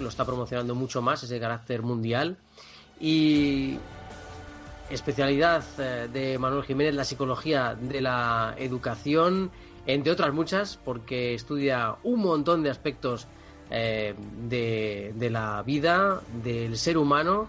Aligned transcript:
lo 0.00 0.08
está 0.08 0.24
promocionando 0.24 0.74
mucho 0.74 1.02
más, 1.02 1.22
ese 1.22 1.38
carácter 1.38 1.82
mundial. 1.82 2.38
Y 2.98 3.76
especialidad 4.88 5.62
eh, 5.76 6.08
de 6.10 6.38
Manuel 6.38 6.64
Jiménez, 6.64 6.94
la 6.94 7.04
psicología 7.04 7.76
de 7.78 8.00
la 8.00 8.54
educación, 8.56 9.50
entre 9.84 10.10
otras 10.10 10.32
muchas, 10.32 10.78
porque 10.82 11.34
estudia 11.34 11.96
un 12.04 12.20
montón 12.20 12.62
de 12.62 12.70
aspectos 12.70 13.26
eh, 13.68 14.14
de, 14.48 15.12
de 15.14 15.28
la 15.28 15.62
vida, 15.62 16.22
del 16.42 16.78
ser 16.78 16.96
humano, 16.96 17.48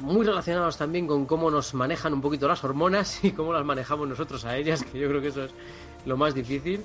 muy 0.00 0.26
relacionados 0.26 0.76
también 0.76 1.06
con 1.06 1.24
cómo 1.24 1.50
nos 1.50 1.72
manejan 1.72 2.12
un 2.12 2.20
poquito 2.20 2.46
las 2.46 2.62
hormonas 2.64 3.20
y 3.24 3.32
cómo 3.32 3.54
las 3.54 3.64
manejamos 3.64 4.06
nosotros 4.06 4.44
a 4.44 4.58
ellas, 4.58 4.84
que 4.84 4.98
yo 4.98 5.08
creo 5.08 5.22
que 5.22 5.28
eso 5.28 5.44
es 5.44 5.52
lo 6.04 6.18
más 6.18 6.34
difícil. 6.34 6.84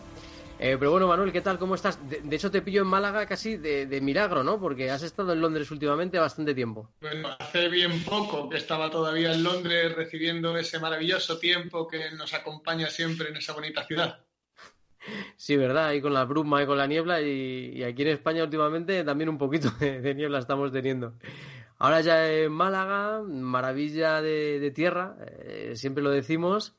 Eh, 0.63 0.77
pero 0.77 0.91
bueno, 0.91 1.07
Manuel, 1.07 1.31
¿qué 1.31 1.41
tal? 1.41 1.57
¿Cómo 1.57 1.73
estás? 1.73 1.97
De, 2.07 2.35
hecho, 2.35 2.51
te 2.51 2.61
pillo 2.61 2.83
en 2.83 2.87
Málaga 2.87 3.25
casi 3.25 3.57
de, 3.57 3.99
milagro, 3.99 4.43
¿no? 4.43 4.59
Porque 4.59 4.91
has 4.91 5.01
estado 5.01 5.33
en 5.33 5.41
Londres 5.41 5.71
últimamente 5.71 6.19
bastante 6.19 6.53
tiempo. 6.53 6.87
Bueno, 7.01 7.29
hace 7.39 7.67
bien 7.67 8.03
poco 8.03 8.47
que 8.47 8.57
estaba 8.57 8.91
todavía 8.91 9.33
en 9.33 9.41
Londres 9.41 9.95
recibiendo 9.95 10.55
ese 10.55 10.77
maravilloso 10.77 11.39
tiempo 11.39 11.87
que 11.87 12.11
nos 12.11 12.35
acompaña 12.35 12.91
siempre 12.91 13.29
en 13.29 13.37
esa 13.37 13.53
bonita 13.53 13.83
ciudad. 13.85 14.19
Sí, 15.35 15.57
verdad, 15.57 15.87
ahí 15.87 15.99
con 15.99 16.13
la 16.13 16.25
bruma 16.25 16.61
y 16.61 16.67
con 16.67 16.77
la 16.77 16.85
niebla 16.85 17.21
y, 17.21 17.81
aquí 17.83 18.03
en 18.03 18.09
España 18.09 18.43
últimamente 18.43 19.03
también 19.03 19.29
un 19.29 19.39
poquito 19.39 19.71
de, 19.79 20.13
niebla 20.13 20.37
estamos 20.37 20.71
teniendo. 20.71 21.15
Ahora 21.79 22.01
ya 22.01 22.31
en 22.31 22.51
Málaga, 22.51 23.23
maravilla 23.23 24.21
de, 24.21 24.71
tierra, 24.75 25.15
eh, 25.25 25.71
siempre 25.73 26.03
lo 26.03 26.11
decimos, 26.11 26.75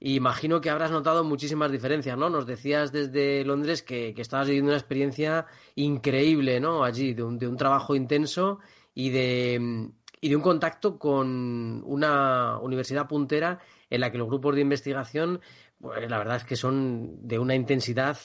imagino 0.00 0.60
que 0.60 0.70
habrás 0.70 0.90
notado 0.90 1.24
muchísimas 1.24 1.72
diferencias, 1.72 2.16
¿no? 2.16 2.30
Nos 2.30 2.46
decías 2.46 2.92
desde 2.92 3.44
Londres 3.44 3.82
que, 3.82 4.14
estabas 4.16 4.46
viviendo 4.46 4.70
una 4.70 4.78
experiencia 4.78 5.46
increíble, 5.74 6.60
¿no? 6.60 6.84
Allí, 6.84 7.14
de 7.14 7.22
un, 7.22 7.38
de 7.38 7.48
un 7.48 7.56
trabajo 7.56 7.94
intenso 7.94 8.60
y 8.94 9.10
de, 9.10 9.90
y 10.20 10.28
de 10.28 10.36
un 10.36 10.42
contacto 10.42 10.98
con 10.98 11.82
una 11.84 12.58
universidad 12.60 13.08
puntera 13.08 13.60
en 13.90 14.00
la 14.00 14.12
que 14.12 14.18
los 14.18 14.28
grupos 14.28 14.54
de 14.54 14.60
investigación, 14.60 15.40
pues 15.80 16.08
la 16.08 16.18
verdad 16.18 16.36
es 16.36 16.44
que 16.44 16.56
son 16.56 17.26
de 17.26 17.38
una 17.38 17.54
intensidad 17.54 18.18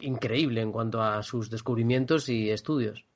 increíble 0.00 0.60
en 0.60 0.72
cuanto 0.72 1.02
a 1.02 1.22
sus 1.22 1.50
descubrimientos 1.50 2.28
y 2.28 2.50
estudios. 2.50 3.06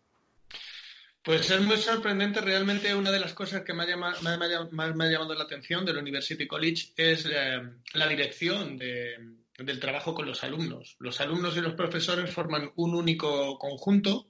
Pues 1.23 1.51
es 1.51 1.61
muy 1.61 1.77
sorprendente. 1.77 2.41
Realmente 2.41 2.95
una 2.95 3.11
de 3.11 3.21
las 3.21 3.35
cosas 3.35 3.63
que 3.63 3.75
más 3.75 3.87
me, 4.23 4.31
ha 4.31 5.11
llamado 5.11 5.35
la 5.35 5.45
atención 5.45 5.85
del 5.85 5.99
University 5.99 6.47
College 6.47 6.93
es 6.97 7.27
eh, 7.31 7.61
la 7.93 8.09
dirección 8.09 8.79
del 8.79 9.81
trabajo 9.81 10.15
con 10.15 10.27
los 10.27 10.43
alumnos. 10.45 10.97
Los 10.99 11.21
alumnos 11.21 11.57
y 11.57 11.61
los 11.61 11.75
profesores 11.75 12.31
forman 12.33 12.73
un 12.77 12.95
único 12.95 13.59
conjunto 13.59 14.29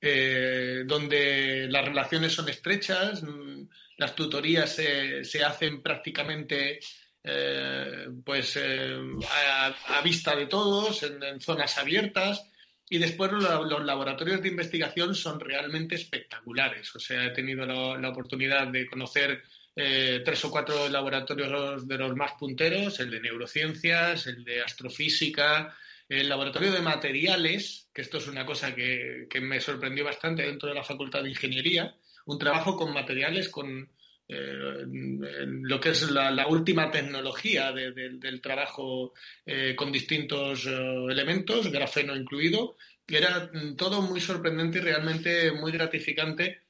eh, 0.00 0.82
donde 0.84 1.68
las 1.70 1.84
relaciones 1.84 2.32
son 2.32 2.48
estrechas, 2.48 3.22
mm, 3.22 3.68
las 3.98 4.16
tutorías 4.16 4.74
se, 4.74 5.44
hacen 5.44 5.80
prácticamente 5.80 6.80
eh, 7.22 8.08
pues 8.24 8.58
a, 8.58 10.00
vista 10.02 10.34
de 10.34 10.46
todos, 10.46 11.04
en 11.04 11.40
zonas 11.40 11.78
abiertas 11.78 12.50
y 12.88 12.98
después 12.98 13.32
los, 13.32 13.84
laboratorios 13.84 14.42
de 14.42 14.48
investigación 14.48 15.14
son 15.14 15.40
realmente 15.40 15.96
espectaculares. 15.96 16.94
O 16.94 17.00
sea, 17.00 17.26
he 17.26 17.30
tenido 17.30 17.66
la, 17.66 18.08
oportunidad 18.08 18.68
de 18.68 18.86
conocer 18.86 19.42
eh, 19.74 20.22
tres 20.24 20.44
o 20.44 20.50
cuatro 20.50 20.88
laboratorios 20.88 21.86
de 21.86 21.98
los 21.98 22.14
más 22.14 22.32
punteros, 22.38 23.00
el 23.00 23.10
de 23.10 23.20
neurociencias, 23.20 24.26
el 24.28 24.44
de 24.44 24.62
astrofísica, 24.62 25.76
el 26.08 26.28
laboratorio 26.28 26.70
de 26.70 26.80
materiales, 26.80 27.88
que 27.92 28.02
esto 28.02 28.18
es 28.18 28.28
una 28.28 28.46
cosa 28.46 28.74
que, 28.74 29.26
me 29.40 29.60
sorprendió 29.60 30.04
bastante 30.04 30.44
dentro 30.44 30.68
de 30.68 30.76
la 30.76 30.84
Facultad 30.84 31.24
de 31.24 31.30
Ingeniería, 31.30 31.96
un 32.26 32.38
trabajo 32.38 32.76
con 32.76 32.92
materiales, 32.92 33.48
con 33.48 33.90
eh, 34.28 34.84
lo 34.86 35.80
que 35.80 35.90
es 35.90 36.10
la, 36.10 36.46
última 36.48 36.90
tecnología 36.90 37.72
del 37.72 38.40
trabajo 38.40 39.14
eh, 39.44 39.74
con 39.76 39.92
distintos 39.92 40.66
eh, 40.66 40.70
elementos, 41.10 41.70
grafeno 41.70 42.16
incluido, 42.16 42.76
que 43.06 43.18
era 43.18 43.50
mm, 43.52 43.76
todo 43.76 44.02
muy 44.02 44.20
sorprendente 44.20 44.78
y 44.78 44.82
realmente 44.82 45.52
muy 45.52 45.70
gratificante, 45.70 46.62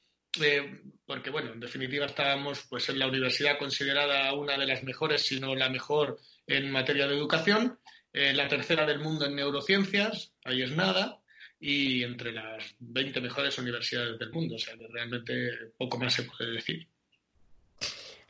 porque 1.05 1.31
bueno, 1.31 1.51
en 1.53 1.59
definitiva 1.59 2.05
estábamos 2.05 2.67
pues 2.69 2.89
en 2.89 2.99
la 2.99 3.07
universidad 3.07 3.57
considerada 3.57 4.31
una 4.33 4.55
de 4.55 4.67
las 4.67 4.83
mejores, 4.83 5.25
si 5.25 5.39
no 5.39 5.55
la 5.55 5.69
mejor 5.69 6.19
en 6.45 6.69
materia 6.69 7.07
de 7.07 7.15
educación, 7.15 7.79
la 8.13 8.47
tercera 8.47 8.85
del 8.85 8.99
mundo 8.99 9.25
en 9.25 9.35
neurociencias, 9.35 10.33
ahí 10.43 10.61
es 10.61 10.71
nada, 10.71 11.19
y 11.59 12.03
entre 12.03 12.33
las 12.33 12.75
20 12.79 13.19
mejores 13.21 13.57
universidades 13.57 14.19
del 14.19 14.31
mundo, 14.31 14.55
o 14.55 14.59
sea 14.59 14.77
que 14.77 14.87
realmente 14.87 15.71
poco 15.75 15.97
más 15.97 16.13
se 16.13 16.23
puede 16.23 16.51
decir. 16.51 16.87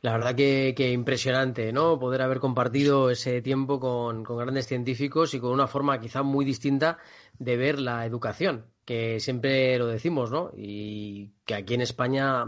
La 0.00 0.12
verdad 0.12 0.36
que, 0.36 0.92
impresionante, 0.92 1.72
¿no? 1.72 1.98
Poder 1.98 2.22
haber 2.22 2.38
compartido 2.38 3.10
ese 3.10 3.42
tiempo 3.42 3.80
con, 3.80 4.22
grandes 4.22 4.68
científicos 4.68 5.34
y 5.34 5.40
con 5.40 5.50
una 5.50 5.66
forma 5.66 6.00
quizá 6.00 6.22
muy 6.22 6.44
distinta 6.44 6.98
de 7.38 7.56
ver 7.56 7.80
la 7.80 8.06
educación, 8.06 8.66
que 8.84 9.18
siempre 9.18 9.76
lo 9.76 9.86
decimos, 9.88 10.30
¿no? 10.30 10.52
Y 10.56 11.32
que 11.44 11.54
aquí 11.56 11.74
en 11.74 11.80
España, 11.80 12.44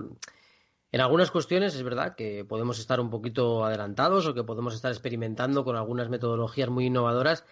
en 0.92 1.00
algunas 1.00 1.32
cuestiones 1.32 1.74
es 1.74 1.82
verdad 1.82 2.14
que 2.14 2.44
podemos 2.44 2.78
estar 2.78 3.00
un 3.00 3.10
poquito 3.10 3.64
adelantados 3.64 4.26
o 4.28 4.34
que 4.34 4.44
podemos 4.44 4.74
estar 4.74 4.92
experimentando 4.92 5.64
con 5.64 5.76
algunas 5.76 6.08
metodologías 6.08 6.70
muy 6.70 6.86
innovadoras, 6.86 7.44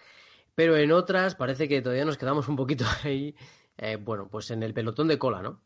pero 0.55 0.77
en 0.77 0.93
otras 0.93 1.35
parece 1.35 1.67
que 1.67 1.81
todavía 1.81 2.05
nos 2.05 2.17
quedamos 2.17 2.47
un 2.47 2.55
poquito 2.55 2.85
ahí, 3.03 3.35
eh, 3.77 3.97
bueno, 3.97 4.29
pues 4.29 4.51
en 4.51 4.63
el 4.63 4.73
pelotón 4.73 5.09
de 5.09 5.19
cola, 5.19 5.41
¿no? 5.41 5.61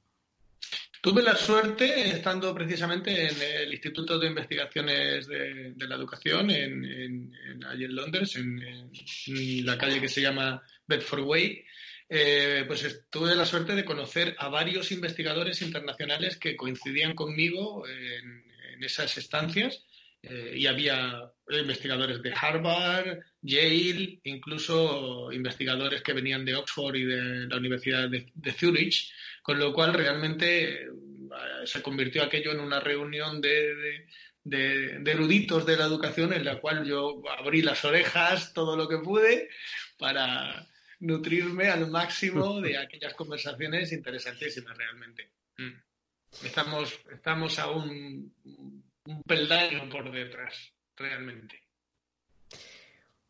Tuve 1.04 1.22
la 1.22 1.36
suerte, 1.36 2.12
estando 2.12 2.56
precisamente 2.56 3.28
en 3.28 3.36
el 3.42 3.74
Instituto 3.74 4.18
de 4.18 4.28
Investigaciones 4.28 5.28
de, 5.28 5.74
la 5.86 5.96
Educación, 5.96 6.50
en, 6.50 7.30
allí 7.68 7.84
en 7.84 7.94
Londres, 7.94 8.38
en, 8.38 9.66
la 9.66 9.78
calle 9.78 10.00
que 10.00 10.08
se 10.08 10.22
llama 10.22 10.64
Bedford 10.88 11.26
Way, 11.26 11.66
eh, 12.08 12.64
pues 12.66 13.04
tuve 13.10 13.36
la 13.36 13.46
suerte 13.46 13.76
de 13.76 13.84
conocer 13.84 14.34
a 14.40 14.48
varios 14.48 14.94
investigadores 14.94 15.62
internacionales 15.62 16.38
que 16.38 16.56
coincidían 16.56 17.16
conmigo 17.16 17.86
en, 17.86 18.46
esas 18.82 19.18
estancias. 19.18 19.86
Eh, 20.24 20.54
y 20.56 20.68
había 20.68 21.30
investigadores 21.50 22.22
de 22.22 22.34
Harvard, 22.34 23.20
Yale, 23.42 24.22
incluso 24.24 25.32
investigadores 25.32 26.02
que 26.02 26.14
venían 26.14 26.46
de 26.46 26.56
Oxford 26.56 26.96
y 26.96 27.04
de 27.04 27.48
la 27.48 27.58
Universidad 27.58 28.10
de, 28.10 28.32
de 28.34 28.52
Zurich 28.54 29.12
con 29.44 29.60
lo 29.60 29.74
cual 29.74 29.94
realmente 29.94 30.86
eh, 30.86 30.88
se 31.66 31.84
convirtió 31.84 32.24
aquello 32.24 32.54
en 32.54 32.62
una 32.62 32.80
reunión 32.80 33.42
de, 33.42 34.08
eruditos 34.46 35.66
de 35.66 35.78
la 35.78 35.86
educación 35.86 36.34
en 36.34 36.46
la 36.46 36.60
cual 36.60 36.86
yo 36.86 37.22
abrí 37.38 37.62
las 37.62 37.84
orejas 37.86 38.54
todo 38.54 38.76
lo 38.76 38.88
que 38.88 38.98
pude 38.98 39.50
para 40.00 40.68
nutrirme 41.00 41.70
al 41.70 41.92
máximo 41.92 42.62
de 42.62 42.78
aquellas 42.80 43.14
conversaciones 43.14 43.92
interesantísimas 43.92 44.78
realmente. 44.78 45.32
Mm. 45.58 45.74
Estamos, 46.46 47.00
estamos 47.12 47.60
a 47.60 47.70
un, 47.70 48.34
un 49.06 49.24
peldaño 49.24 49.90
por 49.90 50.12
detrás, 50.12 50.74
realmente. 50.96 51.60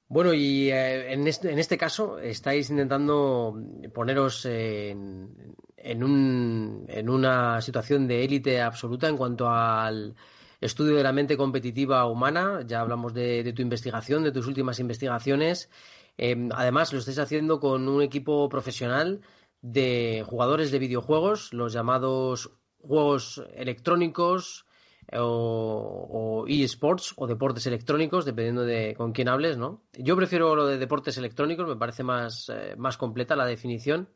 Bueno, 0.07 0.33
y 0.33 0.69
eh, 0.69 1.13
en, 1.13 1.27
este, 1.27 1.51
en 1.51 1.59
este 1.59 1.77
caso 1.77 2.19
estáis 2.19 2.69
intentando 2.69 3.59
poneros 3.93 4.45
en, 4.45 5.55
en, 5.77 6.03
un, 6.03 6.85
en 6.87 7.09
una 7.09 7.61
situación 7.61 8.07
de 8.07 8.23
élite 8.23 8.61
absoluta 8.61 9.07
en 9.07 9.17
cuanto 9.17 9.49
al 9.49 10.15
estudio 10.61 10.95
de 10.95 11.03
la 11.03 11.13
mente 11.13 11.37
competitiva 11.37 12.05
humana. 12.05 12.61
Ya 12.65 12.81
hablamos 12.81 13.13
de, 13.13 13.51
tu 13.53 13.61
investigación, 13.61 14.23
de 14.23 14.31
tus 14.31 14.47
últimas 14.47 14.79
investigaciones. 14.79 15.69
Em, 16.17 16.49
además, 16.53 16.93
lo 16.93 16.99
estáis 16.99 17.19
haciendo 17.19 17.59
con 17.59 17.87
un 17.87 18.01
equipo 18.01 18.47
profesional 18.49 19.21
de 19.61 20.23
jugadores 20.27 20.71
de 20.71 20.79
videojuegos, 20.79 21.53
los 21.53 21.73
llamados 21.73 22.51
juegos 22.79 23.43
electrónicos, 23.55 24.65
o, 25.11 26.45
eSports 26.47 27.13
o 27.17 27.27
deportes 27.27 27.65
electrónicos, 27.67 28.25
dependiendo 28.25 28.63
de 28.63 28.95
con 28.95 29.11
quién 29.11 29.29
hables, 29.29 29.57
¿no? 29.57 29.83
Yo 29.93 30.15
prefiero 30.15 30.55
lo 30.55 30.67
de 30.67 30.77
deportes 30.77 31.17
electrónicos, 31.17 31.67
me 31.67 31.75
parece 31.75 32.03
más, 32.03 32.49
eh, 32.49 32.75
más 32.77 32.97
completa 32.97 33.35
la 33.35 33.45
definición. 33.45 34.09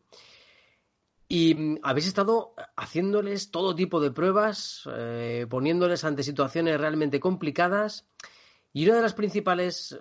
Y 1.28 1.56
mm, 1.56 1.80
habéis 1.84 2.08
estado 2.08 2.54
haciéndoles 2.76 3.52
todo 3.52 3.76
tipo 3.76 4.00
de 4.00 4.12
pruebas, 4.12 4.88
eh, 4.94 5.46
poniéndoles 5.50 6.04
ante 6.04 6.24
situaciones 6.24 6.80
realmente 6.80 7.20
complicadas. 7.20 8.08
Y 8.74 8.86
una 8.86 8.98
de 8.98 9.02
las 9.02 9.14
principales 9.14 9.94
eh, 9.94 9.98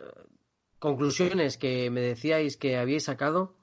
conclusiones 0.79 1.59
que 1.59 1.91
me 1.91 2.01
decíais 2.01 2.57
que 2.57 2.77
habíais 2.77 3.05
sacado 3.05 3.57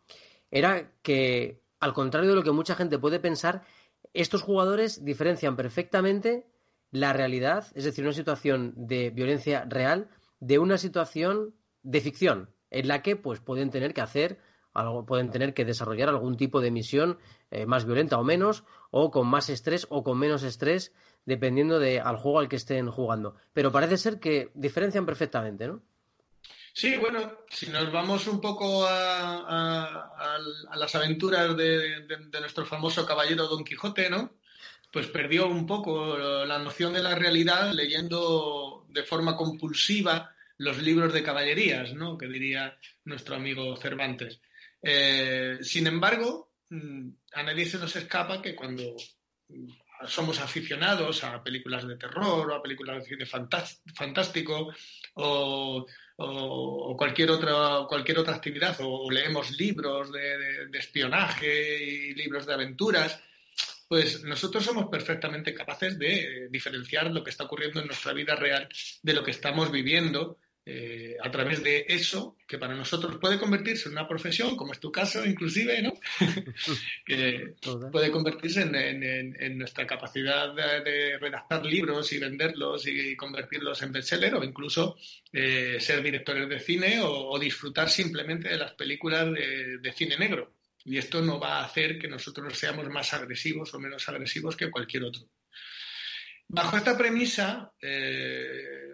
era 0.52 0.92
que, 1.02 1.64
al 1.80 1.94
contrario 1.94 2.30
de 2.32 2.36
lo 2.36 2.44
que 2.44 2.52
mucha 2.52 2.76
gente 2.76 3.00
puede 3.00 3.20
pensar, 3.20 3.64
estos 4.14 4.42
jugadores 4.42 5.04
diferencian 5.04 5.56
perfectamente 5.56 6.46
la 6.94 7.12
realidad, 7.12 7.66
es 7.74 7.84
decir, 7.84 8.06
una 8.06 8.14
situación 8.14 8.74
de 8.78 9.10
violencia 9.10 9.66
real, 9.68 10.10
de 10.40 10.60
una 10.60 10.78
situación 10.78 11.56
de 11.82 12.02
ficción, 12.02 12.50
en 12.70 12.88
la 12.88 13.02
que 13.02 13.16
pues 13.16 13.40
pueden 13.40 13.72
tener 13.72 13.96
que 13.96 14.02
hacer 14.02 14.40
algo, 14.74 15.06
pueden 15.06 15.32
tener 15.32 15.56
que 15.56 15.66
desarrollar 15.66 16.10
algún 16.10 16.38
tipo 16.38 16.62
de 16.62 16.70
misión 16.70 17.18
eh, 17.50 17.66
más 17.66 17.86
violenta 17.86 18.20
o 18.20 18.24
menos, 18.24 18.64
o 18.92 19.10
con 19.10 19.28
más 19.28 19.50
estrés 19.50 19.88
o 19.90 20.04
con 20.04 20.20
menos 20.20 20.44
estrés, 20.44 20.94
dependiendo 21.26 21.80
de 21.80 22.00
al 22.00 22.18
juego 22.18 22.40
al 22.40 22.48
que 22.48 22.58
estén 22.58 22.90
jugando. 22.92 23.36
Pero 23.54 23.72
parece 23.72 23.98
ser 23.98 24.20
que 24.20 24.52
diferencian 24.54 25.06
perfectamente, 25.06 25.68
¿no? 25.68 25.82
Sí, 26.74 26.98
bueno, 26.98 27.40
si 27.50 27.70
nos 27.70 27.92
vamos 27.92 28.28
un 28.28 28.40
poco 28.40 28.86
a, 28.88 30.40
las 30.76 30.96
aventuras 30.96 31.58
de, 31.58 32.06
nuestro 32.40 32.66
famoso 32.66 33.06
caballero 33.06 33.48
Don 33.48 33.64
Quijote, 33.64 34.10
¿no? 34.12 34.32
Pues 34.94 35.08
perdió 35.08 35.48
un 35.48 35.66
poco 35.66 36.16
la 36.46 36.60
noción 36.60 36.94
de 36.94 37.02
la 37.02 37.16
realidad 37.16 37.74
leyendo 37.74 38.86
de 38.90 39.02
forma 39.02 39.36
compulsiva 39.36 40.32
los 40.60 40.78
libros 40.84 41.12
de 41.12 41.24
caballerías, 41.24 41.96
¿no? 41.96 42.16
Que 42.16 42.28
diría 42.28 42.78
nuestro 43.06 43.36
amigo 43.36 43.76
Cervantes. 43.76 44.40
Eh, 44.84 45.58
sin 45.62 45.88
embargo, 45.88 46.52
mm, 46.70 47.10
a 47.34 47.42
nadie 47.42 47.66
se 47.66 47.80
nos 47.80 47.96
escapa 47.96 48.40
que 48.40 48.56
cuando 48.56 48.96
somos 50.08 50.40
aficionados 50.40 51.24
a 51.24 51.44
películas 51.44 51.88
de 51.88 51.98
terror 51.98 52.52
o 52.52 52.56
a 52.56 52.62
películas 52.62 53.04
de 53.04 53.10
cine 53.10 53.26
fantástico 53.26 54.74
o, 55.16 55.86
cualquier, 56.98 57.32
otra, 57.32 57.86
cualquier 57.88 58.20
otra 58.20 58.36
actividad 58.36 58.78
o 58.82 59.10
leemos 59.10 59.52
libros 59.58 60.12
de, 60.12 60.70
espionaje 60.74 61.84
y 61.84 62.14
libros 62.14 62.46
de 62.46 62.54
aventuras, 62.54 63.22
pues 63.94 64.24
nosotros 64.24 64.66
somos 64.66 64.88
perfectamente 64.90 65.54
capaces 65.54 66.00
de 66.00 66.48
diferenciar 66.50 67.12
lo 67.12 67.24
que 67.24 67.30
está 67.30 67.44
ocurriendo 67.44 67.80
en 67.80 67.86
nuestra 67.86 68.12
vida 68.12 68.36
real 68.36 68.68
de 69.04 69.14
lo 69.14 69.24
que 69.24 69.30
estamos 69.30 69.72
viviendo 69.72 70.40
eh, 70.66 71.16
a 71.22 71.30
través 71.30 71.62
de 71.62 71.86
eso, 71.88 72.36
que 72.48 72.58
para 72.58 72.74
nosotros 72.74 73.20
puede 73.22 73.38
convertirse 73.38 73.88
en 73.88 73.92
una 73.92 74.08
profesión, 74.08 74.56
como 74.56 74.74
es 74.74 74.80
tu 74.80 74.92
caso 74.92 75.24
inclusive, 75.24 75.80
¿no? 75.84 75.94
que 77.06 77.54
puede 77.92 78.10
convertirse 78.10 78.64
en, 78.64 79.58
nuestra 79.60 79.86
capacidad 79.86 80.56
de, 80.56 81.20
redactar 81.20 81.64
libros 81.64 82.12
y 82.14 82.18
venderlos 82.18 82.88
y 82.88 83.16
convertirlos 83.16 83.80
en 83.84 83.92
bestseller 83.92 84.34
o 84.34 84.44
incluso 84.44 84.96
eh, 85.32 85.78
ser 85.80 86.02
directores 86.02 86.50
de 86.50 86.60
cine 86.60 87.00
o, 87.04 87.38
disfrutar 87.38 87.92
simplemente 87.92 88.50
de 88.50 88.58
las 88.58 88.74
películas 88.74 89.32
de, 89.32 89.78
de 89.78 89.94
cine 89.94 90.18
negro. 90.18 90.52
Y 90.86 90.98
esto 90.98 91.22
no 91.22 91.40
va 91.40 91.60
a 91.60 91.66
hacer 91.66 91.98
que 91.98 92.08
nosotros 92.08 92.58
seamos 92.58 92.90
más 92.90 93.14
agresivos 93.14 93.74
o 93.74 93.80
menos 93.80 94.08
agresivos 94.10 94.56
que 94.56 94.72
cualquier 94.72 95.04
otro. 95.04 95.30
Bajo 96.48 96.78
esta 96.78 96.98
premisa, 96.98 97.72
eh, 97.82 98.90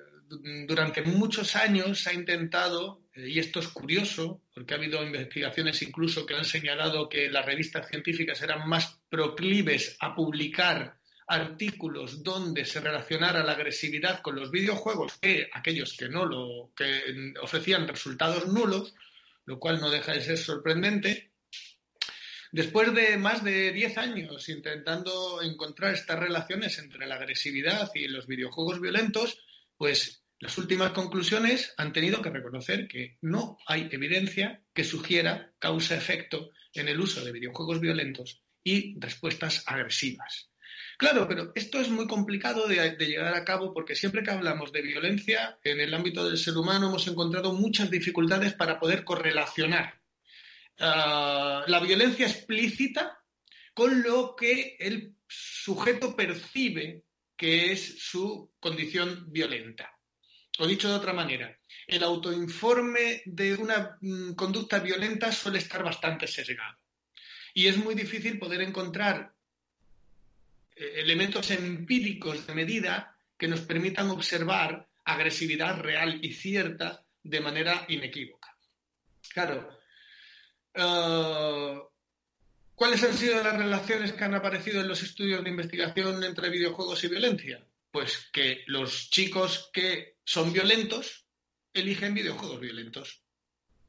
durante 0.68 1.02
muchos 1.02 1.56
años 1.56 2.02
se 2.02 2.12
ha 2.12 2.14
intentado, 2.14 3.04
eh, 3.14 3.28
y 3.30 3.40
esto 3.40 3.60
es 3.60 3.68
curioso, 3.70 4.44
porque 4.54 4.74
ha 4.74 4.78
habido 4.78 5.04
investigaciones 5.04 5.82
incluso 5.82 6.26
que 6.26 6.36
han 6.36 6.46
señalado 6.46 7.10
que 7.10 7.30
las 7.30 7.46
revistas 7.46 7.88
científicas 7.88 8.42
eran 8.42 8.68
más 8.70 9.00
proclives 9.10 9.98
a 10.00 10.14
publicar 10.14 11.00
artículos 11.28 12.24
donde 12.24 12.66
se 12.66 12.82
relacionara 12.82 13.44
la 13.44 13.52
agresividad 13.52 14.22
con 14.22 14.36
los 14.36 14.50
videojuegos 14.50 15.18
que 15.20 15.48
aquellos 15.54 15.96
que 15.96 16.10
no 16.10 16.26
lo 16.26 16.72
que 16.76 17.34
ofrecían 17.42 17.88
resultados 17.88 18.48
nulos, 18.48 18.96
lo 19.46 19.60
cual 19.60 19.80
no 19.80 19.92
deja 19.92 20.14
de 20.14 20.22
ser 20.22 20.38
sorprendente. 20.38 21.29
Después 22.52 22.94
de 22.96 23.18
más 23.18 23.44
de 23.44 23.72
10 23.72 23.98
años 24.00 24.50
intentando 24.50 25.42
encontrar 25.44 25.94
estas 25.94 26.20
relaciones 26.20 26.80
entre 26.80 27.06
la 27.06 27.16
agresividad 27.16 27.92
y 27.94 28.08
los 28.08 28.26
videojuegos 28.26 28.82
violentos, 28.82 29.38
pues 29.78 30.24
las 30.40 30.58
últimas 30.58 30.92
conclusiones 30.92 31.74
han 31.78 31.94
tenido 31.94 32.22
que 32.22 32.32
reconocer 32.32 32.88
que 32.88 33.18
no 33.22 33.58
hay 33.68 33.88
evidencia 33.92 34.64
que 34.74 34.84
sugiera 34.84 35.54
causa-efecto 35.60 36.50
en 36.74 36.88
el 36.88 37.00
uso 37.00 37.24
de 37.24 37.32
videojuegos 37.32 37.80
violentos 37.80 38.42
y 38.64 39.00
respuestas 39.00 39.64
agresivas. 39.68 40.50
Claro, 40.98 41.28
pero 41.28 41.52
esto 41.56 41.80
es 41.80 41.90
muy 41.90 42.08
complicado 42.08 42.68
de, 42.68 42.96
llevar 42.98 43.36
a 43.36 43.46
cabo 43.46 43.74
porque 43.74 43.96
siempre 43.96 44.24
que 44.24 44.32
hablamos 44.32 44.72
de 44.72 44.82
violencia 44.82 45.60
en 45.64 45.80
el 45.80 45.94
ámbito 45.94 46.28
del 46.28 46.38
ser 46.38 46.58
humano 46.58 46.88
hemos 46.88 47.08
encontrado 47.08 47.54
muchas 47.54 47.92
dificultades 47.92 48.54
para 48.54 48.80
poder 48.80 49.04
correlacionar 49.04 49.99
ah, 50.80 51.64
la 51.68 51.80
violencia 51.80 52.28
explícita 52.28 53.20
con 53.74 54.02
lo 54.02 54.36
que 54.36 54.78
el 54.80 55.16
sujeto 55.28 56.16
percibe 56.16 57.04
que 57.38 57.72
es 57.72 58.00
su 58.00 58.52
condición 58.60 59.32
violenta. 59.32 59.98
O 60.60 60.68
dicho 60.68 60.90
de 60.90 60.96
otra 60.96 61.14
manera, 61.14 61.58
el 61.88 62.04
autoinforme 62.04 63.22
de 63.26 63.56
una 63.56 63.98
mm, 64.02 64.34
conducta 64.34 64.80
violenta 64.80 65.32
suele 65.32 65.60
estar 65.60 65.82
bastante 65.82 66.28
sesgado. 66.28 66.78
Y 67.54 67.68
es 67.68 67.78
muy 67.78 67.96
difícil 67.96 68.38
poder 68.38 68.62
encontrar 68.62 69.34
eh, 70.76 70.94
elementos 70.98 71.50
empíricos 71.52 72.46
de 72.46 72.54
medida 72.54 73.16
que 73.38 73.48
nos 73.48 73.62
permitan 73.62 74.10
observar 74.10 74.90
agresividad 75.06 75.80
real 75.80 76.20
y 76.22 76.34
cierta 76.34 77.06
de 77.24 77.40
manera 77.40 77.86
inequívoca. 77.88 78.56
Claro, 79.34 79.79
eh, 80.80 81.80
¿Cuáles 82.80 83.04
han 83.04 83.14
sido 83.14 83.44
las 83.44 83.58
relaciones 83.58 84.14
que 84.14 84.24
han 84.24 84.36
aparecido 84.36 84.80
en 84.80 84.88
los 84.88 85.04
estudios 85.04 85.44
de 85.44 85.50
investigación 85.50 86.24
entre 86.24 86.50
videojuegos 86.50 87.04
y 87.04 87.10
violencia? 87.10 87.62
Pues 87.92 88.30
que 88.32 88.64
los 88.68 89.10
chicos 89.10 89.70
que 89.74 90.16
son 90.24 90.54
violentos 90.54 91.26
eligen 91.74 92.14
videojuegos 92.14 92.62
violentos. 92.62 93.22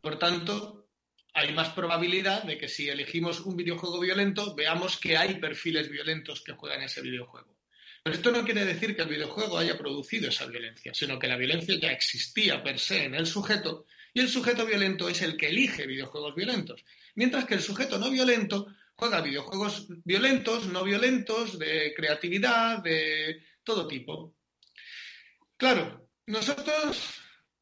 Por 0.01 0.19
tanto, 0.19 0.89
hay 1.35 1.53
más 1.53 1.69
probabilidad 1.69 2.43
de 2.43 2.59
que 2.59 2.67
si 2.67 2.89
elegimos 2.89 3.39
un 3.39 3.57
videojuego 3.57 4.01
violento, 4.01 4.57
veamos 4.57 4.97
que 4.97 5.17
hay 5.17 5.39
perfiles 5.39 5.89
violentos 5.89 6.41
que 6.41 6.55
juegan 6.55 6.83
ese 6.83 7.01
videojuego. 7.01 7.57
Pero 8.03 8.17
esto 8.17 8.33
no 8.33 8.45
quiere 8.45 8.65
decir 8.65 8.97
que 8.97 9.03
el 9.03 9.09
videojuego 9.09 9.57
haya 9.57 9.79
producido 9.79 10.31
esa 10.31 10.47
violencia, 10.47 10.93
sino 10.95 11.17
que 11.17 11.29
la 11.29 11.37
violencia 11.37 11.79
ya 11.79 11.93
existía 11.93 12.61
per 12.61 12.81
se 12.81 13.05
en 13.05 13.15
el 13.15 13.27
sujeto 13.27 13.87
y 14.13 14.21
el 14.21 14.29
sujeto 14.29 14.67
violento 14.67 15.09
es 15.09 15.23
el 15.23 15.37
que 15.37 15.49
elige 15.49 15.87
videojuegos 15.87 16.35
violentos. 16.35 16.85
Mientras 17.15 17.45
que 17.45 17.55
el 17.55 17.63
sujeto 17.63 17.99
no 17.99 18.11
violento 18.11 18.67
juega 18.95 19.21
videojuegos 19.21 19.87
violentos, 20.05 20.67
no 20.67 20.85
violentos, 20.85 21.59
de 21.59 21.95
creatividad, 21.95 22.83
de 22.83 23.43
todo 23.65 23.87
tipo. 23.87 24.35
Claro, 25.57 26.09
nosotros 26.27 27.15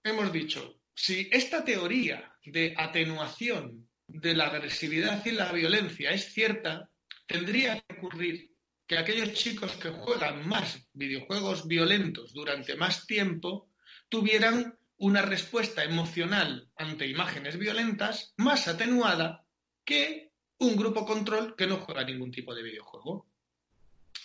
hemos 0.02 0.32
dicho, 0.32 0.80
si 0.94 1.28
esta 1.30 1.64
teoría 1.64 2.32
de 2.44 2.74
atenuación 2.76 3.88
de 4.06 4.34
la 4.34 4.46
agresividad 4.46 5.24
y 5.26 5.32
la 5.32 5.52
violencia 5.52 6.10
es 6.10 6.32
cierta, 6.32 6.90
tendría 7.26 7.80
que 7.80 7.96
ocurrir 7.98 8.50
que 8.86 8.96
aquellos 8.96 9.34
chicos 9.34 9.72
que 9.72 9.90
juegan 9.90 10.48
más 10.48 10.88
videojuegos 10.94 11.68
violentos 11.68 12.32
durante 12.32 12.74
más 12.74 13.06
tiempo 13.06 13.70
tuvieran 14.08 14.78
una 14.98 15.22
respuesta 15.22 15.84
emocional 15.84 16.70
ante 16.76 17.06
imágenes 17.06 17.58
violentas 17.58 18.34
más 18.36 18.68
atenuada 18.68 19.44
que 19.84 20.32
un 20.58 20.76
grupo 20.76 21.06
control 21.06 21.54
que 21.56 21.66
no 21.66 21.78
juega 21.78 22.04
ningún 22.04 22.30
tipo 22.30 22.54
de 22.54 22.62
videojuego. 22.62 23.26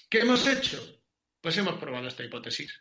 ¿Qué 0.09 0.19
hemos 0.19 0.45
hecho? 0.47 1.01
Pues 1.41 1.57
hemos 1.57 1.79
probado 1.79 2.07
esta 2.07 2.23
hipótesis. 2.23 2.79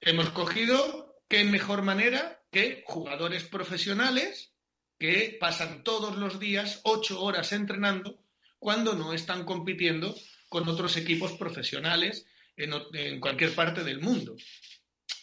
Hemos 0.00 0.30
cogido 0.30 1.20
qué 1.28 1.44
mejor 1.44 1.82
manera 1.82 2.42
que 2.50 2.82
jugadores 2.86 3.44
profesionales 3.44 4.52
que 4.98 5.36
pasan 5.38 5.82
todos 5.82 6.16
los 6.16 6.38
días 6.38 6.80
ocho 6.84 7.22
horas 7.22 7.52
entrenando 7.52 8.24
cuando 8.58 8.94
no 8.94 9.12
están 9.12 9.44
compitiendo 9.44 10.14
con 10.48 10.68
otros 10.68 10.96
equipos 10.96 11.32
profesionales 11.32 12.26
en, 12.56 13.20
cualquier 13.20 13.54
parte 13.54 13.84
del 13.84 14.00
mundo. 14.00 14.36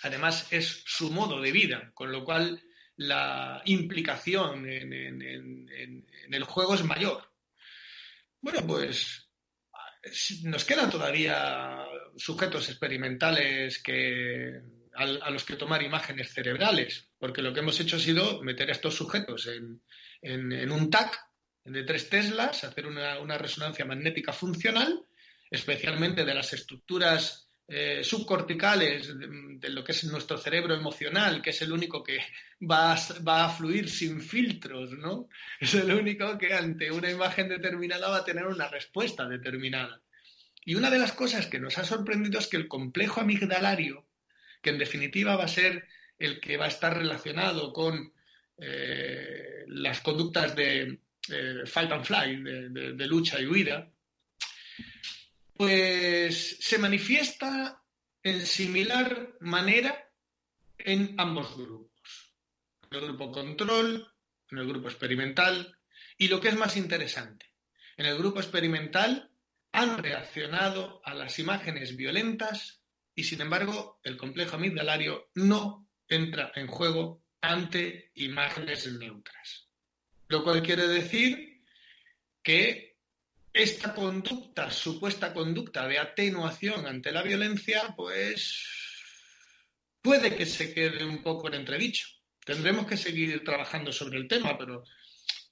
Además, 0.04 0.48
es 0.52 0.84
su 0.86 1.12
modo 1.12 1.42
de 1.42 1.52
vida, 1.52 1.92
con 1.94 2.12
lo 2.12 2.24
cual 2.24 2.62
la 2.98 3.62
implicación 3.66 4.70
en 4.70 6.08
el 6.32 6.44
juego 6.44 6.76
es 6.76 6.84
mayor. 6.84 7.32
Bueno, 8.42 8.66
pues 8.66 9.30
nos 10.44 10.66
quedan 10.66 10.90
todavía 10.90 11.86
sujetos 12.18 12.70
experimentales 12.70 13.82
que, 13.82 14.62
a, 14.96 15.30
los 15.30 15.44
que 15.44 15.56
tomar 15.56 15.84
imágenes 15.84 16.34
cerebrales, 16.34 17.10
porque 17.20 17.42
lo 17.42 17.54
que 17.54 17.60
hemos 17.60 17.80
hecho 17.80 17.98
ha 17.98 18.00
sido 18.00 18.42
meter 18.42 18.70
a 18.70 18.72
estos 18.74 18.96
sujetos 18.96 19.48
en, 19.48 20.72
un 20.72 20.90
TAC 20.90 21.20
de 21.66 21.84
tres 21.84 22.10
Teslas, 22.10 22.64
hacer 22.64 22.88
una, 22.88 23.20
una 23.20 23.38
resonancia 23.38 23.86
magnética 23.86 24.34
funcional, 24.34 25.06
especialmente 25.52 26.26
de 26.26 26.34
las 26.34 26.54
estructuras 26.54 27.51
eh, 27.74 28.04
subcorticales 28.04 29.18
de, 29.18 29.70
lo 29.70 29.82
que 29.82 29.94
es 29.94 30.04
nuestro 30.04 30.38
cerebro 30.38 30.76
emocional, 30.76 31.42
que 31.42 31.52
es 31.52 31.62
el 31.62 31.72
único 31.72 32.04
que 32.04 32.20
va 32.70 32.92
a, 32.92 33.50
fluir 33.50 33.90
sin 33.90 34.20
filtros, 34.20 34.92
¿no? 34.92 35.30
Es 35.62 35.74
el 35.76 35.94
único 35.94 36.38
que 36.38 36.54
ante 36.54 36.92
una 36.92 37.10
imagen 37.10 37.48
determinada 37.48 38.10
va 38.10 38.18
a 38.18 38.26
tener 38.26 38.46
una 38.46 38.68
respuesta 38.68 39.26
determinada. 39.26 40.02
Y 40.66 40.76
una 40.76 40.90
de 40.90 41.00
las 41.00 41.14
cosas 41.14 41.48
que 41.48 41.62
nos 41.62 41.78
ha 41.78 41.86
sorprendido 41.86 42.40
es 42.40 42.48
que 42.48 42.58
el 42.58 42.68
complejo 42.68 43.22
amigdalario, 43.22 44.06
que 44.62 44.72
en 44.72 44.78
definitiva 44.78 45.38
va 45.38 45.46
a 45.46 45.48
ser 45.48 45.88
el 46.20 46.42
que 46.42 46.58
va 46.58 46.66
a 46.66 46.76
estar 46.76 46.98
relacionado 46.98 47.72
con 47.72 48.12
eh, 48.58 49.64
las 49.68 50.02
conductas 50.02 50.58
de, 50.58 51.00
eh, 51.30 51.62
fight 51.66 51.92
and 51.94 52.04
fly, 52.04 52.44
de, 52.44 53.08
lucha 53.08 53.40
y 53.40 53.46
huida, 53.46 53.90
pues 55.62 56.58
se 56.60 56.80
manifiesta 56.80 57.84
en 58.24 58.48
similar 58.48 59.36
manera 59.42 60.12
en 60.80 61.14
ambos 61.20 61.56
grupos. 61.56 62.34
En 62.90 62.98
el 62.98 63.06
grupo 63.06 63.32
control, 63.32 64.12
en 64.50 64.58
el 64.58 64.68
grupo 64.68 64.90
experimental 64.90 65.78
y 66.18 66.30
lo 66.30 66.42
que 66.42 66.48
es 66.48 66.56
más 66.56 66.78
interesante, 66.78 67.46
en 67.96 68.08
el 68.08 68.18
grupo 68.18 68.40
experimental 68.40 69.30
han 69.72 70.00
reaccionado 70.00 71.00
a 71.06 71.14
las 71.14 71.38
imágenes 71.38 71.96
violentas 71.96 72.82
y 73.14 73.26
sin 73.26 73.42
embargo 73.42 74.00
el 74.04 74.18
complejo 74.18 74.56
amigdalario 74.56 75.30
no 75.36 75.88
entra 76.08 76.52
en 76.56 76.66
juego 76.66 77.24
ante 77.40 78.10
imágenes 78.16 78.92
neutras. 78.94 79.70
Lo 80.28 80.44
cual 80.44 80.64
quiere 80.64 80.88
decir 80.88 81.62
que 82.42 82.91
esta 83.54 83.94
conducta, 83.94 84.72
supuesta 84.72 85.34
conducta 85.34 85.88
de 85.88 86.00
atenuación 86.00 86.86
ante 86.86 87.12
la 87.12 87.22
violencia, 87.22 87.94
pues 87.96 88.66
puede 90.02 90.36
que 90.36 90.46
se 90.46 90.74
quede 90.74 91.06
un 91.06 91.22
poco 91.22 91.48
en 91.48 91.56
entredicho. 91.56 92.08
Tendremos 92.44 92.88
que 92.88 92.98
seguir 92.98 93.44
trabajando 93.44 93.92
sobre 93.92 94.18
el 94.18 94.28
tema, 94.28 94.58
pero, 94.58 94.84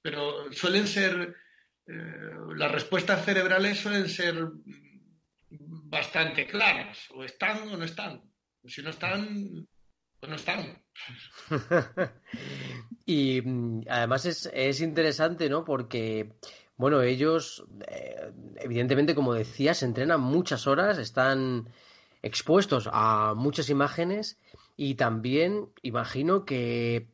pero 0.02 0.52
suelen 0.52 0.86
ser, 0.86 1.36
eh, 1.86 1.92
las 2.56 2.72
respuestas 2.72 3.24
cerebrales 3.24 3.78
suelen 3.78 4.08
ser 4.08 4.48
bastante 5.50 6.46
claras, 6.46 6.98
o 7.10 7.24
están 7.24 7.68
o 7.68 7.76
no 7.76 7.84
están. 7.84 8.22
Si 8.64 8.82
no 8.82 8.90
están, 8.90 9.66
pues 10.18 10.30
no 10.30 10.36
están. 10.36 10.82
y 13.06 13.40
mm, 13.40 13.82
además 13.88 14.26
es, 14.26 14.50
es, 14.52 14.80
interesante, 14.80 15.48
¿no? 15.48 15.64
Porque, 15.64 16.34
bueno, 16.80 17.02
ellos, 17.02 17.62
eh, 17.88 18.32
evidentemente, 18.56 19.14
como 19.14 19.34
decías, 19.34 19.78
se 19.78 19.84
entrenan 19.84 20.22
muchas 20.22 20.66
horas, 20.66 20.96
están 20.96 21.68
expuestos 22.22 22.88
a 22.90 23.34
muchas 23.36 23.68
imágenes 23.68 24.38
y 24.78 24.94
también 24.94 25.68
imagino 25.82 26.46
que 26.46 27.06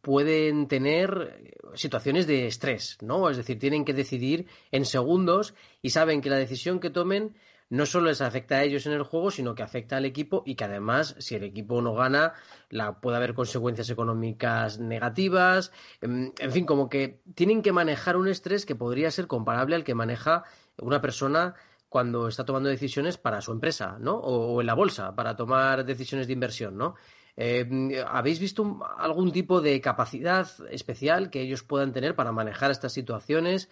pueden 0.00 0.68
tener 0.68 1.54
situaciones 1.74 2.26
de 2.26 2.46
estrés, 2.46 2.96
¿no? 3.02 3.28
Es 3.28 3.36
decir, 3.36 3.58
tienen 3.58 3.84
que 3.84 3.92
decidir 3.92 4.46
en 4.70 4.86
segundos 4.86 5.52
y 5.82 5.90
saben 5.90 6.22
que 6.22 6.30
la 6.30 6.38
decisión 6.38 6.80
que 6.80 6.88
tomen 6.88 7.36
no 7.70 7.86
solo 7.86 8.06
les 8.06 8.20
afecta 8.20 8.56
a 8.56 8.64
ellos 8.64 8.84
en 8.86 8.92
el 8.92 9.04
juego, 9.04 9.30
sino 9.30 9.54
que 9.54 9.62
afecta 9.62 9.96
al 9.96 10.04
equipo 10.04 10.42
y 10.44 10.56
que 10.56 10.64
además, 10.64 11.14
si 11.18 11.36
el 11.36 11.44
equipo 11.44 11.80
no 11.80 11.94
gana, 11.94 12.34
la, 12.68 13.00
puede 13.00 13.16
haber 13.16 13.32
consecuencias 13.32 13.88
económicas 13.90 14.80
negativas. 14.80 15.72
En, 16.00 16.32
fin, 16.50 16.66
como 16.66 16.88
que 16.88 17.22
tienen 17.34 17.62
que 17.62 17.72
manejar 17.72 18.16
un 18.16 18.26
estrés 18.26 18.66
que 18.66 18.74
podría 18.74 19.10
ser 19.12 19.28
comparable 19.28 19.76
al 19.76 19.84
que 19.84 19.94
maneja 19.94 20.44
una 20.78 21.00
persona 21.00 21.54
cuando 21.88 22.26
está 22.26 22.44
tomando 22.44 22.68
decisiones 22.68 23.18
para 23.18 23.40
su 23.40 23.52
empresa, 23.52 23.98
¿no? 24.00 24.16
O, 24.16 24.60
en 24.60 24.66
la 24.66 24.74
bolsa, 24.74 25.14
para 25.14 25.36
tomar 25.36 25.84
decisiones 25.84 26.26
de 26.26 26.32
inversión, 26.32 26.76
¿no? 26.76 26.96
Eh, 27.36 28.04
¿Habéis 28.06 28.40
visto 28.40 28.80
algún 28.98 29.30
tipo 29.30 29.60
de 29.60 29.80
capacidad 29.80 30.48
especial 30.70 31.30
que 31.30 31.40
ellos 31.40 31.62
puedan 31.62 31.92
tener 31.92 32.16
para 32.16 32.32
manejar 32.32 32.72
estas 32.72 32.92
situaciones? 32.92 33.70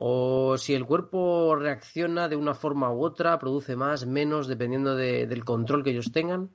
O 0.00 0.56
si 0.56 0.74
el 0.74 0.86
cuerpo 0.86 1.56
reacciona 1.56 2.28
de 2.28 2.36
una 2.36 2.54
forma 2.54 2.92
u 2.92 3.04
otra, 3.04 3.36
produce 3.36 3.74
más, 3.74 4.06
menos, 4.06 4.46
dependiendo 4.46 4.94
del 4.94 5.44
control 5.44 5.82
que 5.82 5.90
ellos 5.90 6.12
tengan? 6.12 6.50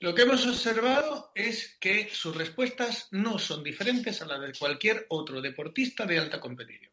Lo 0.00 0.16
que 0.16 0.22
hemos 0.22 0.44
observado 0.44 1.30
es 1.36 1.76
que 1.78 2.08
sus 2.12 2.36
respuestas 2.36 3.06
no 3.12 3.38
son 3.38 3.62
diferentes 3.62 4.20
a 4.20 4.26
las 4.26 4.40
de 4.40 4.52
cualquier 4.58 5.06
otro 5.10 5.40
deportista 5.40 6.06
de 6.06 6.18
alta 6.18 6.40
competición. 6.40 6.92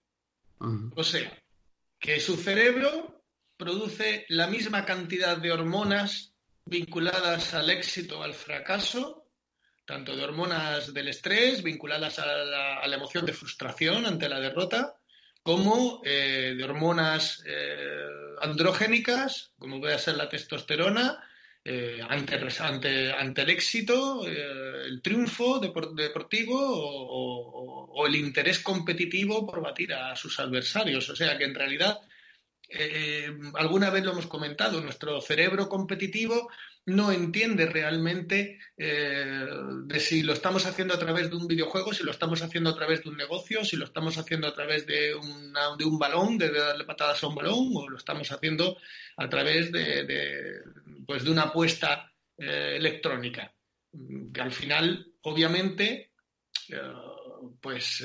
O 0.96 1.04
sea, 1.04 1.36
que 2.00 2.20
su 2.20 2.38
cerebro 2.38 3.24
produce 3.58 4.28
la 4.30 4.46
misma 4.46 4.86
cantidad 4.86 5.38
de 5.38 5.52
hormonas 5.52 6.36
vinculadas 6.66 7.56
al 7.56 7.72
éxito 7.72 8.20
o 8.20 8.24
al 8.24 8.36
fracaso, 8.36 9.26
tanto 9.86 10.16
de 10.16 10.24
hormonas 10.24 10.94
del 10.94 11.08
estrés 11.08 11.64
vinculadas 11.64 12.20
a 12.20 12.28
la 12.28 12.96
emoción 12.96 13.26
de 13.26 13.34
frustración 13.34 14.06
ante 14.06 14.30
la 14.30 14.40
derrota, 14.40 15.01
como 15.44 16.02
eh, 16.06 16.54
de 16.56 16.64
hormonas 16.64 17.44
eh, 17.46 18.06
androgénicas, 18.42 19.52
como 19.58 19.80
puede 19.80 19.98
ser 19.98 20.16
la 20.16 20.30
testosterona, 20.30 21.24
eh, 21.64 22.00
ante, 22.08 22.36
ante, 22.60 23.42
el 23.42 23.50
éxito, 23.50 24.26
el 24.26 25.00
triunfo 25.02 25.60
deportivo 25.60 26.58
o, 26.60 28.08
el 28.08 28.16
interés 28.16 28.60
competitivo 28.60 29.46
por 29.46 29.62
batir 29.62 29.94
a 29.94 30.16
sus 30.16 30.40
adversarios. 30.40 31.08
O 31.10 31.16
sea 31.16 31.38
que 31.38 31.44
en 31.44 31.54
realidad, 31.54 32.00
alguna 33.54 33.92
vez 33.92 34.04
lo 34.04 34.14
hemos 34.14 34.26
comentado, 34.26 34.82
nuestro 34.82 35.22
cerebro 35.22 35.70
competitivo 35.70 36.50
no 36.86 37.12
entiende 37.12 37.66
realmente 37.68 38.60
eh, 38.76 39.46
de 39.86 40.00
si 40.00 40.24
lo 40.24 40.34
estamos 40.34 40.66
haciendo 40.66 40.94
a 40.94 41.00
través 41.00 41.30
de 41.30 41.36
un 41.36 41.48
videojuego, 41.48 41.94
si 41.94 42.04
lo 42.04 42.12
estamos 42.12 42.42
haciendo 42.42 42.72
a 42.72 42.76
través 42.76 43.04
de 43.04 43.10
un 43.10 43.18
negocio, 43.18 43.64
si 43.64 43.78
lo 43.78 43.86
estamos 43.86 44.18
haciendo 44.18 44.48
a 44.48 44.54
través 44.54 44.86
de, 44.88 45.14
de 45.78 45.86
un 45.86 46.00
balón, 46.00 46.38
de 46.38 46.52
darle 46.52 46.86
patadas 46.86 47.24
a 47.24 47.28
un 47.28 47.36
balón, 47.36 47.70
o 47.76 47.88
lo 47.88 47.98
estamos 47.98 48.32
haciendo 48.32 48.78
a 49.18 49.30
través 49.30 49.72
de, 49.72 50.64
pues 51.06 51.24
de 51.24 51.32
una 51.32 51.44
apuesta 51.44 52.12
eh, 52.38 52.76
electrónica. 52.78 53.54
Que 54.34 54.42
al 54.42 54.52
final, 54.52 55.14
obviamente, 55.22 56.14
eh, 56.70 56.82
pues 57.60 58.04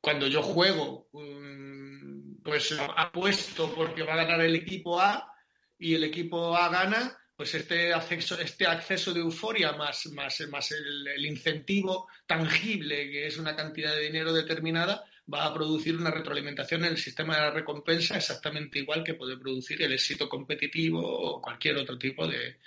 cuando 0.00 0.26
yo 0.26 0.42
juego, 0.42 1.08
mm, 1.12 2.42
pues 2.42 2.76
apuesto 2.96 3.72
porque 3.74 4.02
va 4.02 4.14
a 4.14 4.24
ganar 4.24 4.40
el 4.42 4.54
equipo 4.54 5.00
A 5.00 5.32
y 5.78 5.94
el 5.94 6.04
equipo 6.04 6.56
A 6.56 6.68
gana, 6.68 7.18
pues 7.42 7.56
este 7.56 7.92
acceso, 7.92 8.38
este 8.38 8.68
acceso 8.68 9.12
de 9.12 9.18
euforia 9.18 9.72
más, 9.72 10.06
más, 10.12 10.40
más 10.48 10.70
el, 10.70 11.26
incentivo 11.26 12.06
tangible, 12.24 13.10
que 13.10 13.26
es 13.26 13.36
una 13.36 13.56
cantidad 13.56 13.96
de 13.96 14.02
dinero 14.02 14.32
determinada, 14.32 15.04
va 15.32 15.46
a 15.46 15.52
producir 15.52 15.96
una 15.96 16.12
retroalimentación 16.12 16.84
en 16.84 16.92
el 16.92 16.98
sistema 16.98 17.34
de 17.34 17.40
la 17.40 17.50
recompensa 17.50 18.16
exactamente 18.16 18.78
igual 18.78 19.02
que 19.02 19.14
puede 19.14 19.36
producir 19.36 19.82
el 19.82 19.92
éxito 19.92 20.28
competitivo 20.28 21.00
o 21.00 21.42
cualquier 21.42 21.78
otro 21.78 21.98
tipo 21.98 22.28
de, 22.28 22.58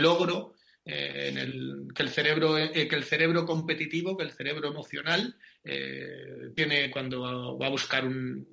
logro 0.00 0.54
eh, 0.84 1.28
en 1.28 1.38
el, 1.38 1.86
que, 1.94 2.02
el 2.02 2.08
cerebro, 2.08 2.58
eh, 2.58 2.88
que 2.88 2.96
el 2.96 3.04
cerebro 3.04 3.46
competitivo, 3.46 4.16
que 4.16 4.24
el 4.24 4.32
cerebro 4.32 4.66
emocional 4.66 5.36
eh, 5.62 6.50
tiene 6.56 6.90
cuando 6.90 7.56
va, 7.56 7.66
a 7.66 7.70
buscar 7.70 8.04
un, 8.04 8.44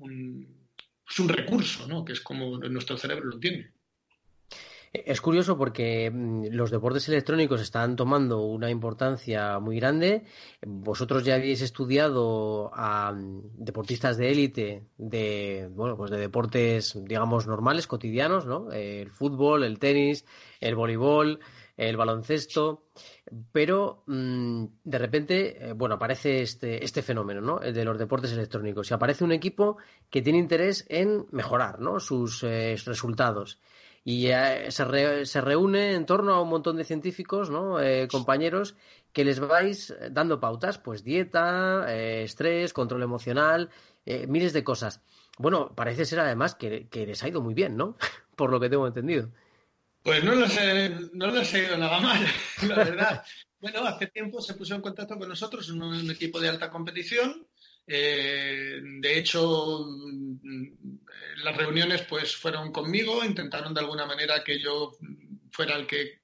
un, 0.00 0.68
pues 1.04 1.20
un 1.20 1.28
recurso, 1.28 1.86
¿no? 1.86 2.04
que 2.04 2.14
es 2.14 2.20
como 2.20 2.58
nuestro 2.58 2.98
cerebro 2.98 3.26
lo 3.26 3.38
tiene. 3.38 3.75
Es 5.04 5.20
curioso 5.20 5.58
porque 5.58 6.10
mm, 6.10 6.46
los 6.50 6.70
deportes 6.70 7.08
electrónicos 7.08 7.60
están 7.60 7.96
tomando 7.96 8.42
una 8.42 8.70
importancia 8.70 9.58
muy 9.58 9.76
grande. 9.78 10.24
Vosotros 10.66 11.24
ya 11.24 11.34
habéis 11.34 11.60
estudiado 11.60 12.70
a 12.74 13.12
mm, 13.12 13.56
deportistas 13.56 14.16
de 14.16 14.30
élite 14.30 14.86
de, 14.96 15.68
bueno, 15.72 15.96
pues 15.96 16.10
de 16.10 16.18
deportes, 16.18 16.98
digamos, 17.04 17.46
normales, 17.46 17.86
cotidianos, 17.86 18.46
¿no? 18.46 18.70
El 18.72 19.10
fútbol, 19.10 19.64
el 19.64 19.78
tenis, 19.78 20.24
el 20.60 20.74
voleibol, 20.74 21.40
el 21.76 21.96
baloncesto, 21.96 22.86
pero 23.52 24.04
mm, 24.06 24.64
de 24.84 24.98
repente, 24.98 25.68
eh, 25.68 25.72
bueno, 25.72 25.96
aparece 25.96 26.40
este, 26.40 26.82
este 26.84 27.02
fenómeno, 27.02 27.40
¿no? 27.40 27.60
El 27.60 27.74
de 27.74 27.84
los 27.84 27.98
deportes 27.98 28.32
electrónicos. 28.32 28.90
Y 28.90 28.94
aparece 28.94 29.24
un 29.24 29.32
equipo 29.32 29.76
que 30.08 30.22
tiene 30.22 30.38
interés 30.38 30.86
en 30.88 31.26
mejorar, 31.32 31.80
¿no? 31.80 32.00
Sus 32.00 32.42
eh, 32.44 32.76
resultados 32.86 33.60
y 34.06 34.28
se, 34.28 35.26
se, 35.26 35.40
reúne 35.40 35.94
en 35.94 36.06
torno 36.06 36.34
a 36.34 36.40
un 36.40 36.48
montón 36.48 36.76
de 36.76 36.84
científicos, 36.84 37.50
¿no? 37.50 37.80
Eh, 37.80 38.06
compañeros, 38.06 38.76
que 39.12 39.24
les 39.24 39.40
vais 39.40 39.92
dando 40.12 40.38
pautas, 40.38 40.78
pues 40.78 41.02
dieta, 41.02 41.86
eh, 41.88 42.22
estrés, 42.22 42.72
control 42.72 43.02
emocional, 43.02 43.68
eh, 44.04 44.28
miles 44.28 44.52
de 44.52 44.62
cosas. 44.62 45.02
Bueno, 45.38 45.72
parece 45.74 46.04
ser 46.04 46.20
además 46.20 46.54
que, 46.54 46.86
les 46.92 47.24
ha 47.24 47.28
ido 47.28 47.40
muy 47.42 47.52
bien, 47.52 47.76
¿no? 47.76 47.96
Por 48.36 48.52
lo 48.52 48.60
que 48.60 48.68
tengo 48.68 48.86
entendido. 48.86 49.28
Pues 50.04 50.22
no 50.22 50.36
les, 50.36 51.12
no 51.12 51.26
les 51.26 51.52
ha 51.52 51.58
ido 51.58 51.76
nada 51.76 51.98
mal, 51.98 52.24
la 52.68 52.76
verdad. 52.76 53.24
bueno, 53.58 53.84
hace 53.86 54.06
tiempo 54.06 54.40
se 54.40 54.54
puso 54.54 54.76
en 54.76 54.82
contacto 54.82 55.18
con 55.18 55.28
nosotros 55.28 55.68
un 55.70 56.08
equipo 56.12 56.38
de 56.38 56.48
alta 56.48 56.70
competición 56.70 57.45
eh, 57.86 58.80
de 58.82 59.18
hecho, 59.18 59.86
las 61.42 61.56
reuniones 61.56 62.02
pues 62.02 62.34
fueron 62.36 62.72
conmigo, 62.72 63.24
intentaron 63.24 63.72
de 63.72 63.80
alguna 63.80 64.06
manera 64.06 64.42
que 64.42 64.58
yo 64.58 64.92
fuera 65.50 65.76
el 65.76 65.86
que 65.86 66.22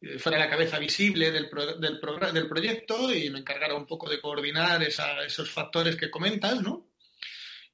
eh, 0.00 0.18
fuera 0.18 0.38
la 0.38 0.48
cabeza 0.50 0.78
visible 0.78 1.30
del, 1.30 1.48
del, 1.80 2.00
del 2.32 2.48
proyecto 2.48 3.14
y 3.14 3.30
me 3.30 3.40
encargara 3.40 3.74
un 3.74 3.86
poco 3.86 4.08
de 4.08 4.20
coordinar 4.20 4.82
esos 4.82 5.50
factores 5.50 5.96
que 5.96 6.10
comentas, 6.10 6.60
¿no? 6.62 6.88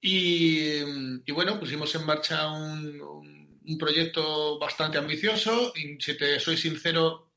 Y, 0.02 0.82
bueno, 1.32 1.60
pusimos 1.60 1.94
en 1.94 2.06
marcha 2.06 2.50
un, 2.50 3.30
proyecto 3.78 4.58
bastante 4.58 4.98
ambicioso 4.98 5.72
si 5.98 6.16
te 6.16 6.40
soy 6.40 6.56
sincero, 6.56 7.30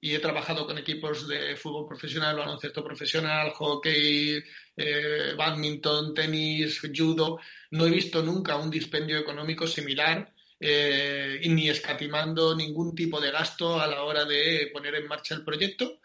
y 0.00 0.14
he 0.14 0.18
trabajado 0.18 0.66
con 0.66 0.78
equipos 0.78 1.26
de 1.28 1.56
fútbol 1.56 1.86
profesional, 1.86 2.36
baloncesto 2.36 2.84
profesional, 2.84 3.50
hockey, 3.50 4.42
eh, 4.76 5.34
badminton, 5.36 6.14
tenis, 6.14 6.80
judo, 6.80 7.38
no 7.70 7.86
he 7.86 7.90
visto 7.90 8.22
nunca 8.22 8.56
un 8.56 8.70
dispendio 8.70 9.18
económico 9.18 9.66
similar 9.66 10.32
eh, 10.58 11.40
ni 11.48 11.68
escatimando 11.68 12.54
ningún 12.54 12.94
tipo 12.94 13.20
de 13.20 13.32
gasto 13.32 13.80
a 13.80 13.86
la 13.86 14.04
hora 14.04 14.24
de 14.24 14.70
poner 14.72 14.94
en 14.94 15.08
marcha 15.08 15.34
el 15.34 15.44
proyecto. 15.44 16.00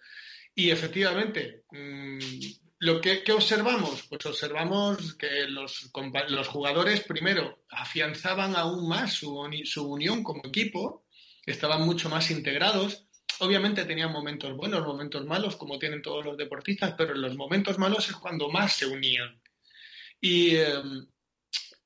Y 0.56 0.72
efectivamente, 0.72 1.64
mm, 1.72 2.20
lo 2.80 3.00
que, 3.00 3.24
observamos, 3.32 4.04
pues 4.10 4.26
observamos 4.26 5.14
que 5.16 5.46
los, 5.48 5.90
jugadores 6.48 7.02
primero 7.04 7.64
afianzaban 7.70 8.56
aún 8.56 8.88
más 8.88 9.14
su 9.14 9.84
unión 9.84 10.24
como 10.24 10.42
equipo, 10.46 11.06
estaban 11.46 11.84
mucho 11.84 12.10
más 12.10 12.30
integrados. 12.30 13.07
Obviamente 13.40 13.86
tenían 13.86 14.12
momentos 14.12 14.56
buenos, 14.56 14.86
momentos 14.86 15.26
malos, 15.26 15.56
como 15.56 15.78
tienen 15.78 16.02
todos 16.02 16.26
los 16.26 16.38
deportistas, 16.38 16.96
pero 16.98 17.14
en 17.14 17.22
los 17.22 17.36
momentos 17.36 17.78
malos 17.78 18.10
es 18.10 18.16
cuando 18.16 18.50
más 18.50 18.74
se 18.74 18.86
unían. 18.86 19.40
Y, 20.20 20.56
em, 20.56 21.08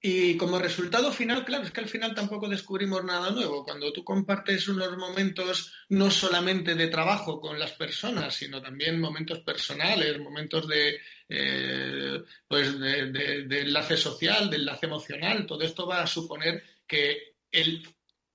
y 0.04 0.36
como 0.36 0.58
resultado 0.58 1.12
final, 1.12 1.46
claro, 1.46 1.64
es 1.64 1.72
que 1.72 1.82
al 1.82 1.88
final 1.88 2.16
tampoco 2.16 2.50
descubrimos 2.50 3.04
nada 3.04 3.30
nuevo. 3.30 3.64
Cuando 3.64 3.94
tú 3.94 4.04
compartes 4.04 4.68
unos 4.68 4.98
momentos 4.98 5.72
no 5.90 6.10
solamente 6.10 6.74
de 6.74 6.88
trabajo 6.88 7.40
con 7.40 7.60
las 7.60 7.74
personas, 7.74 8.34
sino 8.34 8.60
también 8.60 9.00
momentos 9.00 9.42
personales, 9.42 10.20
momentos 10.20 10.68
de, 10.68 11.00
eh, 11.30 12.20
pues 12.48 12.80
de, 12.80 13.62
enlace 13.62 13.96
social, 13.96 14.50
de 14.50 14.58
enlace 14.58 14.88
emocional, 14.88 15.46
todo 15.46 15.62
esto 15.64 15.86
va 15.86 16.02
a 16.02 16.08
suponer 16.08 16.64
que 16.88 17.36
el 17.52 17.88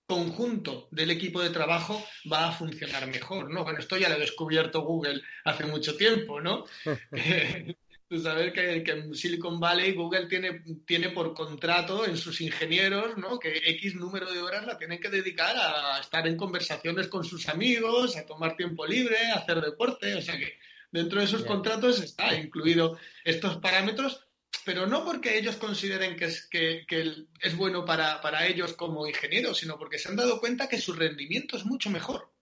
conjunto 0.06 0.88
del 0.90 1.10
equipo 1.10 1.42
de 1.42 1.50
trabajo 1.50 2.04
va 2.30 2.48
a 2.48 2.52
funcionar 2.52 3.06
mejor, 3.08 3.50
¿no? 3.50 3.64
Bueno, 3.64 3.80
esto 3.80 3.96
ya 3.96 4.08
lo 4.08 4.14
ha 4.14 4.18
descubierto 4.18 4.82
Google 4.82 5.22
hace 5.44 5.64
mucho 5.64 5.96
tiempo, 5.96 6.40
¿no? 6.40 6.64
Tú 8.08 8.20
sabes 8.20 8.52
que, 8.52 8.84
en 8.86 9.14
Silicon 9.16 9.58
Valley 9.58 9.92
Google 9.92 10.26
tiene, 10.26 10.62
tiene 10.86 11.08
por 11.10 11.34
contrato 11.34 12.06
en 12.06 12.16
sus 12.16 12.40
ingenieros 12.40 13.16
¿no? 13.18 13.40
que 13.40 13.56
X 13.56 13.96
número 13.96 14.32
de 14.32 14.40
horas 14.40 14.64
la 14.64 14.78
tienen 14.78 15.00
que 15.00 15.08
dedicar 15.08 15.56
a 15.56 15.98
estar 15.98 16.24
en 16.28 16.36
conversaciones 16.36 17.08
con 17.08 17.24
sus 17.24 17.48
amigos, 17.48 18.16
a 18.16 18.24
tomar 18.24 18.56
tiempo 18.56 18.86
libre, 18.86 19.16
a 19.32 19.38
hacer 19.38 19.60
deporte. 19.60 20.14
O 20.14 20.22
sea 20.22 20.38
que 20.38 20.56
dentro 20.92 21.18
de 21.18 21.24
esos 21.24 21.44
contratos 21.44 22.00
está 22.00 22.32
incluido 22.36 22.96
estos 23.24 23.56
parámetros, 23.56 24.25
pero 24.66 24.84
no 24.88 25.04
porque 25.04 25.38
ellos 25.38 25.54
consideren 25.58 26.16
que 26.16 26.24
es, 26.24 26.48
que, 26.48 26.84
es 27.40 27.56
bueno 27.56 27.84
para, 27.84 28.20
para 28.20 28.48
ellos 28.48 28.72
como 28.72 29.06
ingenieros, 29.06 29.58
sino 29.58 29.78
porque 29.78 29.96
se 29.96 30.08
han 30.08 30.16
dado 30.16 30.40
cuenta 30.40 30.68
que 30.68 30.80
su 30.80 30.92
rendimiento 30.92 31.56
es 31.56 31.64
mucho 31.64 31.88
mejor 31.88 32.32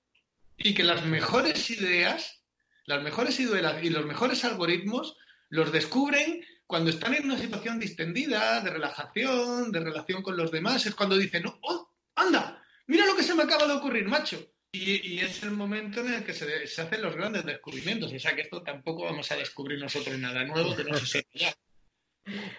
y 0.56 0.72
que 0.72 0.84
las 0.84 1.04
mejores 1.04 1.68
ideas, 1.68 2.42
las 2.86 3.02
mejores 3.02 3.38
ideas 3.40 3.84
y 3.84 3.90
los 3.90 4.06
mejores 4.06 4.42
algoritmos 4.42 5.18
los 5.50 5.70
descubren 5.70 6.42
cuando 6.66 6.88
están 6.88 7.12
en 7.12 7.26
una 7.26 7.38
situación 7.38 7.78
distendida, 7.78 8.62
de 8.62 8.70
relajación, 8.70 9.70
de 9.70 9.80
relación 9.80 10.22
con 10.22 10.38
los 10.38 10.50
demás. 10.50 10.86
Es 10.86 10.94
cuando 10.94 11.18
dicen, 11.18 11.44
oh, 11.60 11.92
anda, 12.14 12.64
mira 12.86 13.04
lo 13.04 13.16
que 13.16 13.22
se 13.22 13.34
me 13.34 13.42
acaba 13.42 13.66
de 13.66 13.74
ocurrir, 13.74 14.08
macho. 14.08 14.42
Y, 14.72 15.20
es 15.20 15.42
el 15.42 15.50
momento 15.50 16.00
en 16.00 16.14
el 16.14 16.24
que 16.24 16.32
se, 16.32 16.64
hacen 16.80 17.02
los 17.02 17.14
grandes 17.14 17.44
descubrimientos. 17.44 18.10
O 18.10 18.18
sea 18.18 18.34
que 18.34 18.40
esto 18.40 18.62
tampoco 18.62 19.04
vamos 19.04 19.30
a 19.30 19.36
descubrir 19.36 19.78
nosotros 19.78 20.18
nada 20.18 20.42
nuevo 20.44 20.74
que 20.74 20.84
no 20.84 20.96
se 20.96 21.06
sepa 21.06 21.28
ya. 21.34 21.54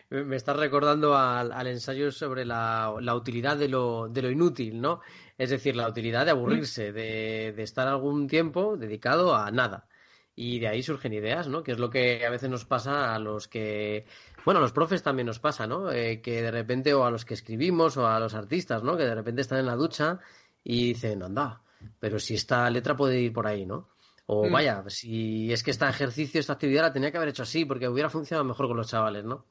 Me 0.10 0.36
estás 0.36 0.58
recordando 0.58 1.18
al, 1.18 1.68
ensayo 1.68 2.12
sobre 2.12 2.46
la, 2.46 2.94
utilidad 3.16 3.58
de 3.58 3.68
lo, 3.68 4.08
de 4.10 4.22
lo, 4.22 4.30
inútil, 4.30 4.80
¿no? 4.80 5.02
Es 5.38 5.50
decir, 5.50 5.76
la 5.76 5.88
utilidad 5.88 6.26
de 6.26 6.32
aburrirse, 6.32 6.92
de, 6.92 7.54
de 7.56 7.64
estar 7.64 7.88
algún 7.88 8.28
tiempo 8.28 8.78
dedicado 8.78 9.36
a 9.36 9.50
nada 9.52 9.88
y 10.36 10.60
de 10.60 10.68
ahí 10.68 10.84
surgen 10.84 11.14
ideas, 11.14 11.48
¿no? 11.48 11.64
Que 11.64 11.72
es 11.72 11.80
lo 11.80 11.90
que 11.90 12.26
a 12.26 12.30
veces 12.30 12.50
nos 12.50 12.66
pasa 12.66 13.16
a 13.16 13.20
los 13.20 13.48
que, 13.48 14.06
bueno, 14.44 14.60
a 14.60 14.62
los 14.62 14.74
profes 14.74 15.02
también 15.02 15.28
nos 15.28 15.40
pasa, 15.40 15.66
¿no? 15.66 15.92
Eh, 15.92 16.22
que 16.22 16.42
de 16.42 16.52
repente, 16.52 16.94
o 16.94 17.06
a 17.06 17.12
los 17.12 17.24
que 17.24 17.34
escribimos, 17.34 17.96
o 17.98 18.08
a 18.08 18.20
los 18.20 18.34
artistas, 18.34 18.84
¿no? 18.84 18.98
Que 18.98 19.04
de 19.04 19.16
repente 19.16 19.42
están 19.42 19.60
en 19.60 19.66
la 19.68 19.76
ducha 19.76 20.20
y 20.64 20.90
dicen, 20.90 21.24
anda, 21.24 21.62
pero 22.00 22.20
si 22.20 22.36
esta 22.36 22.70
letra 22.70 22.96
puede 22.96 23.20
ir 23.22 23.32
por 23.32 23.48
ahí, 23.48 23.66
¿no? 23.66 23.90
O 24.28 24.48
mm. 24.48 24.52
vaya, 24.52 24.84
si 24.88 25.52
es 25.52 25.64
que 25.64 25.72
este 25.72 25.88
ejercicio, 25.88 26.40
esta 26.40 26.54
actividad 26.54 26.84
la 26.84 26.94
tenía 26.94 27.12
que 27.12 27.18
haber 27.18 27.30
hecho 27.30 27.44
así, 27.44 27.66
porque 27.66 27.88
hubiera 27.88 28.10
funcionado 28.10 28.46
mejor 28.46 28.68
con 28.68 28.78
los 28.78 28.88
chavales, 28.88 29.24
¿no? 29.24 29.46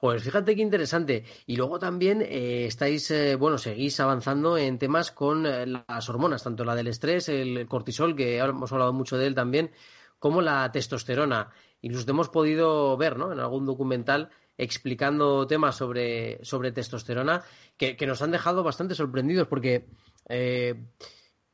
Pues 0.00 0.22
fíjate 0.22 0.54
qué 0.54 0.62
interesante. 0.62 1.24
Y 1.46 1.56
luego 1.56 1.78
también 1.78 2.20
eh, 2.20 2.66
estáis, 2.66 3.10
eh, 3.10 3.34
bueno, 3.36 3.56
seguís 3.56 3.98
avanzando 4.00 4.58
en 4.58 4.78
temas 4.78 5.10
con 5.10 5.42
las 5.42 6.08
hormonas, 6.08 6.42
tanto 6.44 6.64
la 6.64 6.74
del 6.74 6.88
estrés, 6.88 7.28
el 7.28 7.66
cortisol, 7.66 8.14
que 8.14 8.38
hemos 8.38 8.72
hablado 8.72 8.92
mucho 8.92 9.16
de 9.16 9.26
él 9.26 9.34
también, 9.34 9.70
como 10.18 10.42
la 10.42 10.70
testosterona. 10.70 11.50
Incluso 11.80 12.10
hemos 12.10 12.28
podido 12.28 12.96
ver 12.96 13.16
¿no? 13.16 13.32
en 13.32 13.40
algún 13.40 13.64
documental 13.64 14.30
explicando 14.58 15.46
temas 15.46 15.76
sobre, 15.76 16.42
sobre 16.44 16.72
testosterona 16.72 17.42
que, 17.76 17.96
nos 18.06 18.22
han 18.22 18.30
dejado 18.30 18.62
bastante 18.62 18.94
sorprendidos 18.94 19.48
porque 19.48 19.86
eh, 20.28 20.74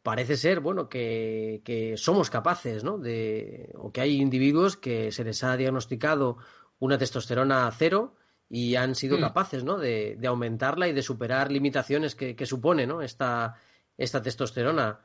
parece 0.02 0.36
ser 0.36 0.60
bueno 0.60 0.88
que, 0.88 1.94
somos 1.96 2.30
capaces 2.30 2.84
¿no? 2.84 2.98
de, 2.98 3.72
o 3.76 3.92
que 3.92 4.00
hay 4.00 4.20
individuos 4.20 4.76
que 4.76 5.12
se 5.12 5.24
les 5.24 5.44
ha 5.44 5.56
diagnosticado 5.56 6.38
una 6.78 6.98
testosterona 6.98 7.70
cero 7.76 8.16
y 8.48 8.74
han 8.74 8.94
sido 8.94 9.18
mm. 9.18 9.20
capaces 9.20 9.64
¿no? 9.64 9.78
de, 9.78 10.18
aumentarla 10.26 10.88
y 10.88 10.92
de 10.92 11.02
superar 11.02 11.52
limitaciones 11.52 12.14
que, 12.14 12.34
que 12.34 12.46
supone 12.46 12.86
¿no? 12.86 13.02
esta, 13.02 13.56
esta 13.96 14.20
testosterona. 14.22 15.00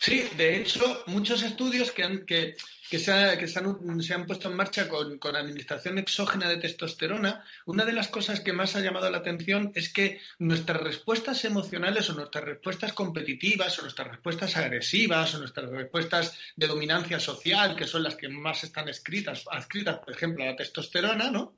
Sí, 0.00 0.28
de 0.36 0.56
hecho, 0.56 1.04
muchos 1.06 1.42
estudios 1.42 1.92
que, 1.92 2.02
han, 2.02 2.26
que, 2.26 2.56
que, 2.90 2.98
se, 2.98 3.12
han, 3.12 4.26
puesto 4.26 4.50
en 4.50 4.56
marcha 4.56 4.88
con, 4.88 5.18
administración 5.36 5.98
exógena 5.98 6.48
de 6.48 6.58
testosterona, 6.58 7.44
una 7.66 7.84
de 7.84 7.92
las 7.92 8.08
cosas 8.08 8.40
que 8.40 8.52
más 8.52 8.76
ha 8.76 8.80
llamado 8.80 9.10
la 9.10 9.18
atención 9.18 9.72
es 9.74 9.92
que 9.92 10.20
nuestras 10.38 10.82
respuestas 10.82 11.44
emocionales 11.44 12.10
o 12.10 12.14
nuestras 12.14 12.44
respuestas 12.44 12.92
competitivas 12.92 13.78
o 13.78 13.82
nuestras 13.82 14.08
respuestas 14.08 14.56
agresivas 14.56 15.34
o 15.34 15.38
nuestras 15.38 15.70
respuestas 15.70 16.38
de 16.56 16.66
dominancia 16.66 17.18
social, 17.18 17.76
que 17.76 17.86
son 17.86 18.02
las 18.02 18.16
que 18.16 18.28
más 18.28 18.64
están 18.64 18.88
escritas, 18.88 19.44
adscritas, 19.50 19.98
por 19.98 20.14
ejemplo, 20.14 20.44
a 20.44 20.48
la 20.48 20.56
testosterona, 20.56 21.30
¿no? 21.30 21.56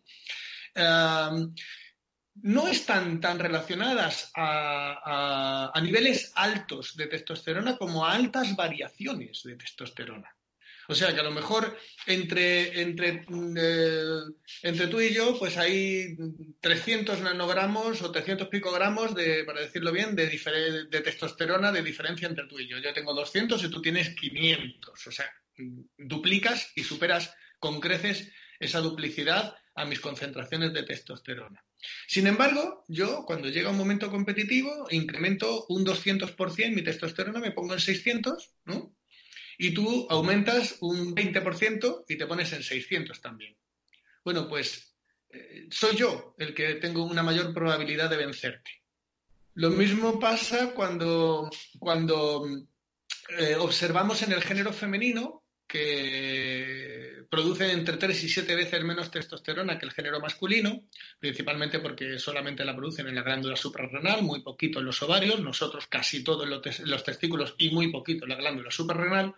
Eh, 0.75 1.49
no 2.43 2.69
están 2.69 3.21
tan 3.21 3.39
relacionadas 3.39 4.31
a, 4.35 5.73
niveles 5.83 6.33
altos 6.35 6.97
de 6.97 7.07
testosterona 7.07 7.77
como 7.77 8.05
a 8.05 8.13
altas 8.13 8.57
variaciones 8.57 9.43
de 9.45 9.57
testosterona. 9.57 10.35
O 10.87 10.95
sea 10.95 11.15
que 11.15 11.21
a 11.21 11.25
lo 11.25 11.31
mejor 11.31 11.79
entre, 12.07 12.83
entre, 12.83 13.25
eh, 13.57 14.21
entre 14.63 14.87
tú 14.89 15.01
y 15.01 15.15
yo, 15.15 15.39
pues 15.39 15.57
hay 15.57 16.15
300 16.61 17.21
nanogramos 17.23 18.03
o 18.03 18.13
300 18.13 18.49
picogramos 18.49 19.15
de, 19.15 19.45
para 19.45 19.63
decirlo 19.63 19.93
bien, 19.93 20.15
de, 20.15 20.27
de 20.27 21.01
testosterona 21.01 21.73
de 21.73 21.83
diferencia 21.83 22.29
entre 22.29 22.47
tú 22.47 22.59
y 22.59 22.69
yo. 22.69 22.79
Yo 22.79 22.93
tengo 22.93 23.15
200 23.15 23.65
y 23.65 23.71
tú 23.71 23.81
tienes 23.81 24.15
500. 24.15 25.07
O 25.07 25.11
sea, 25.11 25.33
duplicas 25.97 26.71
y 26.75 26.85
superas 26.85 27.35
con 27.59 27.81
creces 27.81 28.31
esa 28.61 28.81
duplicidad 28.81 29.57
a 29.75 29.87
mis 29.87 30.01
concentraciones 30.01 30.75
de 30.75 30.83
testosterona. 30.83 31.64
Sin 32.07 32.27
embargo, 32.27 32.85
yo 32.89 33.25
cuando 33.25 33.49
llega 33.49 33.71
un 33.71 33.77
momento 33.77 34.11
competitivo 34.11 34.87
incremento 34.91 35.67
un 35.69 35.85
200% 35.85 36.75
mi 36.75 36.83
testosterona, 36.83 37.41
me 37.41 37.53
pongo 37.53 37.75
en 37.75 37.81
600, 37.81 38.53
¿no? 38.65 38.95
Y 39.59 39.73
tú 39.73 40.07
aumentas 40.11 40.77
un 40.81 41.15
20% 41.15 42.05
y 42.09 42.17
te 42.17 42.27
pones 42.27 42.53
en 42.53 42.63
600 42.63 43.21
también. 43.21 43.57
Bueno, 44.25 44.49
pues 44.49 44.95
eh, 45.31 45.67
soy 45.71 45.97
yo 45.97 46.35
el 46.39 46.55
que 46.55 46.75
tengo 46.75 47.05
una 47.05 47.23
mayor 47.23 47.55
probabilidad 47.55 48.11
de 48.11 48.17
vencerte. 48.17 48.83
Lo 49.55 49.71
mismo 49.71 50.19
pasa 50.19 50.73
cuando, 50.75 51.49
cuando 51.79 52.47
eh, 53.39 53.55
observamos 53.57 54.23
en 54.23 54.33
el 54.33 54.43
género 54.43 54.73
femenino 54.73 55.44
que 55.67 57.25
producen 57.31 57.71
entre 57.71 57.97
3 57.97 58.25
y 58.25 58.29
7 58.29 58.55
veces 58.55 58.85
menos 58.85 59.11
testosterona 59.11 59.79
que 59.79 59.87
el 59.87 59.93
género 59.93 60.21
masculino, 60.21 60.85
principalmente 61.19 61.81
porque 61.81 62.19
solamente 62.19 62.65
la 62.65 62.77
producen 62.77 63.09
en 63.09 63.17
la 63.17 63.23
glándula 63.23 63.57
suprarrenal, 63.57 64.23
muy 64.23 64.43
poquito 64.43 64.79
en 64.79 64.87
los 64.87 65.03
ovarios, 65.03 65.41
nosotros 65.41 65.87
casi 65.89 66.23
todos 66.23 66.45
en 66.45 66.91
los 66.91 67.05
testículos 67.05 67.55
y 67.59 67.71
muy 67.71 67.91
poquito 67.91 68.25
en 68.25 68.31
la 68.31 68.37
glándula 68.37 68.71
suprarrenal, 68.71 69.35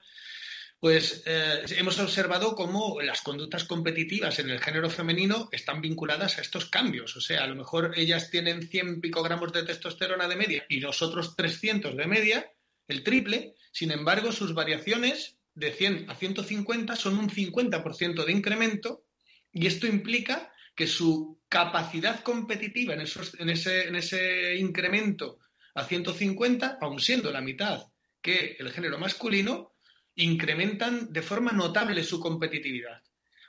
pues 0.79 1.23
eh, 1.25 1.65
hemos 1.71 1.99
observado 1.99 2.55
cómo 2.55 3.01
las 3.01 3.23
conductas 3.23 3.65
competitivas 3.65 4.39
en 4.39 4.51
el 4.51 4.61
género 4.61 4.91
femenino 4.91 5.49
están 5.51 5.81
vinculadas 5.81 6.39
a 6.39 6.43
estos 6.43 6.67
cambios. 6.67 7.17
O 7.17 7.21
sea, 7.21 7.45
a 7.45 7.47
lo 7.47 7.55
mejor 7.55 7.93
ellas 7.97 8.31
tienen 8.31 8.69
100 8.69 9.01
picogramos 9.01 9.53
de 9.53 9.63
testosterona 9.63 10.29
de 10.29 10.37
media 10.37 10.67
y 10.69 10.81
nosotros 10.81 11.35
300 11.35 11.97
de 11.97 12.07
media, 12.07 12.53
el 12.89 13.03
triple. 13.03 13.55
Sin 13.73 13.91
embargo, 13.91 14.33
sus 14.33 14.53
variaciones 14.53 15.36
de 15.57 15.73
100 15.73 16.11
a 16.11 16.15
150 16.15 16.95
son 16.95 17.19
un 17.19 17.29
50% 17.29 18.25
de 18.25 18.33
incremento 18.33 19.05
y 19.51 19.67
esto 19.67 19.87
implica 19.87 20.53
que 20.77 20.87
su 20.87 21.41
capacidad 21.49 22.23
competitiva 22.23 22.95
en, 22.95 23.01
en, 23.01 23.49
ese, 23.49 23.89
en 23.89 23.97
ese 23.97 24.57
incremento 24.57 25.39
a 25.75 25.85
150, 25.85 26.79
aun 26.81 27.01
siendo 27.01 27.33
la 27.33 27.41
mitad 27.41 27.87
que 28.21 28.57
el 28.59 28.71
género 28.71 28.99
masculino, 28.99 29.73
incrementan 30.17 31.13
de 31.13 31.23
forma 31.23 31.53
notable 31.53 32.05
su 32.05 32.21
competitividad. 32.21 33.03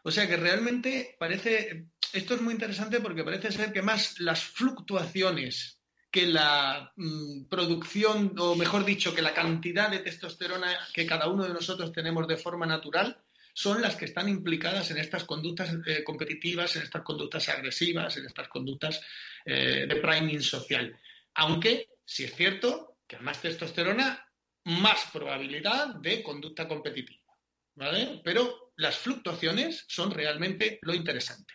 O 0.03 0.11
sea 0.11 0.27
que 0.27 0.37
realmente 0.37 1.15
parece, 1.19 1.87
esto 2.13 2.35
es 2.35 2.41
muy 2.41 2.53
interesante 2.53 3.01
porque 3.01 3.23
parece 3.23 3.51
ser 3.51 3.73
que 3.73 3.81
más 3.81 4.19
las 4.19 4.43
fluctuaciones 4.43 5.76
que 6.17 6.25
la 6.25 6.91
mm, 6.95 7.43
producción, 7.43 8.34
o 8.39 8.56
mejor 8.56 8.84
dicho, 8.84 9.13
que 9.13 9.21
la 9.21 9.36
cantidad 9.36 9.88
de 9.88 9.99
testosterona 9.99 10.75
que 10.91 11.06
cada 11.06 11.27
uno 11.27 11.43
de 11.43 11.53
nosotros 11.53 11.91
tenemos 11.91 12.27
de 12.27 12.38
forma 12.38 12.65
natural, 12.65 13.21
son 13.53 13.84
las 13.84 13.95
que 13.95 14.06
están 14.06 14.27
implicadas 14.27 14.89
en 14.89 14.97
estas 14.97 15.25
conductas 15.25 15.75
eh, 15.86 16.03
competitivas, 16.03 16.75
en 16.75 16.82
estas 16.82 17.03
conductas 17.03 17.47
agresivas, 17.49 18.17
en 18.17 18.25
estas 18.25 18.47
conductas 18.47 18.99
eh, 19.45 19.86
de 19.88 19.95
priming 19.97 20.41
social. 20.41 20.97
Aunque, 21.36 21.88
si 22.03 22.23
es 22.23 22.34
cierto, 22.34 22.97
que 23.06 23.19
más 23.19 23.39
testosterona, 23.39 24.27
más 24.63 25.06
probabilidad 25.13 25.93
de 25.97 26.23
conducta 26.23 26.67
competitiva. 26.67 27.32
¿Vale? 27.75 28.21
Pero 28.23 28.73
las 28.77 28.97
fluctuaciones 28.97 29.86
son 29.88 30.10
realmente 30.10 30.80
lo 30.82 30.95
interesante. 30.95 31.53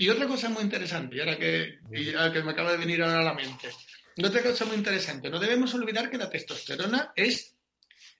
Y 0.00 0.08
otra 0.08 0.26
cosa 0.26 0.48
muy 0.48 0.62
interesante, 0.62 1.14
y 1.14 1.20
ahora 1.20 1.36
que, 1.36 1.78
que 1.92 2.42
me 2.42 2.50
acaba 2.50 2.72
de 2.72 2.78
venir 2.78 3.02
ahora 3.02 3.20
a 3.20 3.22
la 3.22 3.34
mente, 3.34 3.68
otra 4.24 4.42
cosa 4.42 4.64
muy 4.64 4.76
interesante, 4.76 5.30
no 5.30 5.38
debemos 5.38 5.72
olvidar 5.74 6.10
que 6.10 6.18
la 6.18 6.28
testosterona 6.28 7.12
es 7.14 7.56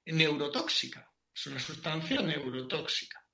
neurotóxica, 0.06 1.10
es 1.34 1.46
una 1.46 1.60
sustancia 1.60 2.20
neurotóxica. 2.22 3.24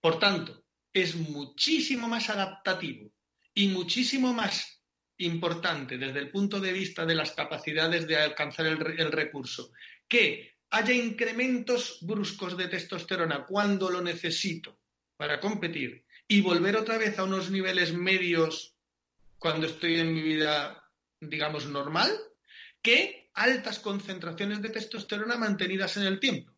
Por 0.00 0.18
tanto, 0.18 0.64
es 0.92 1.14
muchísimo 1.14 2.08
más 2.08 2.30
adaptativo 2.30 3.12
y 3.54 3.68
muchísimo 3.68 4.32
más 4.32 4.82
importante 5.18 5.98
desde 5.98 6.20
el 6.20 6.30
punto 6.30 6.60
de 6.60 6.72
vista 6.72 7.04
de 7.04 7.14
las 7.14 7.32
capacidades 7.32 8.06
de 8.06 8.16
alcanzar 8.16 8.66
el, 8.66 9.00
el 9.00 9.10
recurso 9.10 9.72
que 10.06 10.58
haya 10.70 10.92
incrementos 10.92 11.98
bruscos 12.02 12.56
de 12.56 12.68
testosterona 12.68 13.44
cuando 13.44 13.90
lo 13.90 14.00
necesito 14.00 14.80
para 15.16 15.40
competir 15.40 16.04
y 16.28 16.40
volver 16.40 16.76
otra 16.76 16.98
vez 16.98 17.18
a 17.18 17.24
unos 17.24 17.50
niveles 17.50 17.92
medios 17.92 18.76
cuando 19.38 19.66
estoy 19.66 20.00
en 20.00 20.12
mi 20.12 20.22
vida, 20.22 20.87
digamos, 21.20 21.66
normal, 21.66 22.10
que 22.82 23.30
altas 23.34 23.78
concentraciones 23.78 24.62
de 24.62 24.70
testosterona 24.70 25.36
mantenidas 25.36 25.96
en 25.96 26.04
el 26.04 26.20
tiempo, 26.20 26.52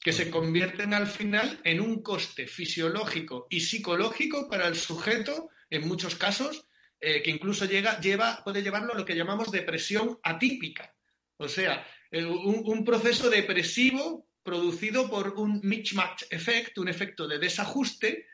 que 0.00 0.12
se 0.12 0.30
convierten 0.30 0.94
al 0.94 1.06
final 1.06 1.60
en 1.64 1.80
un 1.80 2.02
coste 2.02 2.46
fisiológico 2.46 3.46
y 3.50 3.60
psicológico 3.60 4.48
para 4.48 4.66
el 4.68 4.76
sujeto, 4.76 5.50
en 5.70 5.86
muchos 5.86 6.16
casos, 6.16 6.66
eh, 7.00 7.22
que 7.22 7.30
incluso 7.30 7.64
llega, 7.64 7.98
lleva, 8.00 8.42
puede 8.44 8.62
llevarlo 8.62 8.92
a 8.92 8.96
lo 8.96 9.04
que 9.04 9.16
llamamos 9.16 9.50
depresión 9.50 10.18
atípica. 10.22 10.94
O 11.36 11.48
sea, 11.48 11.86
eh, 12.10 12.24
un, 12.24 12.62
un 12.64 12.84
proceso 12.84 13.28
depresivo 13.28 14.28
producido 14.42 15.08
por 15.08 15.34
un 15.38 15.60
mismatch 15.62 16.24
effect, 16.30 16.78
un 16.78 16.88
efecto 16.88 17.26
de 17.26 17.38
desajuste, 17.38 18.26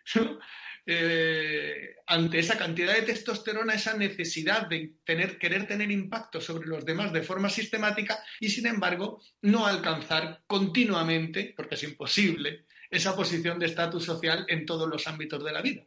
eh, 0.91 1.97
ante 2.07 2.39
esa 2.39 2.57
cantidad 2.57 2.95
de 2.95 3.03
testosterona, 3.03 3.75
esa 3.75 3.95
necesidad 3.95 4.67
de 4.67 4.95
tener, 5.05 5.39
querer 5.39 5.67
tener 5.67 5.91
impacto 5.91 6.41
sobre 6.41 6.67
los 6.67 6.85
demás 6.87 7.13
de 7.13 7.23
forma 7.23 7.51
sistemática 7.51 8.19
y, 8.41 8.49
sin 8.49 8.67
embargo, 8.67 9.21
no 9.43 9.67
alcanzar 9.67 10.43
continuamente, 10.47 11.53
porque 11.55 11.75
es 11.75 11.83
imposible, 11.83 12.65
esa 12.91 13.15
posición 13.15 13.59
de 13.59 13.67
estatus 13.67 14.05
social 14.05 14.47
en 14.49 14.65
todos 14.65 14.89
los 14.89 15.07
ámbitos 15.07 15.45
de 15.45 15.53
la 15.53 15.61
vida. 15.61 15.85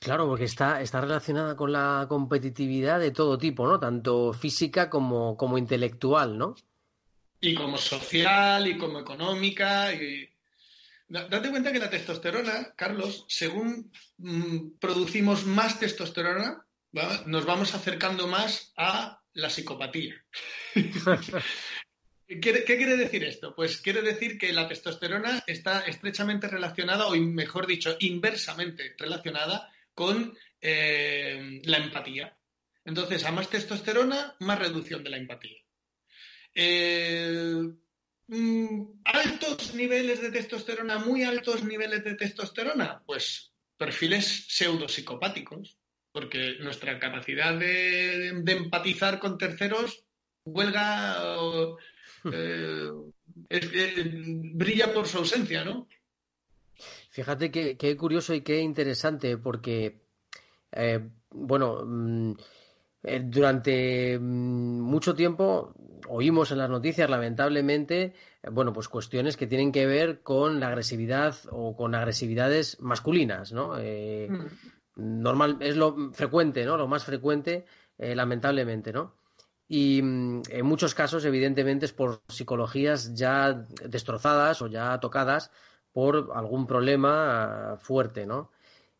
Claro, 0.00 0.26
porque 0.26 0.44
está, 0.44 0.82
está 0.82 1.00
relacionada 1.00 1.56
con 1.56 1.72
la 1.72 2.04
competitividad 2.08 3.00
de 3.00 3.10
todo 3.10 3.38
tipo, 3.38 3.66
¿no? 3.66 3.80
Tanto 3.80 4.34
física 4.34 4.90
como, 4.90 5.36
como 5.36 5.56
intelectual, 5.56 6.36
¿no? 6.36 6.54
y 7.40 7.54
como 7.54 7.78
social 7.78 8.66
y 8.66 8.76
como 8.76 9.00
económica. 9.00 9.92
Y... 9.94 10.28
Date 11.08 11.50
cuenta 11.50 11.72
que 11.72 11.78
la 11.78 11.88
testosterona, 11.88 12.74
Carlos, 12.76 13.24
según 13.28 13.90
mm, 14.18 14.78
producimos 14.78 15.46
más 15.46 15.80
testosterona, 15.80 16.66
nos 17.26 17.44
vamos 17.46 17.74
acercando 17.74 18.26
más 18.26 18.72
a 18.76 19.20
la 19.32 19.48
psicopatía. 19.48 20.14
¿Qué, 22.26 22.64
quiere 22.64 22.96
decir 22.98 23.24
esto? 23.24 23.54
Pues 23.54 23.80
quiere 23.80 24.02
decir 24.02 24.36
que 24.36 24.52
la 24.52 24.68
testosterona 24.68 25.42
está 25.46 25.80
estrechamente 25.80 26.46
relacionada, 26.46 27.06
o 27.06 27.16
mejor 27.16 27.66
dicho, 27.66 27.96
inversamente 28.00 28.94
relacionada 28.98 29.72
con 29.94 30.36
eh, 30.60 31.62
la 31.64 31.78
empatía. 31.78 32.36
Entonces, 32.84 33.24
a 33.24 33.32
más 33.32 33.48
testosterona, 33.48 34.36
más 34.40 34.58
reducción 34.58 35.02
de 35.02 35.10
la 35.10 35.16
empatía. 35.16 35.56
Eh, 36.54 37.62
mm, 38.28 39.00
altos 39.04 39.74
niveles 39.74 40.20
de 40.20 40.30
testosterona, 40.30 40.98
muy 40.98 41.24
altos 41.24 41.64
niveles 41.64 42.04
de 42.04 42.14
testosterona, 42.14 43.02
pues 43.06 43.52
perfiles 43.76 44.46
pseudopsicopáticos, 44.48 45.78
porque 46.12 46.56
nuestra 46.60 46.98
capacidad 46.98 47.56
de, 47.58 48.28
empatizar 48.28 49.18
con 49.18 49.38
terceros 49.38 50.04
huelga, 50.44 51.36
eh, 52.32 52.90
eh, 53.50 54.10
brilla 54.54 54.92
por 54.92 55.06
su 55.06 55.18
ausencia, 55.18 55.64
¿no? 55.64 55.88
Fíjate 57.10 57.50
qué 57.50 57.96
curioso 57.96 58.34
y 58.34 58.42
qué 58.42 58.60
interesante, 58.60 59.36
porque, 59.36 60.00
bueno, 61.30 61.84
mm, 61.84 62.34
durante 63.24 64.18
mm, 64.18 64.80
mucho 64.80 65.14
tiempo 65.14 65.74
oímos 66.08 66.50
en 66.52 66.58
las 66.58 66.70
noticias, 66.70 67.08
lamentablemente, 67.08 68.14
eh, 68.42 68.50
bueno, 68.50 68.72
pues 68.72 68.88
cuestiones 68.88 69.36
que 69.36 69.46
tienen 69.46 69.72
que 69.72 69.86
ver 69.86 70.22
con 70.22 70.60
la 70.60 70.68
agresividad 70.68 71.36
o 71.50 71.76
con 71.76 71.94
agresividades 71.94 72.80
masculinas, 72.80 73.52
¿no? 73.52 73.78
Eh, 73.78 74.28
mm. 74.30 75.22
Normal, 75.22 75.58
es 75.60 75.76
lo 75.76 76.12
frecuente, 76.12 76.64
¿no? 76.64 76.76
Lo 76.76 76.88
más 76.88 77.04
frecuente, 77.04 77.66
eh, 77.98 78.14
lamentablemente, 78.14 78.92
¿no? 78.92 79.14
Y 79.68 80.00
mm, 80.02 80.42
en 80.50 80.66
muchos 80.66 80.94
casos, 80.94 81.24
evidentemente, 81.24 81.86
es 81.86 81.92
por 81.92 82.22
psicologías 82.28 83.14
ya 83.14 83.66
destrozadas 83.84 84.62
o 84.62 84.66
ya 84.66 84.98
tocadas 85.00 85.50
por 85.92 86.30
algún 86.34 86.66
problema 86.66 87.76
fuerte, 87.80 88.26
¿no? 88.26 88.50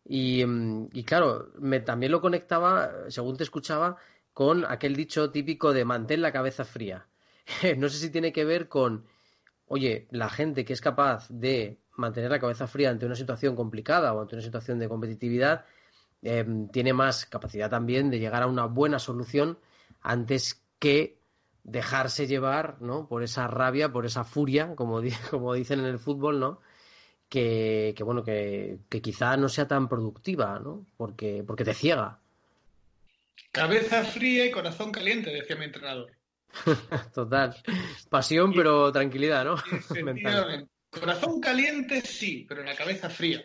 Y, 0.04 0.44
mm, 0.44 0.88
y 0.92 1.04
claro, 1.04 1.50
me, 1.58 1.80
también 1.80 2.12
lo 2.12 2.20
conectaba, 2.20 2.90
según 3.08 3.36
te 3.36 3.44
escuchaba, 3.44 3.96
con 4.38 4.64
aquel 4.64 4.94
dicho 4.94 5.32
típico 5.32 5.72
de 5.72 5.84
mantén 5.84 6.22
la 6.22 6.30
cabeza 6.30 6.64
fría. 6.64 7.08
no 7.76 7.88
sé 7.88 7.98
si 7.98 8.08
tiene 8.08 8.32
que 8.32 8.44
ver 8.44 8.68
con, 8.68 9.04
oye, 9.66 10.06
la 10.12 10.28
gente 10.28 10.64
que 10.64 10.74
es 10.74 10.80
capaz 10.80 11.26
de 11.28 11.80
mantener 11.96 12.30
la 12.30 12.38
cabeza 12.38 12.68
fría 12.68 12.90
ante 12.90 13.04
una 13.04 13.16
situación 13.16 13.56
complicada 13.56 14.14
o 14.14 14.20
ante 14.20 14.36
una 14.36 14.44
situación 14.44 14.78
de 14.78 14.88
competitividad, 14.88 15.64
em, 16.22 16.68
tiene 16.68 16.92
más 16.92 17.26
capacidad 17.26 17.68
también 17.68 18.10
de 18.10 18.20
llegar 18.20 18.44
a 18.44 18.46
una 18.46 18.66
buena 18.66 19.00
solución 19.00 19.58
antes 20.02 20.64
que 20.78 21.18
dejarse 21.64 22.28
llevar 22.28 22.80
¿no? 22.80 23.08
por 23.08 23.24
esa 23.24 23.48
rabia, 23.48 23.90
por 23.90 24.06
esa 24.06 24.22
furia, 24.22 24.76
como, 24.76 25.02
como 25.32 25.52
dicen 25.52 25.80
en 25.80 25.86
el 25.86 25.98
fútbol, 25.98 26.38
¿no? 26.38 26.60
Que, 27.28 27.92
que 27.96 28.04
bueno, 28.04 28.22
que, 28.22 28.78
que, 28.88 29.02
quizá 29.02 29.36
no 29.36 29.48
sea 29.48 29.66
tan 29.66 29.88
productiva, 29.88 30.60
¿no? 30.60 30.86
Porque, 30.96 31.42
porque 31.44 31.64
te 31.64 31.74
ciega. 31.74 32.20
Cabeza 33.50 34.04
fría 34.04 34.46
y 34.46 34.50
corazón 34.50 34.92
caliente, 34.92 35.30
decía 35.30 35.56
mi 35.56 35.64
entrenador. 35.64 36.12
Total. 37.14 37.56
Pasión, 38.10 38.52
pero 38.52 38.92
tranquilidad, 38.92 39.44
¿no? 39.44 39.56
Corazón 40.90 41.40
caliente, 41.40 42.00
sí, 42.00 42.46
pero 42.48 42.64
la 42.64 42.74
cabeza 42.74 43.10
fría. 43.10 43.44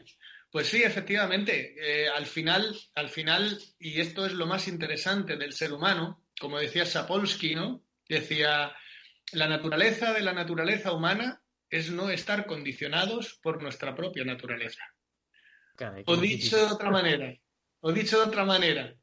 Pues 0.50 0.68
sí, 0.68 0.82
efectivamente. 0.84 1.76
Eh, 1.78 2.08
al 2.08 2.26
final, 2.26 2.74
al 2.96 3.10
final, 3.10 3.60
y 3.80 4.00
esto 4.00 4.26
es 4.26 4.34
lo 4.34 4.46
más 4.46 4.68
interesante 4.68 5.36
del 5.36 5.52
ser 5.52 5.74
humano, 5.74 6.24
como 6.40 6.60
decía 6.60 6.86
Sapolsky, 6.86 7.56
¿no? 7.56 7.84
Decía, 8.08 8.74
la 9.34 9.48
naturaleza 9.48 10.14
de 10.14 10.22
la 10.22 10.34
naturaleza 10.34 10.94
humana 10.94 11.42
es 11.70 11.92
no 11.92 12.10
estar 12.10 12.46
condicionados 12.46 13.40
por 13.42 13.62
nuestra 13.62 13.96
propia 13.96 14.24
naturaleza. 14.24 14.84
o 16.06 16.18
dicho 16.18 16.58
de 16.58 16.72
otra 16.72 16.92
manera, 16.92 17.34
o 17.82 17.92
dicho 17.92 18.18
de 18.18 18.28
otra 18.28 18.46
manera, 18.46 18.96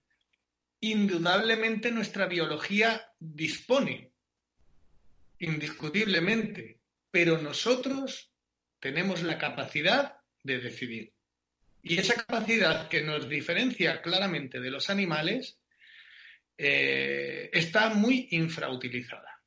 indudablemente 0.80 1.90
nuestra 1.90 2.26
biología 2.26 3.12
dispone, 3.18 4.12
indiscutiblemente, 5.38 6.80
pero 7.10 7.38
nosotros 7.38 8.30
tenemos 8.78 9.22
la 9.22 9.38
capacidad 9.38 10.16
de 10.42 10.58
decidir. 10.58 11.12
Y 11.82 11.98
esa 11.98 12.14
capacidad 12.14 12.88
que 12.88 13.02
nos 13.02 13.28
diferencia 13.28 14.02
claramente 14.02 14.60
de 14.60 14.70
los 14.70 14.90
animales 14.90 15.58
eh, 16.56 17.50
está 17.52 17.90
muy 17.90 18.28
infrautilizada. 18.32 19.40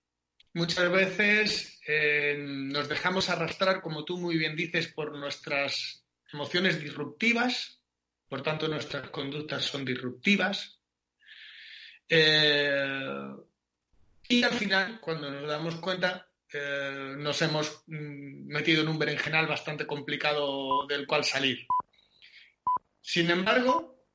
Muchas 0.53 0.91
veces 0.91 1.79
eh, 1.87 2.35
nos 2.39 2.87
dejamos 2.87 3.29
arrastrar, 3.29 3.81
como 3.81 4.05
tú 4.05 4.17
muy 4.17 4.37
bien 4.37 4.55
dices, 4.55 4.87
por 4.87 5.17
nuestras 5.17 6.05
emociones 6.31 6.81
disruptivas, 6.81 7.81
por 8.27 8.41
tanto 8.41 8.67
nuestras 8.67 9.09
conductas 9.09 9.65
son 9.65 9.85
disruptivas, 9.85 10.79
eh, 12.09 13.35
y 14.27 14.43
al 14.43 14.53
final, 14.53 14.99
cuando 14.99 15.29
nos 15.29 15.47
damos 15.47 15.75
cuenta, 15.75 16.27
eh, 16.51 17.15
nos 17.17 17.41
hemos 17.41 17.83
mm, 17.87 18.47
metido 18.47 18.81
en 18.81 18.89
un 18.89 18.99
berenjenal 18.99 19.47
bastante 19.47 19.87
complicado 19.87 20.85
del 20.87 21.07
cual 21.07 21.23
salir. 21.23 21.65
Sin 23.01 23.29
embargo, 23.29 24.05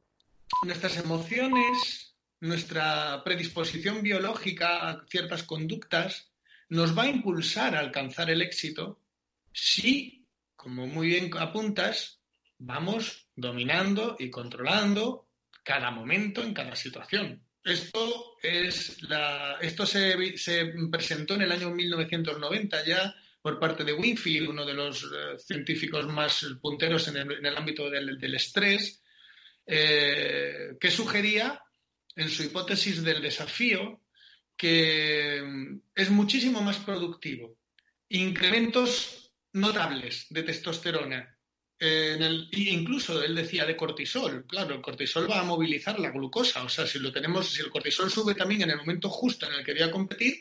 nuestras 0.62 0.96
emociones, 0.96 2.16
nuestra 2.40 3.22
predisposición 3.24 4.02
biológica 4.02 4.88
a 4.88 5.04
ciertas 5.08 5.42
conductas 5.42 6.32
nos 6.68 6.96
va 6.96 7.04
a 7.04 7.08
impulsar 7.08 7.74
a 7.74 7.80
alcanzar 7.80 8.30
el 8.30 8.42
éxito 8.42 9.00
si, 9.52 10.26
como 10.56 10.86
muy 10.86 11.08
bien 11.08 11.30
apuntas, 11.38 12.20
vamos 12.58 13.28
dominando 13.34 14.16
y 14.18 14.30
controlando 14.30 15.28
cada 15.64 15.90
momento 15.90 16.42
en 16.42 16.54
cada 16.54 16.76
situación. 16.76 17.47
Esto, 17.68 18.36
es 18.42 18.96
esto 19.60 19.86
se, 19.86 20.16
presentó 20.90 21.34
en 21.34 21.42
el 21.42 21.52
año 21.52 21.70
1990 21.70 22.84
ya 22.86 23.14
por 23.42 23.60
parte 23.60 23.84
de 23.84 23.92
Winfield, 23.92 24.48
uno 24.48 24.64
de 24.64 24.74
los 24.74 25.04
eh, 25.04 25.38
científicos 25.38 26.06
más 26.06 26.46
punteros 26.60 27.08
en 27.08 27.16
el, 27.16 27.56
ámbito 27.56 27.90
del, 27.90 28.34
estrés, 28.34 29.02
eh, 29.66 30.76
que 30.80 30.90
sugería 30.90 31.62
en 32.16 32.28
su 32.30 32.42
hipótesis 32.42 33.02
del 33.02 33.22
desafío 33.22 34.00
que 34.56 35.42
mm, 35.44 35.80
es 35.94 36.10
muchísimo 36.10 36.60
más 36.62 36.78
productivo. 36.78 37.56
Incrementos 38.08 39.30
notables 39.52 40.26
de 40.30 40.42
testosterona. 40.42 41.37
En 41.80 42.22
el, 42.22 42.48
incluso 42.52 43.22
él 43.22 43.34
decía 43.34 43.64
de 43.64 43.76
cortisol. 43.76 44.44
Claro, 44.46 44.74
el 44.74 44.80
cortisol 44.80 45.30
va 45.30 45.40
a 45.40 45.44
movilizar 45.44 45.98
la 45.98 46.10
glucosa. 46.10 46.62
O 46.64 46.68
sea, 46.68 46.86
si 46.86 46.98
lo 46.98 47.12
tenemos, 47.12 47.50
si 47.50 47.60
el 47.62 47.70
cortisol 47.70 48.10
sube 48.10 48.34
también 48.34 48.62
en 48.62 48.70
el 48.70 48.78
momento 48.78 49.08
justo 49.08 49.46
en 49.46 49.54
el 49.54 49.64
que 49.64 49.72
voy 49.72 49.82
a 49.82 49.90
competir, 49.90 50.34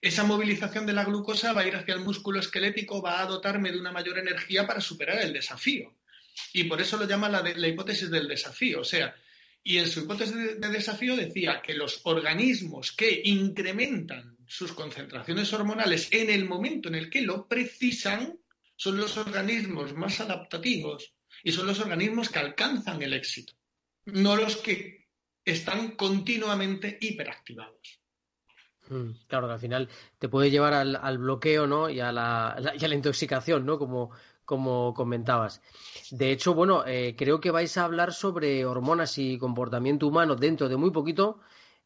esa 0.00 0.24
movilización 0.24 0.86
de 0.86 0.92
la 0.92 1.04
glucosa 1.04 1.52
va 1.52 1.62
a 1.62 1.66
ir 1.66 1.74
hacia 1.74 1.94
el 1.94 2.00
músculo 2.00 2.38
esquelético, 2.38 3.02
va 3.02 3.20
a 3.20 3.26
dotarme 3.26 3.72
de 3.72 3.80
una 3.80 3.90
mayor 3.90 4.18
energía 4.18 4.66
para 4.66 4.80
superar 4.80 5.20
el 5.20 5.32
desafío. 5.32 5.94
Y 6.52 6.64
por 6.64 6.80
eso 6.80 6.96
lo 6.96 7.08
llama 7.08 7.28
la, 7.28 7.42
la 7.42 7.68
hipótesis 7.68 8.08
del 8.10 8.28
desafío. 8.28 8.80
O 8.80 8.84
sea, 8.84 9.14
y 9.68 9.78
en 9.78 9.88
su 9.88 10.00
hipótesis 10.00 10.34
de, 10.34 10.68
desafío 10.68 11.16
decía 11.16 11.60
que 11.62 11.74
los 11.74 12.00
organismos 12.04 12.92
que 12.92 13.20
incrementan 13.24 14.36
sus 14.46 14.72
concentraciones 14.72 15.52
hormonales 15.52 16.08
en 16.10 16.30
el 16.30 16.46
momento 16.46 16.88
en 16.88 16.94
el 16.94 17.10
que 17.10 17.20
lo 17.20 17.46
precisan 17.46 18.38
son 18.78 18.96
los 18.96 19.16
organismos 19.16 19.92
más 19.94 20.20
adaptativos 20.20 21.12
y 21.42 21.50
son 21.52 21.66
los 21.66 21.80
organismos 21.80 22.28
que 22.30 22.38
alcanzan 22.38 23.02
el 23.02 23.12
éxito, 23.12 23.52
no 24.06 24.36
los 24.36 24.56
que 24.56 25.08
están 25.44 25.96
continuamente 25.96 26.96
hiperactivados. 27.00 28.00
Mm, 28.88 29.10
claro, 29.26 29.48
que 29.48 29.54
al 29.54 29.60
final 29.60 29.88
te 30.18 30.28
puede 30.28 30.50
llevar 30.50 30.74
al, 30.74 31.18
bloqueo, 31.18 31.66
¿no? 31.66 31.90
Y 31.90 32.00
a 32.00 32.12
la, 32.12 32.56
y 32.78 32.84
a 32.84 32.88
la 32.88 32.94
intoxicación, 32.94 33.66
¿no? 33.66 33.78
Como, 33.78 34.12
como 34.44 34.94
comentabas. 34.94 35.60
De 36.12 36.30
hecho, 36.30 36.54
bueno, 36.54 36.84
eh, 36.86 37.16
creo 37.18 37.40
que 37.40 37.50
vais 37.50 37.76
a 37.76 37.84
hablar 37.84 38.12
sobre 38.12 38.64
hormonas 38.64 39.18
y 39.18 39.38
comportamiento 39.38 40.06
humano 40.06 40.36
dentro 40.36 40.68
de 40.68 40.76
muy 40.76 40.92
poquito. 40.92 41.40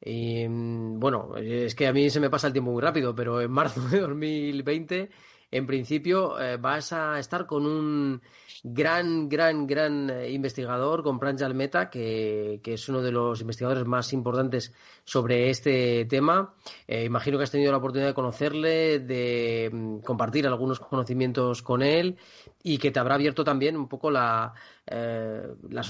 Mm, 0.05 0.99
bueno, 0.99 1.37
es 1.39 1.75
que 1.75 1.87
a 1.87 1.93
mí 1.93 2.11
se 2.11 2.21
me 2.21 2.31
pasa 2.31 2.49
el 2.49 2.53
tiempo 2.53 2.71
muy 2.71 2.83
rápido, 2.83 3.15
pero 3.15 3.41
en 3.41 3.51
marzo 3.51 3.81
de 3.89 4.01
2020 4.03 5.11
en 5.53 5.67
principio 5.67 6.41
eh, 6.41 6.57
vas 6.57 6.95
a 6.95 7.19
estar 7.19 7.47
con 7.47 7.67
un 7.67 8.23
gran, 8.65 9.29
gran, 9.29 9.67
gran 9.67 10.09
eh, 10.09 10.31
investigador, 10.31 11.03
con 11.03 11.19
Pranjal 11.19 11.55
Meta, 11.55 11.91
que, 11.91 12.61
es 12.65 12.89
uno 12.89 13.03
de 13.03 13.13
los 13.13 13.43
investigadores 13.43 13.85
más 13.85 14.15
importantes 14.15 14.73
sobre 15.05 15.51
este 15.51 16.07
tema. 16.07 16.55
Eh, 16.89 17.05
imagino 17.05 17.37
que 17.37 17.45
has 17.45 17.51
tenido 17.51 17.71
la 17.71 17.79
oportunidad 17.79 18.09
de 18.09 18.15
conocerle, 18.15 18.99
de 19.01 19.71
mm, 19.71 19.99
compartir 19.99 20.47
algunos 20.47 20.81
conocimientos 20.81 21.63
con 21.63 21.83
él 21.83 22.17
y 22.63 22.79
que 22.79 22.91
te 22.91 22.99
habrá 22.99 23.17
abierto 23.17 23.45
también 23.45 23.77
un 23.77 23.89
poco 23.89 24.11
las 24.11 24.53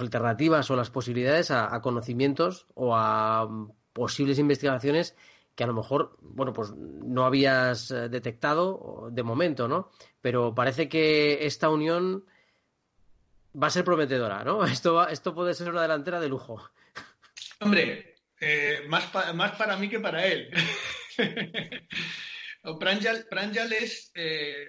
alternativas 0.00 0.68
o 0.70 0.76
las 0.76 0.90
posibilidades 0.90 1.52
a 1.52 1.80
conocimientos 1.80 2.66
o 2.74 2.96
a 2.96 3.46
mm, 3.46 3.70
posibles 3.92 4.40
investigaciones 4.40 5.14
que 5.54 5.64
a 5.64 5.66
lo 5.66 5.74
mejor, 5.74 6.16
bueno, 6.20 6.52
pues 6.52 6.70
no 6.72 7.24
habías 7.24 7.90
eh, 7.90 8.08
detectado 8.08 9.08
de 9.12 9.22
momento, 9.22 9.68
¿no? 9.68 9.90
Pero 10.20 10.54
parece 10.54 10.88
que 10.88 11.44
esta 11.46 11.68
unión 11.68 12.24
va 13.60 13.66
a 13.66 13.70
ser 13.70 13.84
prometedora, 13.84 14.44
¿no? 14.44 14.64
Esto, 14.66 15.06
esto 15.08 15.34
puede 15.34 15.54
ser 15.54 15.70
una 15.70 15.82
delantera 15.82 16.20
de 16.20 16.28
lujo. 16.28 16.70
Hombre, 17.60 18.16
eh, 18.40 18.80
más, 18.88 19.08
más 19.34 19.52
para 19.52 19.76
mí 19.76 19.88
que 19.88 20.00
para 20.00 20.26
él. 20.26 20.50
Pranjal, 22.78 23.26
Pranjal 23.28 23.72
es 23.72 24.10
eh, 24.14 24.66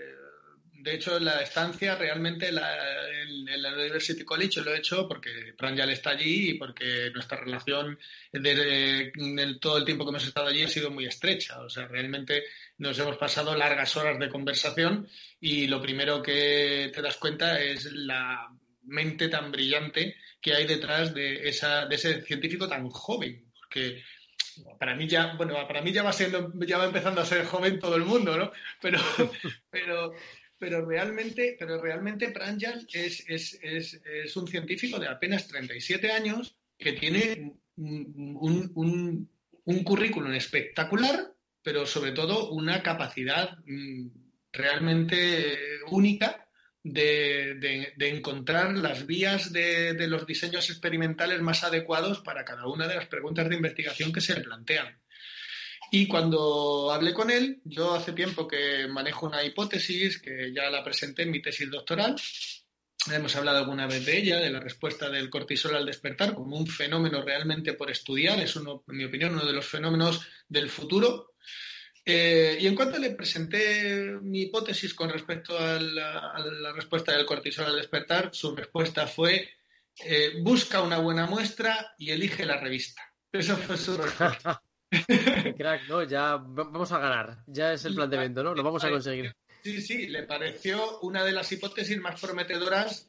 de 0.83 0.95
hecho, 0.95 1.17
la 1.17 1.41
estancia 1.41 1.95
realmente 1.95 2.49
en, 2.49 2.55
la 2.55 3.73
University 3.73 4.25
College 4.25 4.61
lo 4.61 4.73
he 4.73 4.79
hecho 4.79 5.07
porque 5.07 5.53
Pranjal 5.57 5.89
está 5.91 6.09
allí 6.09 6.49
y 6.49 6.53
porque 6.55 7.09
nuestra 7.13 7.39
relación 7.39 7.97
desde 8.33 9.13
todo 9.61 9.77
el 9.77 9.85
tiempo 9.85 10.03
que 10.03 10.09
hemos 10.09 10.27
estado 10.27 10.47
allí 10.47 10.63
ha 10.63 10.67
sido 10.67 10.91
muy 10.91 11.05
estrecha. 11.05 11.61
O 11.61 11.69
sea, 11.69 11.87
realmente 11.87 12.43
nos 12.79 12.99
hemos 12.99 13.15
pasado 13.15 13.55
largas 13.55 13.95
horas 13.95 14.19
de 14.19 14.27
conversación 14.27 15.07
y 15.39 15.67
lo 15.67 15.81
primero 15.81 16.21
que 16.21 16.91
te 16.93 17.01
das 17.01 17.15
cuenta 17.15 17.61
es 17.61 17.85
la 17.85 18.49
mente 18.83 19.29
tan 19.29 19.53
brillante 19.53 20.17
que 20.41 20.53
hay 20.53 20.67
detrás 20.67 21.13
de, 21.13 21.47
esa, 21.47 21.85
de 21.85 21.95
ese 21.95 22.21
científico 22.23 22.67
tan 22.67 22.89
joven. 22.89 23.49
Porque 23.57 24.03
para 24.77 24.95
mí 24.95 25.07
ya, 25.07 25.35
bueno, 25.37 25.55
para 25.65 25.81
mí 25.81 25.93
ya 25.93 26.03
va 26.03 26.11
siendo, 26.11 26.51
ya 26.65 26.77
va 26.77 26.85
empezando 26.85 27.21
a 27.21 27.25
ser 27.25 27.45
joven 27.45 27.79
todo 27.79 27.95
el 27.95 28.03
mundo, 28.03 28.37
¿no? 28.37 28.51
Pero, 28.81 28.99
pero, 29.71 30.13
pero 30.63 30.85
realmente, 30.85 31.57
pero 31.59 31.81
realmente 31.81 32.29
Pranjal 32.29 32.87
es, 32.93 33.25
es, 33.27 34.37
un 34.37 34.47
científico 34.47 34.97
de 34.97 35.09
apenas 35.09 35.45
37 35.49 36.09
años 36.09 36.55
que 36.77 36.93
tiene 36.93 37.53
un, 37.75 39.29
currículum 39.83 40.31
espectacular, 40.31 41.33
pero 41.61 41.85
sobre 41.85 42.13
todo 42.13 42.51
una 42.51 42.81
capacidad 42.81 43.57
mm, 43.65 44.07
realmente 44.53 45.57
única 45.91 46.47
de, 46.81 47.93
encontrar 47.97 48.77
las 48.77 49.05
vías 49.05 49.51
de, 49.51 49.95
de, 49.95 50.07
los 50.07 50.25
diseños 50.25 50.69
experimentales 50.69 51.41
más 51.41 51.65
adecuados 51.65 52.21
para 52.21 52.45
cada 52.45 52.67
una 52.67 52.87
de 52.87 52.95
las 52.95 53.07
preguntas 53.07 53.49
de 53.49 53.55
investigación 53.57 54.13
que 54.13 54.21
se 54.21 54.39
plantean. 54.39 54.97
Y 55.95 56.07
cuando 56.07 56.91
hablé 56.91 57.13
con 57.13 57.29
él, 57.29 57.61
yo 57.65 57.93
hace 57.93 58.13
tiempo 58.13 58.47
que 58.47 58.87
manejo 58.87 59.27
una 59.27 59.43
hipótesis 59.43 60.19
que 60.19 60.51
ya 60.51 60.71
la 60.71 60.83
presenté 60.83 61.21
en 61.21 61.29
mi 61.29 61.39
tesis 61.39 61.69
doctoral. 61.69 62.15
Hemos 63.11 63.35
hablado 63.35 63.59
alguna 63.59 63.85
vez 63.85 64.03
de 64.03 64.17
ella, 64.17 64.39
de 64.39 64.49
la 64.49 64.59
respuesta 64.59 65.07
del 65.11 65.29
cortisol 65.29 65.75
al 65.75 65.85
despertar 65.85 66.33
como 66.33 66.57
un 66.57 66.65
fenómeno 66.65 67.21
realmente 67.21 67.73
por 67.73 67.91
estudiar. 67.91 68.39
Es, 68.39 68.55
uno, 68.55 68.83
en 68.87 68.97
mi 68.97 69.03
opinión, 69.03 69.35
uno 69.35 69.45
de 69.45 69.53
los 69.53 69.67
fenómenos 69.67 70.25
del 70.49 70.67
futuro. 70.67 71.35
Eh, 72.03 72.57
y 72.59 72.65
en 72.65 72.73
cuanto 72.73 72.97
le 72.97 73.11
presenté 73.11 74.17
mi 74.19 74.41
hipótesis 74.41 74.95
con 74.95 75.11
respecto 75.11 75.59
a 75.59 75.79
la, 75.79 76.73
respuesta 76.73 77.15
del 77.15 77.27
cortisol 77.27 77.67
al 77.67 77.75
despertar, 77.75 78.31
su 78.33 78.55
respuesta 78.55 79.05
fue 79.05 79.47
eh, 80.03 80.41
busca 80.41 80.81
una 80.81 80.97
buena 80.97 81.27
muestra 81.27 81.93
y 81.99 82.09
elige 82.09 82.47
la 82.47 82.59
revista. 82.59 83.03
Eso 83.31 83.55
fue 83.57 83.77
su 83.77 83.95
respuesta. 83.95 84.59
Crack, 85.57 85.87
¿no? 85.87 86.03
Ya 86.03 86.37
vamos 86.37 86.91
a 86.91 86.99
ganar. 86.99 87.37
Ya 87.47 87.73
es 87.73 87.85
el 87.85 87.95
planteamiento, 87.95 88.43
¿no? 88.43 88.53
Lo 88.53 88.63
vamos 88.63 88.83
a 88.83 88.89
conseguir. 88.89 89.33
Sí, 89.63 89.81
sí, 89.81 90.07
le 90.07 90.23
pareció 90.23 90.99
una 90.99 91.23
de 91.23 91.31
las 91.31 91.51
hipótesis 91.51 91.97
más 91.99 92.19
prometedoras 92.19 93.07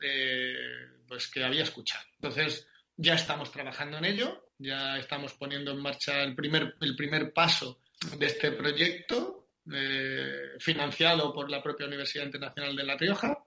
pues, 1.09 1.29
que 1.29 1.45
había 1.45 1.65
escuchado. 1.65 2.05
Entonces, 2.15 2.67
ya 2.97 3.15
estamos 3.15 3.51
trabajando 3.51 3.99
en 3.99 4.05
ello, 4.05 4.51
ya 4.59 4.97
estamos 4.99 5.35
poniendo 5.35 5.73
en 5.73 5.81
marcha 5.81 6.23
el 6.23 6.35
primer, 6.35 6.77
el 6.81 6.95
primer 6.95 7.33
paso 7.33 7.81
de 8.19 8.27
este 8.27 8.53
proyecto, 8.53 9.49
eh, 9.73 10.57
financiado 10.61 11.33
por 11.33 11.51
la 11.51 11.63
propia 11.63 11.87
Universidad 11.87 12.27
Internacional 12.27 12.77
de 12.77 12.85
La 12.85 12.97
Rioja. 12.97 13.39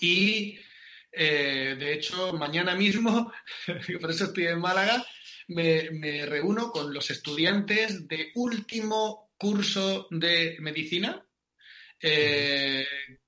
Y, 0.00 0.58
eh, 1.12 1.76
de 1.78 1.92
hecho, 1.92 2.32
mañana 2.32 2.74
mismo, 2.74 3.32
por 4.00 4.10
eso 4.10 4.24
estoy 4.24 4.46
en 4.46 4.60
Málaga, 4.60 5.04
me, 5.48 6.26
reúno 6.26 6.70
con 6.70 6.92
los 6.92 7.10
estudiantes 7.10 8.06
de 8.08 8.32
último 8.34 9.32
curso 9.36 10.06
de 10.10 10.56
medicina 10.60 11.24
eh, 12.00 12.86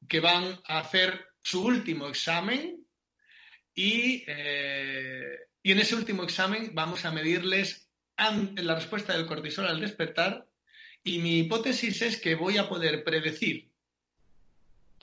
que 0.08 0.20
van 0.20 0.60
a 0.66 0.80
hacer 0.80 1.26
su 1.42 1.64
último 1.64 2.08
examen 2.08 2.86
y, 3.74 4.24
eh, 4.26 5.38
y, 5.62 5.72
en 5.72 5.78
ese 5.78 5.96
último 5.96 6.22
examen 6.24 6.70
vamos 6.74 7.04
a 7.04 7.12
medirles 7.12 7.88
la 8.16 8.74
respuesta 8.76 9.16
del 9.16 9.26
cortisol 9.26 9.66
al 9.66 9.80
despertar 9.80 10.46
y 11.02 11.18
mi 11.18 11.40
hipótesis 11.40 12.00
es 12.02 12.20
que 12.20 12.34
voy 12.34 12.58
a 12.58 12.68
poder 12.68 13.02
predecir 13.02 13.70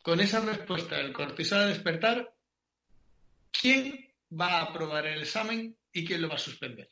con 0.02 0.20
esa 0.20 0.40
respuesta 0.42 0.98
del 0.98 1.14
cortisol 1.14 1.60
al 1.60 1.74
despertar 1.74 2.34
quién 3.52 4.14
va 4.32 4.60
a 4.60 4.62
aprobar 4.64 5.06
el 5.06 5.22
examen 5.22 5.78
y 5.92 6.06
quién 6.06 6.22
lo 6.22 6.30
va 6.30 6.36
a 6.36 6.40
suspender. 6.40 6.90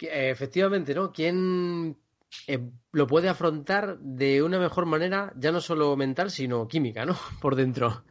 Efectivamente, 0.00 0.94
¿no? 0.94 1.12
¿Quién 1.12 1.96
eh, 2.46 2.58
lo 2.92 3.06
puede 3.06 3.28
afrontar 3.28 3.98
de 3.98 4.42
una 4.42 4.58
mejor 4.58 4.86
manera, 4.86 5.32
ya 5.36 5.52
no 5.52 5.60
solo 5.60 5.96
mental, 5.96 6.30
sino 6.30 6.68
química, 6.68 7.04
¿no? 7.04 7.18
Por 7.40 7.56
dentro. 7.56 8.04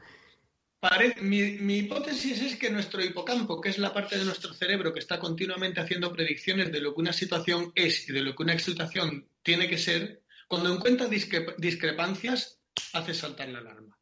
mi, 1.21 1.77
hipótesis 1.77 2.41
es 2.41 2.55
que 2.55 2.69
nuestro 2.69 3.03
hipocampo, 3.03 3.61
que 3.61 3.69
es 3.69 3.77
la 3.77 3.93
parte 3.93 4.17
de 4.17 4.25
nuestro 4.25 4.53
cerebro 4.53 4.93
que 4.93 4.99
está 4.99 5.19
continuamente 5.19 5.79
haciendo 5.79 6.11
predicciones 6.11 6.71
de 6.71 6.81
lo 6.81 6.93
que 6.93 7.01
una 7.01 7.13
situación 7.13 7.71
es 7.75 8.09
y 8.09 8.13
de 8.13 8.21
lo 8.21 8.35
que 8.35 8.43
una 8.43 8.57
situación 8.57 9.29
tiene 9.43 9.67
que 9.67 9.77
ser, 9.77 10.23
cuando 10.47 10.73
encuentra 10.73 11.07
discrepancias, 11.07 12.59
hace 12.93 13.13
saltar 13.13 13.49
la 13.49 13.59
alarma. 13.59 13.97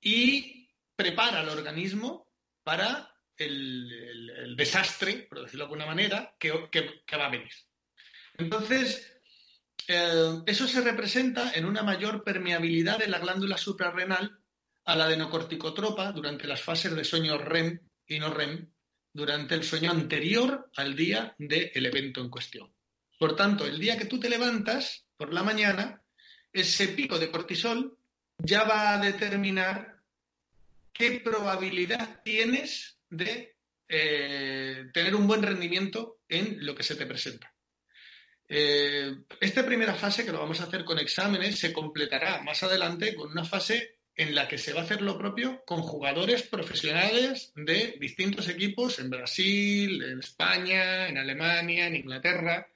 Y 0.00 0.68
prepara 0.96 1.40
al 1.40 1.48
organismo 1.48 2.26
para 2.62 3.09
el, 3.40 4.54
desastre, 4.56 5.26
por 5.28 5.42
decirlo 5.42 5.64
de 5.64 5.68
alguna 5.68 5.86
manera, 5.86 6.34
que, 6.38 6.50
va 6.50 7.26
a 7.26 7.30
venir. 7.30 7.52
Entonces, 8.36 9.20
eh, 9.88 10.42
eso 10.46 10.68
se 10.68 10.80
representa 10.80 11.52
en 11.54 11.64
una 11.64 11.82
mayor 11.82 12.22
permeabilidad 12.22 12.98
de 12.98 13.08
la 13.08 13.18
glándula 13.18 13.56
suprarrenal 13.56 14.38
a 14.84 14.96
la 14.96 15.04
adenocorticotropa 15.04 16.12
durante 16.12 16.46
las 16.46 16.62
fases 16.62 16.94
de 16.94 17.04
sueño 17.04 17.38
REM 17.38 17.80
y 18.06 18.18
no 18.18 18.32
REM, 18.32 18.70
durante 19.12 19.54
el 19.54 19.64
sueño 19.64 19.90
anterior 19.90 20.70
al 20.76 20.94
día 20.94 21.34
del 21.38 21.86
evento 21.86 22.20
en 22.20 22.30
cuestión. 22.30 22.72
Por 23.18 23.36
tanto, 23.36 23.66
el 23.66 23.78
día 23.78 23.98
que 23.98 24.06
tú 24.06 24.18
te 24.18 24.30
levantas 24.30 25.06
por 25.16 25.32
la 25.32 25.42
mañana, 25.42 26.02
ese 26.52 26.88
pico 26.88 27.18
de 27.18 27.30
cortisol 27.30 27.98
ya 28.38 28.64
va 28.64 28.94
a 28.94 28.98
determinar 28.98 30.00
qué 30.92 31.20
probabilidad 31.22 32.22
tienes 32.24 32.99
de 33.10 33.56
eh, 33.88 34.86
tener 34.94 35.14
un 35.14 35.26
buen 35.26 35.42
rendimiento 35.42 36.20
en 36.28 36.64
lo 36.64 36.74
que 36.74 36.84
se 36.84 36.94
te 36.94 37.06
presenta. 37.06 37.52
Eh, 38.48 39.14
esta 39.40 39.66
primera 39.66 39.94
fase, 39.94 40.24
que 40.24 40.32
lo 40.32 40.38
vamos 40.38 40.60
a 40.60 40.64
hacer 40.64 40.84
con 40.84 40.98
exámenes, 40.98 41.58
se 41.58 41.72
completará 41.72 42.42
más 42.42 42.62
adelante 42.62 43.14
con 43.14 43.30
una 43.30 43.44
fase 43.44 43.98
en 44.14 44.34
la 44.34 44.48
que 44.48 44.58
se 44.58 44.72
va 44.72 44.80
a 44.80 44.84
hacer 44.84 45.02
lo 45.02 45.18
propio 45.18 45.64
con 45.64 45.82
jugadores 45.82 46.42
profesionales 46.42 47.52
de 47.54 47.96
distintos 48.00 48.48
equipos 48.48 48.98
en 48.98 49.10
Brasil, 49.10 50.02
en 50.02 50.18
España, 50.20 51.08
en 51.08 51.18
Alemania, 51.18 51.86
en 51.86 51.96
Inglaterra, 51.96 52.68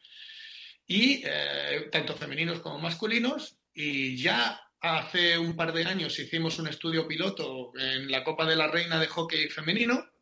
y 0.86 1.22
eh, 1.24 1.88
tanto 1.92 2.16
femeninos 2.16 2.60
como 2.60 2.78
masculinos. 2.78 3.56
Y 3.72 4.16
ya 4.16 4.60
hace 4.80 5.38
un 5.38 5.54
par 5.54 5.72
de 5.72 5.84
años 5.84 6.18
hicimos 6.18 6.58
un 6.58 6.68
estudio 6.68 7.06
piloto 7.06 7.72
en 7.78 8.10
la 8.10 8.24
Copa 8.24 8.46
de 8.46 8.56
la 8.56 8.68
Reina 8.68 8.98
de 8.98 9.06
Hockey 9.08 9.48
Femenino 9.48 10.13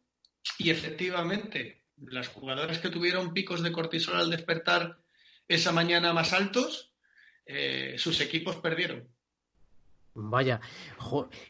y 0.59 0.71
efectivamente 0.71 1.83
las 1.97 2.29
jugadoras 2.29 2.79
que 2.79 2.91
tuvieron 2.91 3.33
picos 3.33 3.63
de 3.63 3.73
cortisol 3.73 4.17
al 4.17 4.31
despertar 4.31 4.99
esa 5.49 5.73
mañana 5.73 6.13
más 6.13 6.33
altos, 6.33 6.93
eh, 7.47 7.95
sus 7.99 8.21
equipos 8.21 8.57
perdieron. 8.57 9.09
Vaya, 10.15 10.61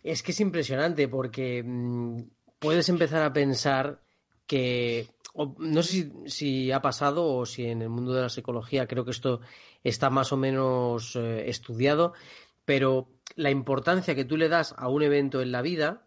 es 0.03 0.23
que 0.23 0.33
es 0.33 0.41
impresionante 0.41 1.09
porque 1.09 1.63
mm, 1.65 2.23
puedes 2.59 2.89
empezar 2.89 3.23
a 3.23 3.33
pensar 3.33 4.03
que, 4.47 5.09
no 5.59 5.83
sé 5.83 6.13
si, 6.27 6.71
ha 6.71 6.81
pasado 6.81 7.27
o 7.27 7.47
si 7.47 7.67
en 7.67 7.83
el 7.83 7.89
mundo 7.89 8.13
de 8.13 8.23
la 8.23 8.29
psicología 8.29 8.87
creo 8.87 9.05
que 9.05 9.11
esto 9.11 9.41
está 9.83 10.11
más 10.11 10.33
o 10.33 10.37
menos 10.37 11.17
eh, 11.17 11.49
estudiado, 11.49 12.13
pero 12.65 13.09
la 13.35 13.51
importancia 13.51 14.15
que 14.15 14.25
tú 14.25 14.37
le 14.37 14.49
das 14.49 14.75
a 14.77 14.89
un 14.89 15.03
evento 15.03 15.41
en 15.41 15.51
la 15.51 15.63
vida 15.63 16.07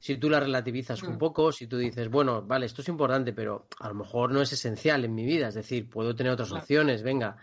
si 0.00 0.16
tú 0.16 0.30
la 0.30 0.40
relativizas 0.40 1.02
un 1.02 1.14
mm. 1.14 1.18
poco, 1.18 1.52
si 1.52 1.66
tú 1.66 1.76
dices, 1.76 2.08
bueno, 2.08 2.42
vale, 2.42 2.64
esto 2.64 2.80
es 2.80 2.88
importante, 2.88 3.34
pero 3.34 3.68
a 3.78 3.88
lo 3.88 3.94
mejor 3.94 4.32
no 4.32 4.40
es 4.40 4.50
esencial 4.50 5.04
en 5.04 5.14
mi 5.14 5.26
vida, 5.26 5.48
es 5.48 5.54
decir, 5.54 5.88
puedo 5.90 6.16
tener 6.16 6.32
otras 6.32 6.50
opciones, 6.52 7.02
venga. 7.02 7.36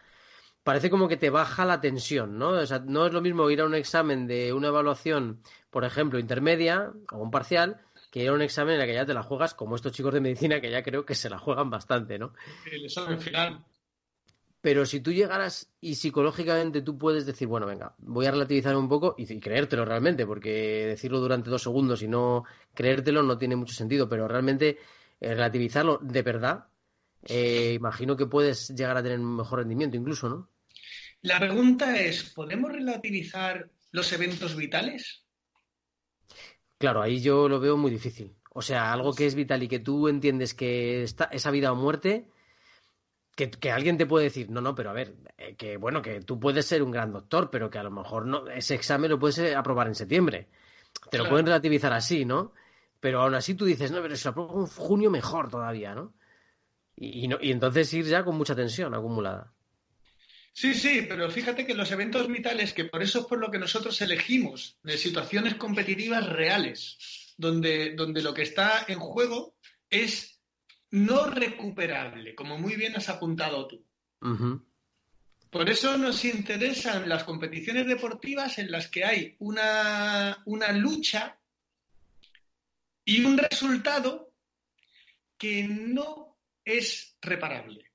Parece 0.63 0.89
como 0.89 1.07
que 1.07 1.17
te 1.17 1.29
baja 1.29 1.63
la 1.65 1.79
tensión, 1.79 2.37
¿no? 2.37 2.49
O 2.49 2.65
sea, 2.65 2.79
no 2.79 3.05
es 3.05 3.13
lo 3.13 3.21
mismo 3.21 3.49
ir 3.51 3.61
a 3.61 3.65
un 3.65 3.75
examen 3.75 4.27
de 4.27 4.51
una 4.51 4.67
evaluación, 4.67 5.41
por 5.69 5.85
ejemplo, 5.85 6.19
intermedia 6.19 6.91
o 7.11 7.19
un 7.19 7.31
parcial, 7.31 7.79
que 8.11 8.23
ir 8.23 8.29
a 8.29 8.33
un 8.33 8.41
examen 8.41 8.75
en 8.75 8.81
el 8.81 8.87
que 8.87 8.95
ya 8.95 9.05
te 9.05 9.13
la 9.13 9.23
juegas, 9.23 9.53
como 9.53 9.75
estos 9.75 9.91
chicos 9.91 10.13
de 10.13 10.19
medicina 10.19 10.59
que 10.59 10.71
ya 10.71 10.81
creo 10.81 11.05
que 11.05 11.15
se 11.15 11.29
la 11.29 11.37
juegan 11.37 11.69
bastante, 11.69 12.17
¿no? 12.17 12.33
El 12.69 12.85
examen 12.85 13.21
final. 13.21 13.63
Pero 14.61 14.85
si 14.85 14.99
tú 15.01 15.11
llegaras 15.11 15.71
y 15.79 15.95
psicológicamente 15.95 16.81
tú 16.81 16.97
puedes 16.97 17.25
decir, 17.25 17.47
bueno, 17.47 17.67
venga, 17.67 17.95
voy 17.99 18.25
a 18.25 18.31
relativizar 18.31 18.75
un 18.75 18.89
poco 18.89 19.15
y, 19.17 19.39
creértelo 19.39 19.85
realmente, 19.85 20.25
porque 20.25 20.87
decirlo 20.87 21.19
durante 21.19 21.49
dos 21.49 21.61
segundos 21.63 22.01
y 22.01 22.07
no 22.07 22.43
creértelo 22.73 23.21
no 23.23 23.37
tiene 23.37 23.55
mucho 23.55 23.75
sentido, 23.75 24.09
pero 24.09 24.27
realmente 24.27 24.77
eh, 25.19 25.29
relativizarlo 25.29 25.99
de 26.01 26.21
verdad, 26.21 26.65
eh, 27.23 27.73
imagino 27.75 28.17
que 28.17 28.25
puedes 28.25 28.69
llegar 28.69 28.97
a 28.97 29.03
tener 29.03 29.19
un 29.19 29.37
mejor 29.37 29.59
rendimiento 29.59 29.95
incluso, 29.95 30.29
¿no? 30.29 30.49
La 31.21 31.39
pregunta 31.39 31.99
es, 31.99 32.23
¿podemos 32.33 32.71
relativizar 32.71 33.69
los 33.91 34.11
eventos 34.13 34.55
vitales? 34.55 35.25
Claro, 36.77 37.01
ahí 37.01 37.21
yo 37.21 37.49
lo 37.49 37.59
veo 37.59 37.75
muy 37.75 37.89
difícil. 37.89 38.35
O 38.53 38.61
sea, 38.61 38.91
algo 38.93 39.13
que 39.13 39.25
es 39.25 39.35
vital 39.35 39.63
y 39.63 39.67
que 39.67 39.79
tú 39.79 40.07
entiendes 40.07 40.53
que 40.53 41.03
está, 41.03 41.25
esa 41.25 41.51
vida 41.51 41.71
o 41.71 41.75
muerte, 41.75 42.27
que, 43.37 43.71
alguien 43.71 43.97
te 43.97 44.07
puede 44.07 44.25
decir, 44.25 44.49
no, 44.49 44.61
no, 44.61 44.73
pero 44.73 44.89
a 44.89 44.93
ver, 44.93 45.13
eh, 45.37 45.55
que 45.55 45.77
bueno, 45.77 46.01
que 46.01 46.21
tú 46.21 46.39
puedes 46.39 46.65
ser 46.65 46.81
un 46.81 46.89
gran 46.89 47.11
doctor, 47.11 47.51
pero 47.51 47.69
que 47.69 47.77
a 47.77 47.83
lo 47.83 47.91
mejor 47.91 48.25
no, 48.25 48.47
ese 48.47 48.73
examen 48.73 49.11
lo 49.11 49.19
puedes 49.19 49.55
aprobar 49.55 49.87
en 49.87 49.95
septiembre. 49.95 50.47
Te 51.11 51.19
lo 51.19 51.29
pueden 51.29 51.45
relativizar 51.45 51.93
así, 51.93 52.25
¿no? 52.25 52.53
Pero 52.99 53.21
aún 53.21 53.35
así 53.35 53.53
tú 53.53 53.65
dices, 53.65 53.91
no, 53.91 54.01
pero 54.01 54.15
si 54.15 54.23
lo 54.25 54.31
apruebo 54.31 54.61
en 54.61 54.67
junio 54.67 55.11
mejor 55.11 55.49
todavía, 55.49 55.93
¿no? 55.93 56.13
Y, 56.95 57.29
y 57.41 57.51
entonces 57.51 57.93
ir 57.93 58.05
ya 58.05 58.23
con 58.23 58.35
mucha 58.35 58.55
tensión 58.55 58.95
acumulada. 58.95 59.53
Sí, 60.51 60.73
sí, 60.73 61.05
pero 61.07 61.29
fíjate 61.29 61.67
que 61.67 61.75
los 61.75 61.91
eventos 61.91 62.27
vitales, 62.27 62.73
que 62.73 62.85
por 62.85 63.03
eso 63.03 63.19
es 63.19 63.25
por 63.27 63.37
lo 63.37 63.51
que 63.51 63.59
nosotros 63.59 64.01
elegimos, 64.01 64.79
de 64.81 64.97
situaciones 64.97 65.53
competitivas 65.53 66.27
reales, 66.27 67.35
donde, 67.37 67.93
donde 67.93 68.23
lo 68.23 68.33
que 68.33 68.41
está 68.41 68.83
en 68.87 68.97
juego 68.97 69.55
es 69.91 70.36
no 70.91 71.29
recuperable, 71.29 72.35
como 72.35 72.57
muy 72.57 72.75
bien 72.75 72.95
has 72.95 73.09
apuntado 73.09 73.67
tú. 73.67 73.85
Por 75.49 75.69
eso 75.69 75.97
nos 75.97 76.25
interesan 76.25 77.07
las 77.07 77.23
competiciones 77.23 77.87
deportivas 77.87 78.57
en 78.57 78.71
las 78.71 78.87
que 78.87 79.05
hay 79.05 79.35
una, 79.39 80.41
una 80.45 80.71
lucha 80.71 81.39
y 83.05 83.23
un 83.23 83.37
resultado 83.37 84.33
que 85.37 85.63
no 85.63 86.37
es 86.65 87.17
reparable. 87.21 87.91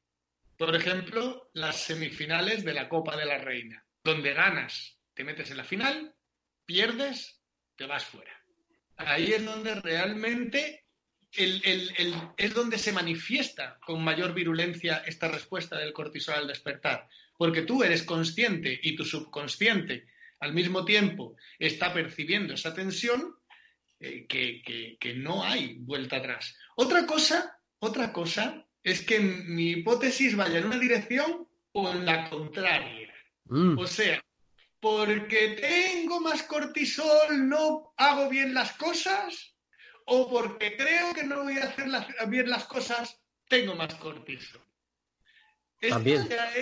Por 0.56 0.74
ejemplo, 0.74 1.50
las 1.54 1.76
semifinales 1.76 2.64
de 2.64 2.72
la 2.72 2.88
Copa 2.88 3.16
de 3.16 3.26
la 3.26 3.38
Reina, 3.38 3.84
donde 4.02 4.32
ganas, 4.32 4.98
te 5.12 5.24
metes 5.24 5.50
en 5.50 5.56
la 5.58 5.64
final, 5.64 6.14
pierdes, 6.64 7.42
te 7.76 7.86
vas 7.86 8.04
fuera. 8.04 8.32
Ahí 8.96 9.32
es 9.32 9.44
donde 9.44 9.74
realmente 9.74 10.81
es 11.34 12.54
donde 12.54 12.78
se 12.78 12.92
manifiesta 12.92 13.78
con 13.84 14.04
mayor 14.04 14.34
virulencia 14.34 15.02
esta 15.06 15.28
respuesta 15.28 15.78
del 15.78 15.92
cortisol 15.92 16.34
al 16.34 16.46
despertar. 16.46 17.08
Porque 17.36 17.62
tú 17.62 17.82
eres 17.82 18.02
consciente 18.02 18.78
y 18.82 18.94
tu 18.94 19.04
subconsciente 19.04 20.06
al 20.40 20.52
mismo 20.52 20.84
tiempo 20.84 21.36
está 21.58 21.94
percibiendo 21.94 22.54
esa 22.54 22.74
tensión 22.74 23.36
eh, 24.00 24.26
que, 24.26 25.14
no 25.14 25.44
hay 25.44 25.76
vuelta 25.78 26.16
atrás. 26.16 26.56
Otra 26.76 27.06
cosa, 27.06 27.58
otra 27.78 28.12
cosa 28.12 28.66
es 28.82 29.02
que 29.02 29.20
mi 29.20 29.70
hipótesis 29.70 30.36
vaya 30.36 30.58
en 30.58 30.66
una 30.66 30.78
dirección 30.78 31.46
o 31.70 31.90
en 31.90 32.04
la 32.04 32.28
contraria. 32.28 33.14
Mm. 33.44 33.78
O 33.78 33.86
sea, 33.86 34.20
porque 34.80 35.56
tengo 35.60 36.20
más 36.20 36.42
cortisol, 36.42 37.48
no 37.48 37.94
hago 37.96 38.28
bien 38.28 38.52
las 38.52 38.72
cosas, 38.72 39.51
o 40.14 40.28
porque 40.28 40.76
creo 40.76 41.14
que 41.14 41.24
no 41.24 41.42
voy 41.42 41.56
a 41.56 41.64
hacer 41.64 41.86
bien 42.28 42.50
las 42.50 42.64
cosas, 42.66 43.18
tengo 43.48 43.74
más 43.74 43.94
cortisol. 43.94 44.60
Esto 45.80 46.02
ya, 46.02 46.52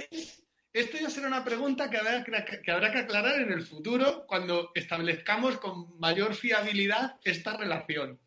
esto 0.73 0.99
ya 0.99 1.11
será 1.11 1.27
una 1.27 1.45
pregunta 1.45 1.91
que 1.91 1.97
habrá 1.99 2.23
que, 2.23 2.71
habrá 2.71 2.93
que 2.93 2.99
aclarar 2.99 3.41
en 3.41 3.51
el 3.51 3.67
futuro 3.67 4.25
cuando 4.29 4.71
establezcamos 4.77 5.59
con 5.59 5.99
mayor 5.99 6.37
fiabilidad 6.37 7.18
esta 7.24 7.57
relación. 7.57 8.20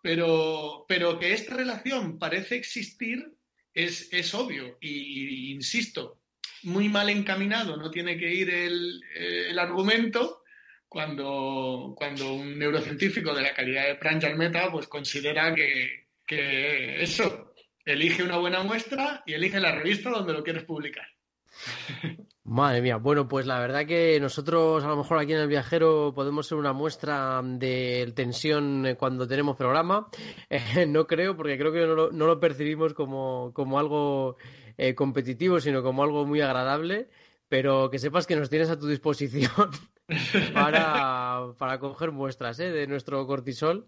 Pero, 0.00 0.84
pero 0.86 1.18
que 1.18 1.32
esta 1.32 1.56
relación 1.56 2.20
parece 2.20 2.54
existir 2.54 3.34
es, 3.72 4.08
es 4.12 4.34
obvio. 4.34 4.78
Y, 4.80 5.52
insisto, 5.52 6.20
muy 6.62 6.88
mal 6.88 7.10
encaminado 7.10 7.76
no 7.76 7.90
tiene 7.90 8.16
que 8.16 8.32
ir 8.32 8.50
el, 8.50 9.02
el 9.16 9.58
argumento, 9.58 10.43
cuando, 10.94 11.92
cuando 11.96 12.34
un 12.34 12.56
neurocientífico 12.56 13.34
de 13.34 13.42
la 13.42 13.52
calidad 13.52 13.88
de 13.88 13.96
Pranjal 13.96 14.36
Meta 14.36 14.70
pues 14.70 14.86
considera 14.86 15.52
que, 15.52 16.06
que 16.24 17.02
eso, 17.02 17.52
elige 17.84 18.22
una 18.22 18.38
buena 18.38 18.62
muestra 18.62 19.24
y 19.26 19.32
elige 19.32 19.58
la 19.58 19.72
revista 19.72 20.10
donde 20.10 20.32
lo 20.32 20.44
quieres 20.44 20.62
publicar. 20.62 21.04
Madre 22.44 22.80
mía, 22.80 22.98
bueno, 22.98 23.26
pues 23.26 23.44
la 23.44 23.58
verdad 23.58 23.86
que 23.86 24.20
nosotros 24.20 24.84
a 24.84 24.86
lo 24.86 24.96
mejor 24.96 25.18
aquí 25.18 25.32
en 25.32 25.40
el 25.40 25.48
viajero 25.48 26.12
podemos 26.14 26.46
ser 26.46 26.58
una 26.58 26.72
muestra 26.72 27.42
de 27.42 28.12
tensión 28.14 28.94
cuando 28.96 29.26
tenemos 29.26 29.56
programa. 29.56 30.08
Eh, 30.48 30.86
no 30.86 31.08
creo, 31.08 31.36
porque 31.36 31.58
creo 31.58 31.72
que 31.72 31.86
no 31.86 32.26
lo, 32.26 32.38
percibimos 32.38 32.94
como, 32.94 33.50
como 33.52 33.80
algo 33.80 34.36
eh, 34.76 34.94
competitivo, 34.94 35.58
sino 35.58 35.82
como 35.82 36.04
algo 36.04 36.24
muy 36.24 36.40
agradable. 36.40 37.08
Pero 37.48 37.90
que 37.90 37.98
sepas 37.98 38.28
que 38.28 38.36
nos 38.36 38.48
tienes 38.48 38.70
a 38.70 38.78
tu 38.78 38.86
disposición 38.86 39.70
para, 40.52 41.54
para 41.58 41.78
coger 41.78 42.12
muestras 42.12 42.58
¿eh? 42.60 42.70
de 42.70 42.86
nuestro 42.86 43.26
cortisol 43.26 43.86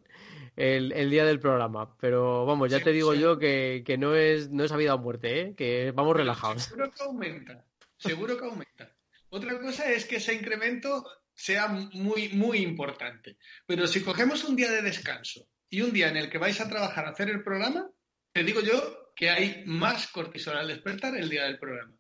el, 0.56 0.92
el, 0.92 1.10
día 1.10 1.24
del 1.24 1.40
programa. 1.40 1.96
Pero 2.00 2.46
vamos, 2.46 2.70
ya 2.70 2.80
te 2.80 2.92
digo 2.92 3.14
yo 3.14 3.38
que, 3.38 3.82
que, 3.84 3.98
no 3.98 4.14
es 4.14 4.50
no 4.50 4.64
es 4.64 4.72
a 4.72 4.76
vida 4.76 4.94
o 4.94 4.98
muerte, 4.98 5.40
¿eh? 5.40 5.54
que 5.56 5.92
vamos 5.94 6.16
relajados. 6.16 6.64
Seguro 6.64 6.90
que 6.90 7.02
aumenta, 7.02 7.64
seguro 7.96 8.36
que 8.38 8.44
aumenta. 8.44 8.92
Otra 9.28 9.58
cosa 9.60 9.90
es 9.90 10.06
que 10.06 10.16
ese 10.16 10.34
incremento 10.34 11.04
sea 11.34 11.68
muy, 11.68 12.30
muy 12.30 12.58
importante. 12.58 13.36
Pero 13.66 13.86
si 13.86 14.02
cogemos 14.02 14.44
un 14.44 14.56
día 14.56 14.70
de 14.70 14.82
descanso 14.82 15.46
y 15.68 15.82
un 15.82 15.92
día 15.92 16.08
en 16.08 16.16
el 16.16 16.30
que 16.30 16.38
vais 16.38 16.60
a 16.60 16.68
trabajar 16.68 17.04
a 17.04 17.10
hacer 17.10 17.28
el 17.28 17.42
programa, 17.42 17.90
te 18.32 18.42
digo 18.42 18.60
yo 18.60 19.12
que 19.14 19.30
hay 19.30 19.62
más 19.66 20.08
cortisol 20.08 20.56
al 20.56 20.68
despertar 20.68 21.16
el 21.16 21.28
día 21.28 21.44
del 21.44 21.58
programa. 21.58 21.94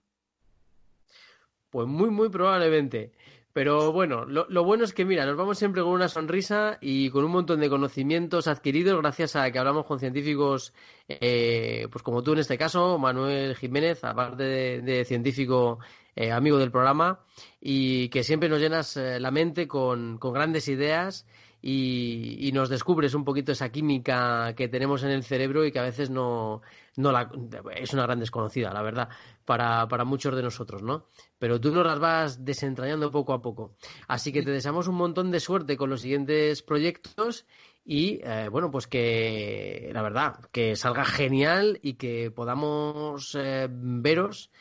Pues 1.70 1.86
muy, 1.86 2.10
muy 2.10 2.30
probablemente. 2.30 3.12
Pero 3.56 3.90
bueno, 3.90 4.26
lo, 4.26 4.64
bueno 4.64 4.84
es 4.84 4.92
que, 4.92 5.06
mira, 5.06 5.24
nos 5.24 5.38
vamos 5.38 5.56
siempre 5.56 5.80
con 5.80 5.92
una 5.92 6.08
sonrisa 6.08 6.76
y 6.78 7.08
con 7.08 7.24
un 7.24 7.30
montón 7.30 7.58
de 7.58 7.70
conocimientos 7.70 8.48
adquiridos 8.48 9.00
gracias 9.00 9.34
a 9.34 9.50
que 9.50 9.58
hablamos 9.58 9.86
con 9.86 9.98
científicos, 9.98 10.74
eh, 11.08 11.88
pues 11.90 12.02
como 12.02 12.22
tú 12.22 12.34
en 12.34 12.40
este 12.40 12.58
caso, 12.58 12.98
Manuel 12.98 13.56
Jiménez, 13.56 14.04
aparte 14.04 14.42
de, 14.82 15.04
científico 15.06 15.78
eh, 16.14 16.32
amigo 16.32 16.58
del 16.58 16.70
programa, 16.70 17.20
y 17.58 18.10
que 18.10 18.24
siempre 18.24 18.50
nos 18.50 18.60
llenas 18.60 18.94
eh, 18.98 19.18
la 19.20 19.30
mente 19.30 19.66
con, 19.66 20.18
con 20.18 20.34
grandes 20.34 20.68
ideas 20.68 21.26
y, 21.68 22.52
nos 22.52 22.68
descubres 22.68 23.14
un 23.14 23.24
poquito 23.24 23.50
esa 23.50 23.72
química 23.72 24.54
que 24.54 24.68
tenemos 24.68 25.02
en 25.02 25.10
el 25.10 25.24
cerebro 25.24 25.64
y 25.64 25.72
que 25.72 25.80
a 25.80 25.82
veces 25.82 26.10
no, 26.10 26.62
no 26.94 27.10
la, 27.10 27.28
es 27.74 27.92
una 27.92 28.04
gran 28.04 28.20
desconocida, 28.20 28.72
la 28.72 28.82
verdad, 28.82 29.08
para, 29.44 29.88
para 29.88 30.04
muchos 30.04 30.36
de 30.36 30.42
nosotros, 30.42 30.84
¿no? 30.84 31.06
Pero 31.40 31.60
tú 31.60 31.72
nos 31.72 31.84
las 31.84 31.98
vas 31.98 32.44
desentrañando 32.44 33.10
poco 33.10 33.32
a 33.32 33.42
poco. 33.42 33.74
Así 34.06 34.32
que 34.32 34.44
te 34.44 34.52
deseamos 34.52 34.86
un 34.86 34.94
montón 34.94 35.32
de 35.32 35.40
suerte 35.40 35.76
con 35.76 35.90
los 35.90 36.02
siguientes 36.02 36.62
proyectos 36.62 37.46
y 37.84 38.20
eh, 38.22 38.48
bueno, 38.48 38.70
pues 38.70 38.86
que 38.86 39.90
la 39.92 40.02
verdad, 40.02 40.38
que 40.52 40.76
salga 40.76 41.04
genial 41.04 41.80
y 41.82 41.94
que 41.94 42.30
podamos 42.30 43.34
eh, 43.34 43.66
veros 43.68 44.52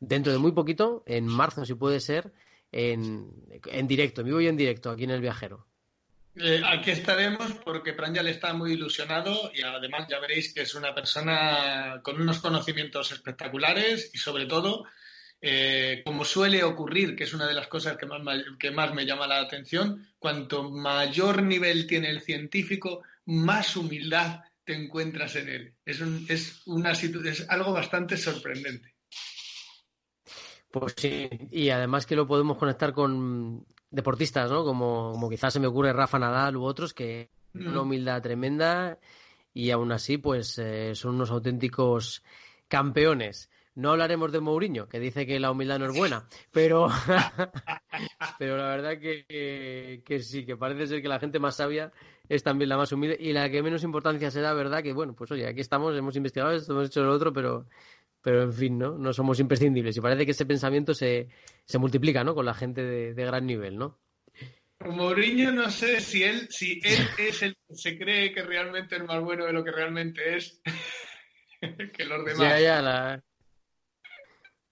dentro 0.00 0.32
de 0.32 0.38
muy 0.38 0.52
poquito, 0.52 1.02
en 1.04 1.26
marzo 1.26 1.66
si 1.66 1.74
puede 1.74 2.00
ser, 2.00 2.32
en, 2.72 3.30
en 3.66 3.86
directo, 3.86 4.22
en 4.22 4.28
vivo 4.28 4.40
y 4.40 4.48
en 4.48 4.56
directo, 4.56 4.90
aquí 4.90 5.04
en 5.04 5.10
El 5.10 5.20
Viajero. 5.20 5.66
Eh, 6.36 6.60
aquí 6.66 6.90
estaremos 6.90 7.52
porque 7.64 7.92
Pranjal 7.92 8.26
está 8.26 8.52
muy 8.54 8.72
ilusionado 8.72 9.52
y 9.54 9.62
además 9.62 10.08
ya 10.08 10.18
veréis 10.18 10.52
que 10.52 10.62
es 10.62 10.74
una 10.74 10.92
persona 10.92 12.00
con 12.02 12.20
unos 12.20 12.40
conocimientos 12.40 13.12
espectaculares 13.12 14.10
y 14.12 14.18
sobre 14.18 14.46
todo, 14.46 14.84
eh, 15.40 16.02
como 16.04 16.24
suele 16.24 16.64
ocurrir, 16.64 17.14
que 17.14 17.24
es 17.24 17.34
una 17.34 17.46
de 17.46 17.54
las 17.54 17.68
cosas 17.68 17.96
que 17.96 18.06
más, 18.06 18.20
que 18.58 18.72
más 18.72 18.92
me 18.92 19.06
llama 19.06 19.28
la 19.28 19.38
atención, 19.38 20.08
cuanto 20.18 20.70
mayor 20.70 21.42
nivel 21.42 21.86
tiene 21.86 22.10
el 22.10 22.20
científico, 22.20 23.02
más 23.26 23.76
humildad 23.76 24.40
te 24.64 24.74
encuentras 24.74 25.36
en 25.36 25.48
él. 25.48 25.74
Es, 25.84 26.00
es, 26.28 26.62
una, 26.66 26.92
es 26.92 27.48
algo 27.48 27.72
bastante 27.72 28.16
sorprendente. 28.16 28.94
Pues 30.68 30.94
sí, 30.96 31.28
y 31.52 31.70
además 31.70 32.06
que 32.06 32.16
lo 32.16 32.26
podemos 32.26 32.58
conectar 32.58 32.92
con 32.92 33.64
deportistas, 33.94 34.50
¿no? 34.50 34.64
Como, 34.64 35.12
como 35.12 35.30
quizás 35.30 35.52
se 35.52 35.60
me 35.60 35.66
ocurre 35.66 35.92
Rafa 35.92 36.18
Nadal 36.18 36.56
u 36.56 36.64
otros, 36.64 36.92
que 36.92 37.30
mm. 37.52 37.68
una 37.68 37.82
humildad 37.82 38.22
tremenda 38.22 38.98
y 39.52 39.70
aún 39.70 39.92
así, 39.92 40.18
pues 40.18 40.58
eh, 40.58 40.94
son 40.94 41.14
unos 41.14 41.30
auténticos 41.30 42.22
campeones. 42.68 43.50
No 43.76 43.90
hablaremos 43.90 44.30
de 44.30 44.40
Mourinho, 44.40 44.88
que 44.88 45.00
dice 45.00 45.26
que 45.26 45.40
la 45.40 45.50
humildad 45.50 45.80
no 45.80 45.86
es 45.86 45.96
buena, 45.96 46.28
pero, 46.52 46.88
pero 48.38 48.56
la 48.56 48.68
verdad 48.68 48.98
que, 48.98 50.02
que, 50.04 50.20
sí, 50.20 50.44
que 50.44 50.56
parece 50.56 50.86
ser 50.86 51.02
que 51.02 51.08
la 51.08 51.18
gente 51.18 51.40
más 51.40 51.56
sabia 51.56 51.92
es 52.28 52.44
también 52.44 52.68
la 52.68 52.76
más 52.76 52.92
humilde 52.92 53.16
y 53.18 53.32
la 53.32 53.50
que 53.50 53.62
menos 53.62 53.82
importancia 53.82 54.30
se 54.30 54.40
da, 54.40 54.54
¿verdad? 54.54 54.82
Que 54.82 54.92
bueno, 54.92 55.14
pues 55.14 55.30
oye, 55.32 55.46
aquí 55.48 55.60
estamos, 55.60 55.96
hemos 55.96 56.14
investigado 56.14 56.52
esto, 56.52 56.72
hemos 56.72 56.86
hecho 56.86 57.02
lo 57.02 57.12
otro, 57.12 57.32
pero, 57.32 57.66
pero 58.24 58.42
en 58.42 58.54
fin, 58.54 58.78
¿no? 58.78 58.96
No 58.96 59.12
somos 59.12 59.38
imprescindibles 59.38 59.94
y 59.98 60.00
parece 60.00 60.24
que 60.24 60.30
ese 60.30 60.46
pensamiento 60.46 60.94
se, 60.94 61.28
se 61.66 61.78
multiplica, 61.78 62.24
¿no? 62.24 62.34
Con 62.34 62.46
la 62.46 62.54
gente 62.54 62.82
de, 62.82 63.12
gran 63.12 63.44
nivel, 63.44 63.76
¿no? 63.76 64.00
Mourinho 64.80 65.52
no 65.52 65.70
sé 65.70 66.00
si 66.00 66.22
él, 66.22 66.48
si 66.48 66.80
él 66.82 67.06
es 67.18 67.42
el 67.42 67.54
que 67.68 67.74
se 67.74 67.98
cree 67.98 68.32
que 68.32 68.42
realmente 68.42 68.96
es 68.96 69.04
más 69.04 69.22
bueno 69.22 69.44
de 69.44 69.52
lo 69.52 69.62
que 69.62 69.72
realmente 69.72 70.36
es 70.36 70.58
que 71.92 72.04
los 72.06 72.24
demás. 72.24 72.38
Ya, 72.38 72.60
ya, 72.60 72.80
la, 72.80 73.22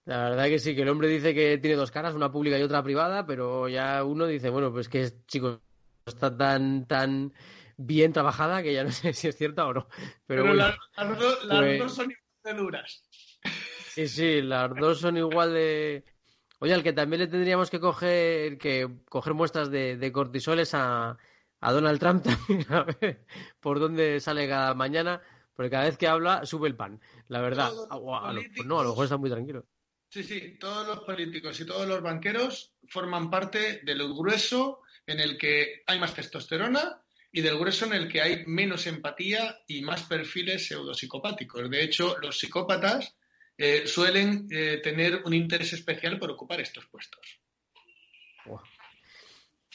la 0.06 0.30
verdad 0.30 0.46
que 0.46 0.58
sí, 0.58 0.74
que 0.74 0.82
el 0.82 0.88
hombre 0.88 1.08
dice 1.08 1.34
que 1.34 1.58
tiene 1.58 1.76
dos 1.76 1.90
caras, 1.90 2.14
una 2.14 2.32
pública 2.32 2.58
y 2.58 2.62
otra 2.62 2.82
privada, 2.82 3.26
pero 3.26 3.68
ya 3.68 4.02
uno 4.02 4.26
dice, 4.26 4.48
bueno, 4.48 4.72
pues 4.72 4.88
que 4.88 5.12
chicos, 5.26 5.60
está 6.06 6.34
tan, 6.34 6.86
tan 6.86 7.34
bien 7.76 8.14
trabajada 8.14 8.62
que 8.62 8.72
ya 8.72 8.82
no 8.82 8.90
sé 8.90 9.12
si 9.12 9.28
es 9.28 9.36
cierta 9.36 9.66
o 9.66 9.74
no. 9.74 9.88
Pero, 10.26 10.54
las, 10.54 10.74
pues 10.96 11.78
dos 11.78 11.94
son 11.94 12.10
igual 12.10 12.56
duras. 12.56 13.02
Sí, 13.94 14.08
sí, 14.08 14.40
las 14.40 14.74
dos 14.74 15.00
son 15.00 15.18
igual 15.18 15.52
de. 15.52 16.02
Oye, 16.60 16.72
al 16.72 16.82
que 16.82 16.94
también 16.94 17.20
le 17.20 17.26
tendríamos 17.26 17.68
que 17.68 17.78
coger, 17.78 18.56
que 18.56 18.88
coger 19.08 19.34
muestras 19.34 19.70
de, 19.70 20.10
cortisoles 20.12 20.72
a, 20.74 21.18
a, 21.60 21.72
Donald 21.72 22.00
Trump 22.00 22.24
también, 22.24 22.64
a 22.72 22.84
ver 22.84 23.26
por 23.60 23.80
dónde 23.80 24.18
sale 24.20 24.48
cada 24.48 24.72
mañana, 24.72 25.20
porque 25.54 25.68
cada 25.68 25.84
vez 25.84 25.98
que 25.98 26.08
habla 26.08 26.46
sube 26.46 26.68
el 26.68 26.76
pan, 26.76 27.00
la 27.28 27.42
verdad. 27.42 27.70
Ah, 27.90 28.32
no, 28.64 28.80
a 28.80 28.82
lo 28.82 28.90
mejor 28.90 29.04
está 29.04 29.18
muy 29.18 29.28
tranquilo. 29.28 29.66
Sí, 30.08 30.22
sí, 30.22 30.56
todos 30.58 30.86
los 30.86 31.00
políticos 31.00 31.60
y 31.60 31.66
todos 31.66 31.86
los 31.86 32.00
banqueros 32.00 32.72
forman 32.88 33.30
parte 33.30 33.80
del 33.82 34.08
grueso 34.14 34.80
en 35.06 35.20
el 35.20 35.36
que 35.36 35.82
hay 35.86 35.98
más 35.98 36.14
testosterona 36.14 37.02
y 37.30 37.42
del 37.42 37.58
grueso 37.58 37.84
en 37.86 37.92
el 37.92 38.08
que 38.08 38.22
hay 38.22 38.44
menos 38.46 38.86
empatía 38.86 39.58
y 39.66 39.82
más 39.82 40.04
perfiles 40.04 40.66
pseudopsicopáticos. 40.66 41.68
De 41.68 41.82
hecho, 41.82 42.16
los 42.18 42.38
psicópatas 42.38 43.16
eh, 43.64 43.86
suelen 43.86 44.48
eh, 44.50 44.80
tener 44.82 45.22
un 45.24 45.32
interés 45.32 45.72
especial 45.72 46.18
por 46.18 46.32
ocupar 46.32 46.60
estos 46.60 46.84
puestos. 46.86 47.40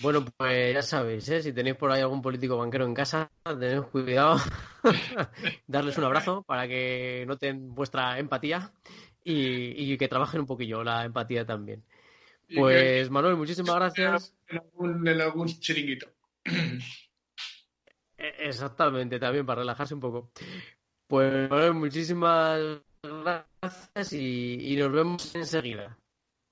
Bueno, 0.01 0.25
pues 0.25 0.73
ya 0.73 0.81
sabéis, 0.81 1.29
¿eh? 1.29 1.41
si 1.41 1.53
tenéis 1.53 1.77
por 1.77 1.89
ahí 1.89 2.01
algún 2.01 2.21
político 2.21 2.57
banquero 2.57 2.85
en 2.85 2.93
casa, 2.93 3.31
tened 3.45 3.83
cuidado, 3.83 4.41
darles 5.67 5.97
un 5.97 6.03
abrazo 6.03 6.43
para 6.43 6.67
que 6.67 7.23
noten 7.27 7.73
vuestra 7.73 8.19
empatía 8.19 8.73
y, 9.23 9.97
que 9.97 10.09
trabajen 10.09 10.41
un 10.41 10.47
poquillo 10.47 10.83
la 10.83 11.05
empatía 11.05 11.45
también. 11.45 11.85
Pues 12.53 13.09
Manuel, 13.09 13.37
muchísimas 13.37 13.75
gracias. 13.75 14.35
En 14.49 15.21
algún, 15.21 15.47
chiringuito. 15.47 16.07
E, 18.17 18.47
exactamente, 18.49 19.17
también 19.17 19.45
para 19.45 19.61
relajarse 19.61 19.93
un 19.93 20.01
poco. 20.01 20.31
Pues 21.07 21.49
Manuel, 21.49 21.73
muchísimas 21.73 22.81
gracias 23.61 24.13
y, 24.13 24.75
nos 24.77 24.91
vemos 24.91 25.35
enseguida. 25.35 25.97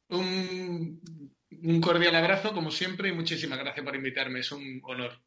Un, 0.10 1.02
un 1.64 1.82
cordial 1.82 2.16
abrazo, 2.16 2.54
como 2.54 2.72
siempre, 2.72 3.10
y 3.10 3.14
muchísimas 3.14 3.60
gracias 3.60 3.86
por 3.86 3.96
invitarme. 3.96 4.40
Es 4.40 4.52
un 4.52 4.82
honor. 4.84 5.22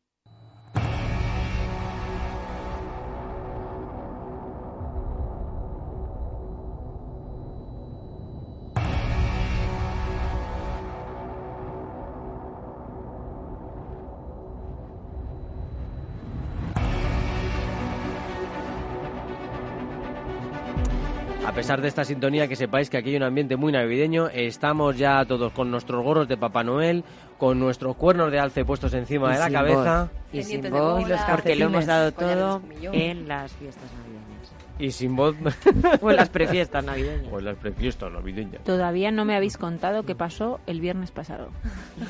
Pesar 21.68 21.82
de 21.82 21.88
esta 21.88 22.04
sintonía, 22.06 22.48
que 22.48 22.56
sepáis 22.56 22.88
que 22.88 22.96
aquí 22.96 23.10
hay 23.10 23.16
un 23.16 23.24
ambiente 23.24 23.56
muy 23.56 23.72
navideño. 23.72 24.28
Estamos 24.28 24.96
ya 24.96 25.22
todos 25.26 25.52
con 25.52 25.70
nuestros 25.70 26.02
gorros 26.02 26.26
de 26.26 26.38
Papá 26.38 26.64
Noel, 26.64 27.04
con 27.36 27.58
nuestros 27.58 27.94
cuernos 27.94 28.32
de 28.32 28.38
alce 28.38 28.64
puestos 28.64 28.94
encima 28.94 29.34
de 29.34 29.38
la 29.38 29.50
cabeza. 29.50 30.08
Y 30.32 30.42
sin 30.44 30.62
voz, 30.70 31.04
porque 31.30 31.56
lo 31.56 31.66
hemos 31.66 31.84
dado 31.84 32.10
todo 32.12 32.62
en 32.80 33.28
las 33.28 33.52
fiestas 33.52 33.84
navideñas. 33.92 34.50
Y 34.78 34.92
sin 34.92 35.14
voz. 35.14 35.36
o 36.00 36.08
en 36.08 36.16
las 36.16 36.30
prefiestas 36.30 36.82
navideñas. 36.82 37.30
O 37.30 37.38
en 37.38 37.44
las 37.44 37.56
prefiestas 37.58 38.10
navideñas. 38.12 38.64
Todavía 38.64 39.10
no 39.10 39.26
me 39.26 39.36
habéis 39.36 39.58
contado 39.58 40.04
qué 40.04 40.14
pasó 40.14 40.60
el 40.66 40.80
viernes 40.80 41.10
pasado. 41.10 41.50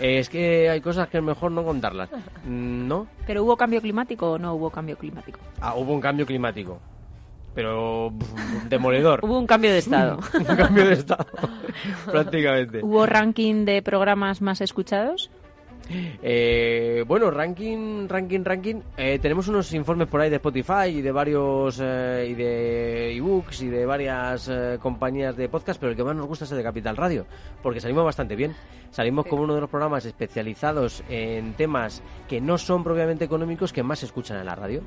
es 0.01 0.29
que 0.29 0.71
hay 0.71 0.81
cosas 0.81 1.09
que 1.09 1.19
es 1.19 1.25
mejor 1.25 1.51
no 1.51 1.65
contarlas. 1.65 2.11
¿No? 2.47 3.09
¿Pero 3.27 3.43
hubo 3.43 3.57
cambio 3.57 3.81
climático 3.81 4.31
o 4.31 4.39
no 4.39 4.55
hubo 4.55 4.71
cambio 4.71 4.97
climático? 4.97 5.41
Ah, 5.61 5.75
hubo 5.75 5.95
un 5.95 6.01
cambio 6.01 6.27
climático 6.27 6.79
pero 7.59 8.13
demoledor. 8.69 9.19
Hubo 9.25 9.37
un 9.37 9.45
cambio 9.45 9.73
de 9.73 9.79
estado. 9.79 10.21
un 10.39 10.45
cambio 10.45 10.87
de 10.87 10.93
estado, 10.93 11.27
prácticamente. 12.07 12.85
¿Hubo 12.85 13.05
ranking 13.05 13.65
de 13.65 13.83
programas 13.83 14.41
más 14.41 14.61
escuchados? 14.61 15.29
Eh, 16.23 17.03
bueno, 17.09 17.33
ranking, 17.33 18.07
ranking, 18.07 18.45
ranking. 18.45 18.77
Eh, 18.97 19.19
tenemos 19.21 19.49
unos 19.49 19.75
informes 19.75 20.07
por 20.07 20.21
ahí 20.21 20.31
de 20.31 20.37
Spotify 20.37 20.87
y 20.91 21.03
de 21.03 21.11
varios 21.11 21.81
eh, 21.83 22.29
y 22.31 22.35
de 22.35 23.17
ebooks 23.17 23.63
y 23.63 23.67
de 23.67 23.85
varias 23.85 24.49
eh, 24.49 24.79
compañías 24.81 25.37
de 25.37 25.49
podcast, 25.49 25.81
pero 25.81 25.91
el 25.91 25.97
que 25.97 26.05
más 26.05 26.15
nos 26.15 26.29
gusta 26.29 26.45
es 26.45 26.53
el 26.53 26.59
de 26.59 26.63
Capital 26.63 26.97
Radio, 26.97 27.27
porque 27.61 27.81
salimos 27.81 28.05
bastante 28.05 28.37
bien. 28.37 28.55
Salimos 28.93 29.27
como 29.27 29.43
uno 29.43 29.57
de 29.57 29.63
los 29.63 29.71
programas 29.71 30.05
especializados 30.05 31.03
en 31.09 31.55
temas 31.55 32.05
que 32.29 32.41
no 32.41 32.57
son 32.57 32.85
propiamente 32.85 33.25
económicos 33.25 33.73
que 33.73 33.83
más 33.83 33.99
se 33.99 34.07
escuchan 34.07 34.39
en 34.39 34.47
la 34.47 34.55
radio. 34.55 34.83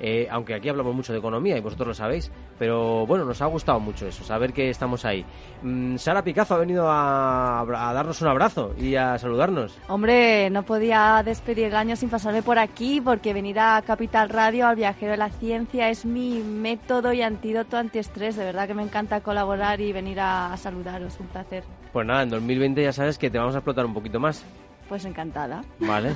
Eh, 0.00 0.26
aunque 0.30 0.54
aquí 0.54 0.68
hablamos 0.68 0.94
mucho 0.94 1.12
de 1.12 1.18
economía 1.18 1.56
y 1.56 1.60
vosotros 1.60 1.88
lo 1.88 1.94
sabéis, 1.94 2.30
pero 2.58 3.06
bueno, 3.06 3.24
nos 3.24 3.40
ha 3.40 3.46
gustado 3.46 3.78
mucho 3.78 4.06
eso, 4.06 4.24
saber 4.24 4.52
que 4.52 4.68
estamos 4.70 5.04
ahí. 5.04 5.24
Mm, 5.62 5.96
Sara 5.96 6.24
Picazo 6.24 6.54
ha 6.54 6.58
venido 6.58 6.88
a, 6.88 7.60
a 7.60 7.92
darnos 7.92 8.20
un 8.20 8.28
abrazo 8.28 8.74
y 8.78 8.96
a 8.96 9.18
saludarnos. 9.18 9.78
Hombre, 9.88 10.50
no 10.50 10.64
podía 10.64 11.22
despedir 11.24 11.66
el 11.66 11.76
año 11.76 11.94
sin 11.96 12.08
pasarme 12.08 12.42
por 12.42 12.58
aquí 12.58 13.00
porque 13.00 13.32
venir 13.32 13.60
a 13.60 13.82
Capital 13.82 14.28
Radio, 14.28 14.66
al 14.66 14.76
viajero 14.76 15.12
de 15.12 15.18
la 15.18 15.30
ciencia, 15.30 15.88
es 15.88 16.04
mi 16.04 16.42
método 16.42 17.12
y 17.12 17.22
antídoto 17.22 17.76
antiestrés. 17.76 18.36
De 18.36 18.44
verdad 18.44 18.66
que 18.66 18.74
me 18.74 18.82
encanta 18.82 19.20
colaborar 19.20 19.80
y 19.80 19.92
venir 19.92 20.20
a, 20.20 20.52
a 20.52 20.56
saludaros, 20.56 21.18
un 21.20 21.26
placer. 21.28 21.64
Pues 21.92 22.06
nada, 22.06 22.22
en 22.22 22.30
2020 22.30 22.82
ya 22.82 22.92
sabes 22.92 23.18
que 23.18 23.30
te 23.30 23.38
vamos 23.38 23.54
a 23.54 23.58
explotar 23.58 23.84
un 23.84 23.94
poquito 23.94 24.18
más. 24.18 24.44
Pues 24.88 25.04
encantada. 25.04 25.62
Vale. 25.78 26.12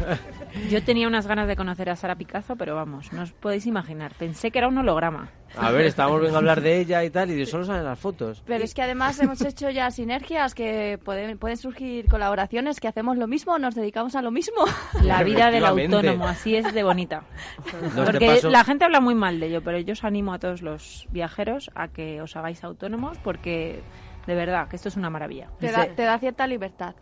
Yo 0.70 0.82
tenía 0.82 1.06
unas 1.06 1.26
ganas 1.26 1.46
de 1.46 1.54
conocer 1.56 1.88
a 1.90 1.96
Sara 1.96 2.16
Picazo, 2.16 2.56
pero 2.56 2.74
vamos, 2.74 3.12
no 3.12 3.22
os 3.22 3.32
podéis 3.32 3.66
imaginar. 3.66 4.12
Pensé 4.18 4.50
que 4.50 4.58
era 4.58 4.68
un 4.68 4.78
holograma. 4.78 5.30
A 5.56 5.70
ver, 5.70 5.86
estábamos 5.86 6.20
viendo 6.20 6.36
a 6.36 6.40
hablar 6.40 6.60
de 6.60 6.78
ella 6.80 7.04
y 7.04 7.10
tal, 7.10 7.30
y 7.30 7.34
de 7.36 7.46
solo 7.46 7.64
salen 7.64 7.84
las 7.84 7.98
fotos. 7.98 8.42
Pero 8.46 8.64
es 8.64 8.74
que 8.74 8.82
además 8.82 9.18
hemos 9.20 9.40
hecho 9.42 9.70
ya 9.70 9.90
sinergias 9.90 10.54
que 10.54 10.98
pueden, 11.04 11.38
pueden 11.38 11.56
surgir 11.56 12.06
colaboraciones 12.08 12.80
que 12.80 12.88
hacemos 12.88 13.16
lo 13.18 13.26
mismo, 13.28 13.58
nos 13.58 13.74
dedicamos 13.74 14.14
a 14.16 14.22
lo 14.22 14.30
mismo. 14.30 14.64
La 15.02 15.22
vida 15.22 15.50
del 15.50 15.64
autónomo, 15.64 16.26
así 16.26 16.56
es 16.56 16.72
de 16.74 16.82
bonita. 16.82 17.22
No, 17.94 18.04
Porque 18.04 18.26
paso- 18.26 18.50
la 18.50 18.64
gente 18.64 18.84
habla 18.84 19.00
muy 19.00 19.14
mal 19.14 19.38
de 19.40 19.46
ello, 19.46 19.62
pero 19.62 19.78
yo 19.78 19.92
os 19.92 20.04
animo 20.04 20.32
a 20.32 20.38
todos 20.38 20.62
los 20.62 21.06
viajeros 21.10 21.70
a 21.74 21.88
que 21.88 22.20
os 22.20 22.34
hagáis 22.36 22.62
autónomos 22.64 23.18
porque 23.18 23.80
de 24.26 24.34
verdad 24.34 24.68
que 24.68 24.76
esto 24.76 24.88
es 24.88 24.96
una 24.96 25.10
maravilla. 25.10 25.48
Te 25.58 25.70
da, 25.70 25.86
te 25.86 26.02
da 26.02 26.18
cierta 26.18 26.46
libertad 26.46 26.94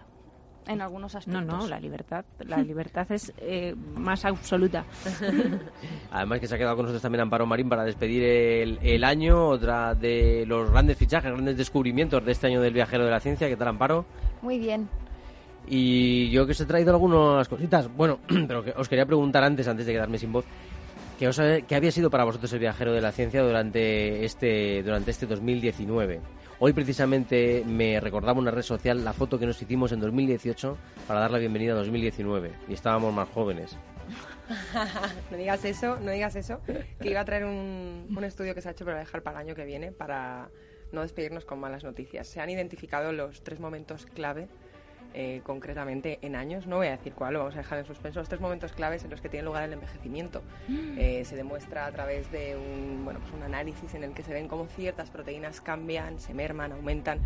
en 0.66 0.80
algunos 0.80 1.12
No, 1.14 1.18
aspectos. 1.18 1.44
no, 1.46 1.66
la 1.68 1.80
libertad, 1.80 2.24
la 2.46 2.58
libertad 2.58 3.10
es 3.12 3.32
eh, 3.38 3.74
más 3.94 4.24
absoluta. 4.24 4.84
Además 6.10 6.40
que 6.40 6.46
se 6.46 6.54
ha 6.54 6.58
quedado 6.58 6.76
con 6.76 6.84
nosotros 6.86 7.02
también 7.02 7.22
Amparo 7.22 7.46
Marín 7.46 7.68
para 7.68 7.84
despedir 7.84 8.22
el, 8.22 8.78
el 8.82 9.04
año, 9.04 9.48
otra 9.48 9.94
de 9.94 10.44
los 10.46 10.70
grandes 10.70 10.96
fichajes, 10.96 11.30
grandes 11.32 11.56
descubrimientos 11.56 12.24
de 12.24 12.32
este 12.32 12.46
año 12.48 12.60
del 12.60 12.74
viajero 12.74 13.04
de 13.04 13.10
la 13.10 13.20
ciencia. 13.20 13.48
¿Qué 13.48 13.56
tal, 13.56 13.68
Amparo? 13.68 14.04
Muy 14.42 14.58
bien. 14.58 14.88
Y 15.68 16.30
yo 16.30 16.46
que 16.46 16.52
os 16.52 16.60
he 16.60 16.66
traído 16.66 16.92
algunas 16.92 17.48
cositas. 17.48 17.88
Bueno, 17.94 18.18
pero 18.46 18.62
que 18.62 18.72
os 18.76 18.88
quería 18.88 19.04
preguntar 19.06 19.42
antes, 19.42 19.66
antes 19.66 19.84
de 19.86 19.92
quedarme 19.92 20.16
sin 20.18 20.32
voz, 20.32 20.44
¿qué, 21.18 21.28
os, 21.28 21.38
ha- 21.38 21.60
qué 21.62 21.74
había 21.74 21.90
sido 21.92 22.10
para 22.10 22.24
vosotros 22.24 22.52
el 22.52 22.58
viajero 22.60 22.92
de 22.92 23.00
la 23.00 23.12
ciencia 23.12 23.42
durante 23.42 24.24
este, 24.24 24.82
durante 24.82 25.10
este 25.10 25.26
2019? 25.26 26.20
Hoy 26.58 26.72
precisamente 26.72 27.62
me 27.66 28.00
recordaba 28.00 28.38
una 28.38 28.50
red 28.50 28.62
social 28.62 29.04
la 29.04 29.12
foto 29.12 29.38
que 29.38 29.46
nos 29.46 29.60
hicimos 29.60 29.92
en 29.92 30.00
2018 30.00 30.78
para 31.06 31.20
dar 31.20 31.30
la 31.30 31.38
bienvenida 31.38 31.72
a 31.72 31.76
2019 31.76 32.50
y 32.68 32.72
estábamos 32.74 33.12
más 33.12 33.28
jóvenes. 33.28 33.76
no 35.30 35.36
digas 35.36 35.64
eso, 35.64 35.98
no 36.00 36.10
digas 36.12 36.36
eso, 36.36 36.60
que 37.00 37.10
iba 37.10 37.20
a 37.20 37.24
traer 37.24 37.44
un, 37.44 38.06
un 38.16 38.24
estudio 38.24 38.54
que 38.54 38.60
se 38.62 38.68
ha 38.68 38.72
hecho 38.72 38.84
para 38.84 38.98
dejar 38.98 39.22
para 39.22 39.40
el 39.40 39.46
año 39.48 39.54
que 39.54 39.64
viene 39.64 39.92
para 39.92 40.48
no 40.92 41.02
despedirnos 41.02 41.44
con 41.44 41.58
malas 41.58 41.84
noticias. 41.84 42.26
Se 42.28 42.40
han 42.40 42.48
identificado 42.48 43.12
los 43.12 43.42
tres 43.42 43.58
momentos 43.60 44.06
clave, 44.06 44.48
eh, 45.18 45.40
concretamente 45.42 46.18
en 46.20 46.36
años, 46.36 46.66
no 46.66 46.76
voy 46.76 46.88
a 46.88 46.90
decir 46.90 47.14
cuál, 47.14 47.32
lo 47.32 47.38
vamos 47.40 47.54
a 47.54 47.58
dejar 47.58 47.78
en 47.78 47.86
suspenso, 47.86 48.20
los 48.20 48.28
tres 48.28 48.40
momentos 48.40 48.72
claves 48.72 49.02
en 49.02 49.10
los 49.10 49.22
que 49.22 49.30
tiene 49.30 49.46
lugar 49.46 49.62
el 49.64 49.72
envejecimiento. 49.72 50.42
Eh, 50.68 51.22
se 51.24 51.36
demuestra 51.36 51.86
a 51.86 51.90
través 51.90 52.30
de 52.30 52.54
un, 52.54 53.02
bueno, 53.04 53.18
pues 53.20 53.32
un 53.32 53.42
análisis 53.42 53.94
en 53.94 54.04
el 54.04 54.12
que 54.12 54.22
se 54.22 54.32
ven 54.34 54.46
cómo 54.46 54.66
ciertas 54.66 55.10
proteínas 55.10 55.60
cambian, 55.62 56.20
se 56.20 56.34
merman, 56.34 56.72
aumentan. 56.72 57.20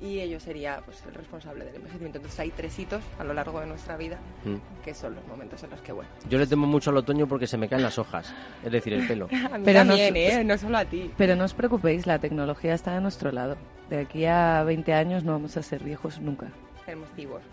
Y 0.00 0.20
ello 0.20 0.40
sería 0.40 0.80
pues, 0.84 1.02
el 1.06 1.14
responsable 1.14 1.64
del 1.66 1.76
envejecimiento. 1.76 2.18
Entonces 2.18 2.40
hay 2.40 2.50
tres 2.50 2.78
hitos 2.78 3.02
a 3.18 3.24
lo 3.24 3.32
largo 3.32 3.60
de 3.60 3.66
nuestra 3.66 3.96
vida 3.96 4.18
Mm. 4.44 4.56
que 4.82 4.92
son 4.92 5.14
los 5.14 5.26
momentos 5.26 5.62
en 5.62 5.70
los 5.70 5.80
que, 5.82 5.92
bueno, 5.92 6.10
Yo 6.28 6.38
le 6.38 6.46
temo 6.46 6.66
mucho 6.66 6.90
al 6.90 6.96
otoño 6.96 7.26
porque 7.26 7.46
se 7.46 7.56
me 7.56 7.68
caen 7.68 7.82
las 7.82 7.98
hojas, 7.98 8.34
es 8.64 8.72
decir, 8.72 8.92
el 8.94 9.06
pelo. 9.06 9.28
A 9.52 9.58
mí 9.58 9.64
Pero 9.64 9.84
no 9.84 9.90
también, 9.96 10.16
¿eh? 10.16 10.44
No 10.44 10.58
solo 10.58 10.78
a 10.78 10.84
ti. 10.84 11.10
Pero 11.16 11.36
no 11.36 11.44
os 11.44 11.54
preocupéis, 11.54 12.06
la 12.06 12.18
tecnología 12.18 12.74
está 12.74 12.94
de 12.94 13.00
nuestro 13.02 13.30
lado. 13.32 13.56
De 13.88 14.00
aquí 14.00 14.24
a 14.26 14.62
20 14.64 14.92
años 14.94 15.24
no 15.24 15.32
vamos 15.32 15.56
a 15.56 15.62
ser 15.62 15.82
viejos 15.84 16.20
nunca. 16.20 16.48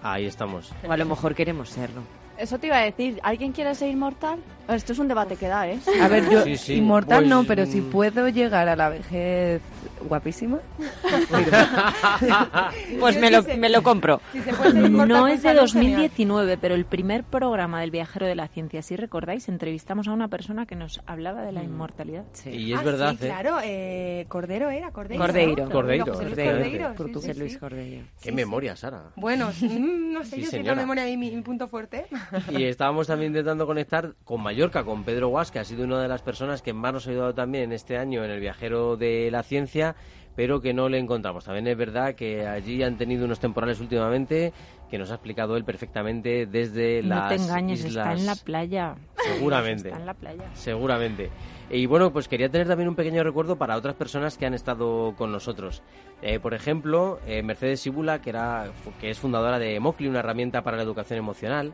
Ahí 0.04 0.26
estamos. 0.26 0.72
O 0.88 0.92
a 0.92 0.98
lo 0.98 1.06
mejor 1.06 1.36
queremos 1.36 1.70
serlo. 1.70 2.02
Eso 2.38 2.58
te 2.58 2.68
iba 2.68 2.78
a 2.78 2.86
decir. 2.86 3.20
¿Alguien 3.24 3.52
quiere 3.52 3.76
ser 3.76 3.90
inmortal? 3.90 4.40
Esto 4.68 4.94
es 4.94 5.00
un 5.00 5.08
debate 5.08 5.36
que 5.36 5.48
da, 5.48 5.68
¿eh? 5.68 5.80
A 6.02 6.08
ver, 6.08 6.30
yo 6.30 6.44
Sí, 6.44 6.58
sí, 6.58 6.74
inmortal 6.76 7.20
pues, 7.20 7.30
no, 7.30 7.44
pero 7.44 7.66
si 7.66 7.82
mm. 7.82 7.90
puedo 7.92 8.30
llegar 8.30 8.68
a 8.68 8.76
la 8.76 8.90
vejez 8.90 9.62
guapísima, 10.08 10.60
Pues 13.00 13.20
me 13.20 13.32
lo, 13.32 13.44
me 13.58 13.70
lo 13.70 13.82
compro. 13.84 14.22
Si 14.32 14.42
se 14.42 14.54
puede 14.54 14.90
No 14.90 15.20
con 15.22 15.30
es 15.30 15.42
de 15.44 15.50
salud, 15.50 15.62
2019, 15.62 16.58
pero 16.58 16.76
el 16.76 16.86
primer 16.86 17.24
programa 17.24 17.82
del 17.82 17.92
viajero 17.92 18.26
de 18.26 18.36
la 18.36 18.48
ciencia, 18.48 18.82
si 18.82 18.96
recordáis, 18.96 19.48
entrevistamos 19.50 20.08
a 20.08 20.14
una 20.14 20.28
persona 20.28 20.66
que 20.66 20.76
nos 20.76 21.02
hablaba 21.06 21.42
de 21.44 21.52
la 21.52 21.64
inmortalidad. 21.64 22.26
Y 22.46 22.74
es 22.74 22.80
Ah, 22.80 22.84
verdad, 22.84 23.16
sí, 23.20 23.26
¿eh? 23.26 23.28
claro, 23.28 23.58
eh, 23.64 24.26
Cordero 24.28 24.70
era, 24.70 24.92
Cordeiro. 24.92 25.24
Cordeiro. 25.24 25.66
¿no? 25.66 25.72
Cordeiro, 25.72 26.06
José 26.06 26.24
Luis 26.24 26.32
efectivamente. 26.34 26.78
Cordeiro, 26.80 26.94
sí, 26.98 27.04
sí, 27.06 27.14
José 27.28 27.40
Luis 27.40 27.54
sí. 27.54 27.60
Cordeiro. 27.60 28.06
Qué 28.22 28.32
memoria, 28.32 28.76
Sara. 28.76 29.04
Bueno, 29.16 29.50
mm, 29.62 30.14
no 30.14 30.24
sé 30.24 30.36
Sí, 30.38 30.42
yo 30.44 30.50
señora. 30.50 30.76
la 30.76 30.82
memoria 30.82 31.04
ahí 31.04 31.18
mi, 31.18 31.32
mi 31.32 31.42
punto 31.42 31.68
fuerte. 31.68 32.06
Y 32.52 32.64
estábamos 32.66 33.08
también 33.08 33.32
intentando 33.32 33.66
conectar 33.66 34.14
con 34.24 34.42
Mallorca, 34.42 34.84
con 34.84 35.04
Pedro 35.04 35.30
Guas, 35.30 35.52
que 35.52 35.60
ha 35.60 35.64
sido 35.64 35.84
una 35.86 36.02
de 36.02 36.08
las 36.08 36.22
personas 36.22 36.62
que 36.62 36.74
más 36.74 36.94
nos 36.94 37.08
ha 37.08 37.12
ayudado 37.12 37.34
también 37.34 37.66
en 37.66 37.72
este 37.74 37.98
año 37.98 38.24
en 38.26 38.32
el 38.32 38.40
viajero 38.40 38.98
de 38.98 39.30
la 39.32 39.44
ciencia, 39.44 39.91
pero 40.36 40.62
que 40.62 40.74
no 40.74 40.90
le 40.90 40.98
encontramos. 40.98 41.46
También 41.46 41.68
es 41.68 41.78
verdad 41.78 42.16
que 42.16 42.48
allí 42.48 42.82
han 42.84 42.98
tenido 42.98 43.26
unos 43.26 43.40
temporales 43.40 43.80
últimamente 43.80 44.54
que 44.90 44.98
nos 44.98 45.10
ha 45.12 45.16
explicado 45.16 45.56
él 45.56 45.64
perfectamente 45.64 46.46
desde 46.46 47.02
No 47.02 47.16
las 47.16 47.30
te 47.30 47.36
engañes, 47.36 47.84
está 47.86 48.14
en 48.14 48.26
la 48.26 48.36
playa. 48.36 48.96
Seguramente. 49.16 49.88
Está 49.90 50.00
en 50.00 50.06
la 50.06 50.14
playa. 50.14 50.44
Seguramente. 50.54 51.30
Y 51.70 51.86
bueno, 51.86 52.12
pues 52.12 52.28
quería 52.28 52.50
tener 52.50 52.68
también 52.68 52.90
un 52.90 52.96
pequeño 52.96 53.24
recuerdo 53.24 53.56
para 53.56 53.78
otras 53.78 53.96
personas 53.96 54.38
que 54.38 54.46
han 54.46 54.54
estado 54.54 55.16
con 55.18 55.32
nosotros. 55.32 55.82
Eh, 56.22 56.40
por 56.40 56.54
ejemplo, 56.54 57.20
eh, 57.26 57.42
Mercedes 57.42 57.80
Sibula, 57.80 58.22
que, 58.22 58.32
era, 58.32 58.70
que 59.00 59.10
es 59.10 59.18
fundadora 59.18 59.58
de 59.58 59.80
Mocli, 59.80 60.10
una 60.10 60.20
herramienta 60.20 60.64
para 60.64 60.76
la 60.76 60.84
educación 60.84 61.20
emocional, 61.20 61.74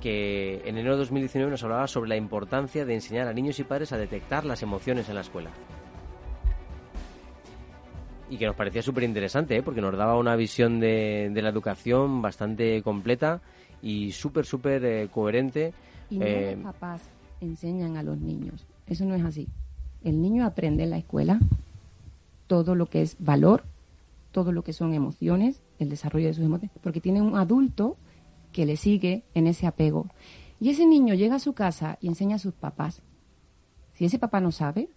que 0.00 0.62
en 0.64 0.78
enero 0.78 0.92
de 0.92 0.98
2019 0.98 1.50
nos 1.50 1.64
hablaba 1.64 1.88
sobre 1.88 2.10
la 2.10 2.16
importancia 2.16 2.84
de 2.84 2.94
enseñar 2.94 3.26
a 3.26 3.32
niños 3.32 3.58
y 3.58 3.64
padres 3.64 3.92
a 3.92 3.98
detectar 3.98 4.44
las 4.44 4.62
emociones 4.62 5.08
en 5.08 5.16
la 5.16 5.22
escuela. 5.22 5.50
Y 8.28 8.38
que 8.38 8.46
nos 8.46 8.56
parecía 8.56 8.82
súper 8.82 9.04
interesante, 9.04 9.56
¿eh? 9.56 9.62
porque 9.62 9.80
nos 9.80 9.96
daba 9.96 10.18
una 10.18 10.34
visión 10.36 10.80
de, 10.80 11.30
de 11.32 11.42
la 11.42 11.48
educación 11.50 12.20
bastante 12.22 12.82
completa 12.82 13.40
y 13.82 14.10
súper, 14.12 14.44
súper 14.46 14.84
eh, 14.84 15.08
coherente. 15.12 15.72
Y 16.10 16.18
no 16.18 16.24
Eh, 16.26 16.56
los 16.56 16.72
papás 16.72 17.02
enseñan 17.40 17.96
a 17.96 18.02
los 18.02 18.18
niños. 18.18 18.66
Eso 18.86 19.04
no 19.04 19.14
es 19.14 19.24
así. 19.24 19.46
El 20.02 20.20
niño 20.22 20.44
aprende 20.44 20.82
en 20.84 20.90
la 20.90 20.98
escuela 20.98 21.38
todo 22.46 22.74
lo 22.74 22.86
que 22.86 23.02
es 23.02 23.16
valor, 23.18 23.64
todo 24.32 24.52
lo 24.52 24.62
que 24.62 24.72
son 24.72 24.92
emociones, 24.94 25.62
el 25.78 25.88
desarrollo 25.88 26.26
de 26.26 26.34
sus 26.34 26.44
emociones, 26.44 26.76
porque 26.82 27.00
tiene 27.00 27.20
un 27.22 27.36
adulto 27.36 27.96
que 28.52 28.66
le 28.66 28.76
sigue 28.76 29.24
en 29.34 29.46
ese 29.46 29.66
apego. 29.66 30.08
Y 30.60 30.70
ese 30.70 30.86
niño 30.86 31.14
llega 31.14 31.36
a 31.36 31.40
su 31.40 31.52
casa 31.52 31.98
y 32.00 32.08
enseña 32.08 32.36
a 32.36 32.40
sus 32.40 32.54
papás. 32.54 33.02
Si 33.94 34.04
ese 34.04 34.18
papá 34.18 34.40
no 34.40 34.50
sabe, 34.52 34.88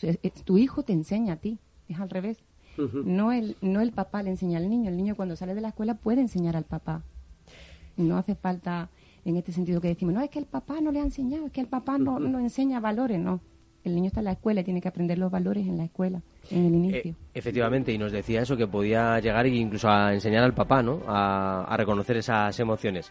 es- 0.00 0.18
tu 0.44 0.56
hijo 0.58 0.82
te 0.82 0.92
enseña 0.92 1.34
a 1.34 1.36
ti. 1.36 1.58
Es 1.88 1.98
al 1.98 2.08
revés. 2.10 2.38
No 3.04 3.32
el, 3.32 3.56
no 3.60 3.80
el 3.80 3.92
papá 3.92 4.22
le 4.22 4.30
enseña 4.30 4.58
al 4.58 4.68
niño. 4.68 4.88
El 4.90 4.96
niño 4.96 5.14
cuando 5.14 5.36
sale 5.36 5.54
de 5.54 5.60
la 5.60 5.68
escuela 5.68 5.94
puede 5.94 6.20
enseñar 6.20 6.56
al 6.56 6.64
papá. 6.64 7.02
No 7.96 8.16
hace 8.16 8.34
falta 8.34 8.88
en 9.24 9.36
este 9.36 9.52
sentido 9.52 9.80
que 9.80 9.88
decimos, 9.88 10.14
no, 10.14 10.20
es 10.22 10.30
que 10.30 10.38
el 10.38 10.46
papá 10.46 10.80
no 10.80 10.90
le 10.92 11.00
ha 11.00 11.02
enseñado, 11.02 11.46
es 11.46 11.52
que 11.52 11.60
el 11.60 11.66
papá 11.66 11.98
no, 11.98 12.18
no 12.18 12.38
enseña 12.38 12.80
valores, 12.80 13.18
no. 13.18 13.40
El 13.84 13.94
niño 13.94 14.08
está 14.08 14.20
en 14.20 14.24
la 14.26 14.32
escuela 14.32 14.60
y 14.60 14.64
tiene 14.64 14.80
que 14.80 14.88
aprender 14.88 15.18
los 15.18 15.30
valores 15.30 15.66
en 15.66 15.78
la 15.78 15.84
escuela, 15.84 16.20
en 16.50 16.66
el 16.66 16.74
inicio. 16.74 17.12
Eh, 17.12 17.14
efectivamente, 17.32 17.92
y 17.92 17.98
nos 17.98 18.12
decía 18.12 18.42
eso, 18.42 18.56
que 18.56 18.66
podía 18.66 19.18
llegar 19.20 19.46
incluso 19.46 19.88
a 19.88 20.12
enseñar 20.12 20.44
al 20.44 20.52
papá, 20.52 20.82
¿no? 20.82 21.00
A, 21.06 21.64
a 21.64 21.76
reconocer 21.78 22.18
esas 22.18 22.58
emociones. 22.60 23.10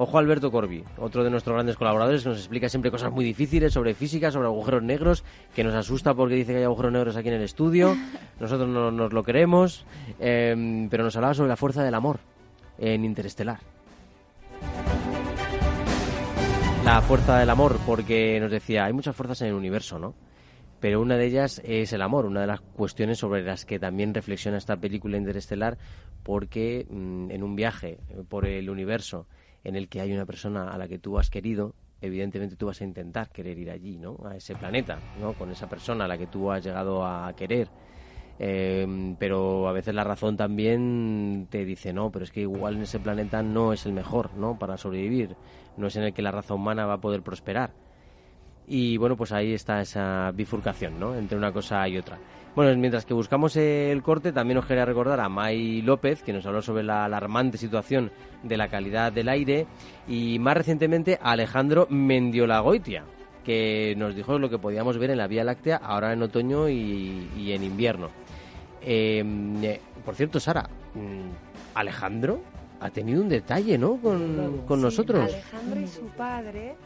Ojo 0.00 0.16
a 0.16 0.20
Alberto 0.20 0.52
Corbi, 0.52 0.84
otro 0.96 1.24
de 1.24 1.30
nuestros 1.30 1.54
grandes 1.54 1.76
colaboradores, 1.76 2.22
que 2.22 2.28
nos 2.28 2.38
explica 2.38 2.68
siempre 2.68 2.92
cosas 2.92 3.10
muy 3.10 3.24
difíciles 3.24 3.72
sobre 3.72 3.94
física, 3.94 4.30
sobre 4.30 4.46
agujeros 4.46 4.84
negros, 4.84 5.24
que 5.56 5.64
nos 5.64 5.74
asusta 5.74 6.14
porque 6.14 6.36
dice 6.36 6.52
que 6.52 6.58
hay 6.58 6.64
agujeros 6.64 6.92
negros 6.92 7.16
aquí 7.16 7.26
en 7.26 7.34
el 7.34 7.42
estudio. 7.42 7.96
Nosotros 8.38 8.68
no 8.68 8.92
nos 8.92 9.12
lo 9.12 9.24
queremos, 9.24 9.84
eh, 10.20 10.86
pero 10.88 11.02
nos 11.02 11.16
hablaba 11.16 11.34
sobre 11.34 11.48
la 11.48 11.56
fuerza 11.56 11.82
del 11.82 11.96
amor 11.96 12.20
en 12.78 13.04
Interestelar. 13.04 13.58
La 16.84 17.00
fuerza 17.00 17.36
del 17.36 17.50
amor, 17.50 17.80
porque 17.84 18.38
nos 18.38 18.52
decía, 18.52 18.84
hay 18.84 18.92
muchas 18.92 19.16
fuerzas 19.16 19.42
en 19.42 19.48
el 19.48 19.54
universo, 19.54 19.98
¿no? 19.98 20.14
pero 20.80 21.00
una 21.00 21.16
de 21.16 21.26
ellas 21.26 21.60
es 21.64 21.92
el 21.92 22.02
amor, 22.02 22.24
una 22.24 22.42
de 22.42 22.46
las 22.46 22.60
cuestiones 22.60 23.18
sobre 23.18 23.42
las 23.42 23.64
que 23.64 23.80
también 23.80 24.14
reflexiona 24.14 24.58
esta 24.58 24.76
película 24.76 25.16
interestelar, 25.16 25.76
porque 26.22 26.86
mm, 26.88 27.32
en 27.32 27.42
un 27.42 27.56
viaje 27.56 27.98
por 28.28 28.46
el 28.46 28.70
universo 28.70 29.26
en 29.64 29.76
el 29.76 29.88
que 29.88 30.00
hay 30.00 30.12
una 30.12 30.26
persona 30.26 30.70
a 30.70 30.78
la 30.78 30.88
que 30.88 30.98
tú 30.98 31.18
has 31.18 31.30
querido, 31.30 31.74
evidentemente 32.00 32.56
tú 32.56 32.66
vas 32.66 32.80
a 32.80 32.84
intentar 32.84 33.30
querer 33.30 33.58
ir 33.58 33.70
allí, 33.70 33.98
¿no? 33.98 34.16
A 34.24 34.36
ese 34.36 34.54
planeta, 34.54 34.98
¿no? 35.20 35.32
Con 35.34 35.50
esa 35.50 35.68
persona 35.68 36.04
a 36.04 36.08
la 36.08 36.18
que 36.18 36.26
tú 36.26 36.50
has 36.50 36.64
llegado 36.64 37.04
a 37.04 37.32
querer. 37.34 37.68
Eh, 38.40 39.16
pero 39.18 39.68
a 39.68 39.72
veces 39.72 39.94
la 39.94 40.04
razón 40.04 40.36
también 40.36 41.48
te 41.50 41.64
dice, 41.64 41.92
no, 41.92 42.10
pero 42.10 42.24
es 42.24 42.30
que 42.30 42.42
igual 42.42 42.76
en 42.76 42.82
ese 42.82 43.00
planeta 43.00 43.42
no 43.42 43.72
es 43.72 43.84
el 43.84 43.92
mejor, 43.92 44.34
¿no? 44.34 44.58
Para 44.58 44.76
sobrevivir. 44.76 45.36
No 45.76 45.88
es 45.88 45.96
en 45.96 46.04
el 46.04 46.12
que 46.12 46.22
la 46.22 46.30
raza 46.30 46.54
humana 46.54 46.86
va 46.86 46.94
a 46.94 47.00
poder 47.00 47.22
prosperar. 47.22 47.72
Y 48.66 48.96
bueno, 48.98 49.16
pues 49.16 49.32
ahí 49.32 49.54
está 49.54 49.80
esa 49.80 50.30
bifurcación, 50.32 51.00
¿no? 51.00 51.14
Entre 51.14 51.38
una 51.38 51.52
cosa 51.52 51.88
y 51.88 51.96
otra. 51.96 52.18
Bueno, 52.54 52.76
mientras 52.76 53.04
que 53.04 53.14
buscamos 53.14 53.54
el 53.56 54.02
corte, 54.02 54.32
también 54.32 54.58
os 54.58 54.66
quería 54.66 54.84
recordar 54.84 55.20
a 55.20 55.28
May 55.28 55.80
López, 55.82 56.22
que 56.22 56.32
nos 56.32 56.44
habló 56.44 56.60
sobre 56.60 56.82
la 56.82 57.04
alarmante 57.04 57.56
situación 57.56 58.10
de 58.42 58.56
la 58.56 58.68
calidad 58.68 59.12
del 59.12 59.28
aire, 59.28 59.66
y 60.08 60.38
más 60.40 60.56
recientemente 60.56 61.18
a 61.22 61.32
Alejandro 61.32 61.86
Mendiolagoitia, 61.88 63.04
que 63.44 63.94
nos 63.96 64.16
dijo 64.16 64.38
lo 64.38 64.50
que 64.50 64.58
podíamos 64.58 64.98
ver 64.98 65.10
en 65.10 65.18
la 65.18 65.28
Vía 65.28 65.44
Láctea 65.44 65.76
ahora 65.76 66.12
en 66.12 66.22
otoño 66.22 66.68
y, 66.68 67.52
en 67.52 67.62
invierno. 67.62 68.10
Em, 68.82 69.62
eh, 69.62 69.80
por 70.04 70.14
cierto, 70.16 70.40
Sara, 70.40 70.68
mm, 70.94 71.76
Alejandro 71.76 72.40
ha 72.80 72.90
tenido 72.90 73.22
un 73.22 73.28
detalle, 73.28 73.78
¿no? 73.78 73.96
Con, 73.96 74.62
con 74.66 74.80
nosotros. 74.80 75.32
Alejandro 75.32 75.80
y 75.80 75.86
su 75.86 76.06
padre, 76.08 76.76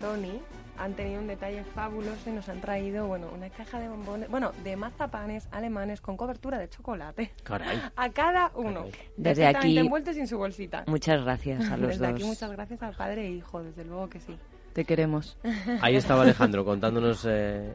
Tony, 0.00 0.40
han 0.78 0.94
tenido 0.94 1.20
un 1.20 1.26
detalle 1.26 1.64
fabuloso 1.74 2.30
y 2.30 2.32
nos 2.32 2.48
han 2.48 2.60
traído, 2.60 3.06
bueno, 3.06 3.28
una 3.34 3.48
caja 3.50 3.80
de 3.80 3.88
bombones, 3.88 4.30
bueno, 4.30 4.52
de 4.62 4.76
mazapanes 4.76 5.48
alemanes 5.50 6.00
con 6.00 6.16
cobertura 6.16 6.58
de 6.58 6.68
chocolate. 6.68 7.32
Caray. 7.42 7.80
A 7.96 8.10
cada 8.10 8.50
uno. 8.54 8.86
Desde 9.16 9.46
aquí. 9.46 9.78
envueltos 9.78 10.16
en 10.16 10.26
su 10.26 10.38
bolsita. 10.38 10.84
Muchas 10.86 11.22
gracias 11.22 11.70
a 11.70 11.76
los 11.76 11.90
desde 11.90 12.06
dos. 12.06 12.14
aquí 12.14 12.24
muchas 12.24 12.50
gracias 12.52 12.82
al 12.82 12.94
padre 12.94 13.26
e 13.26 13.30
hijo, 13.30 13.62
desde 13.62 13.84
luego 13.84 14.08
que 14.08 14.20
sí. 14.20 14.36
Te 14.72 14.84
queremos. 14.84 15.38
Ahí 15.80 15.96
estaba 15.96 16.22
Alejandro 16.22 16.64
contándonos 16.64 17.24
eh, 17.28 17.72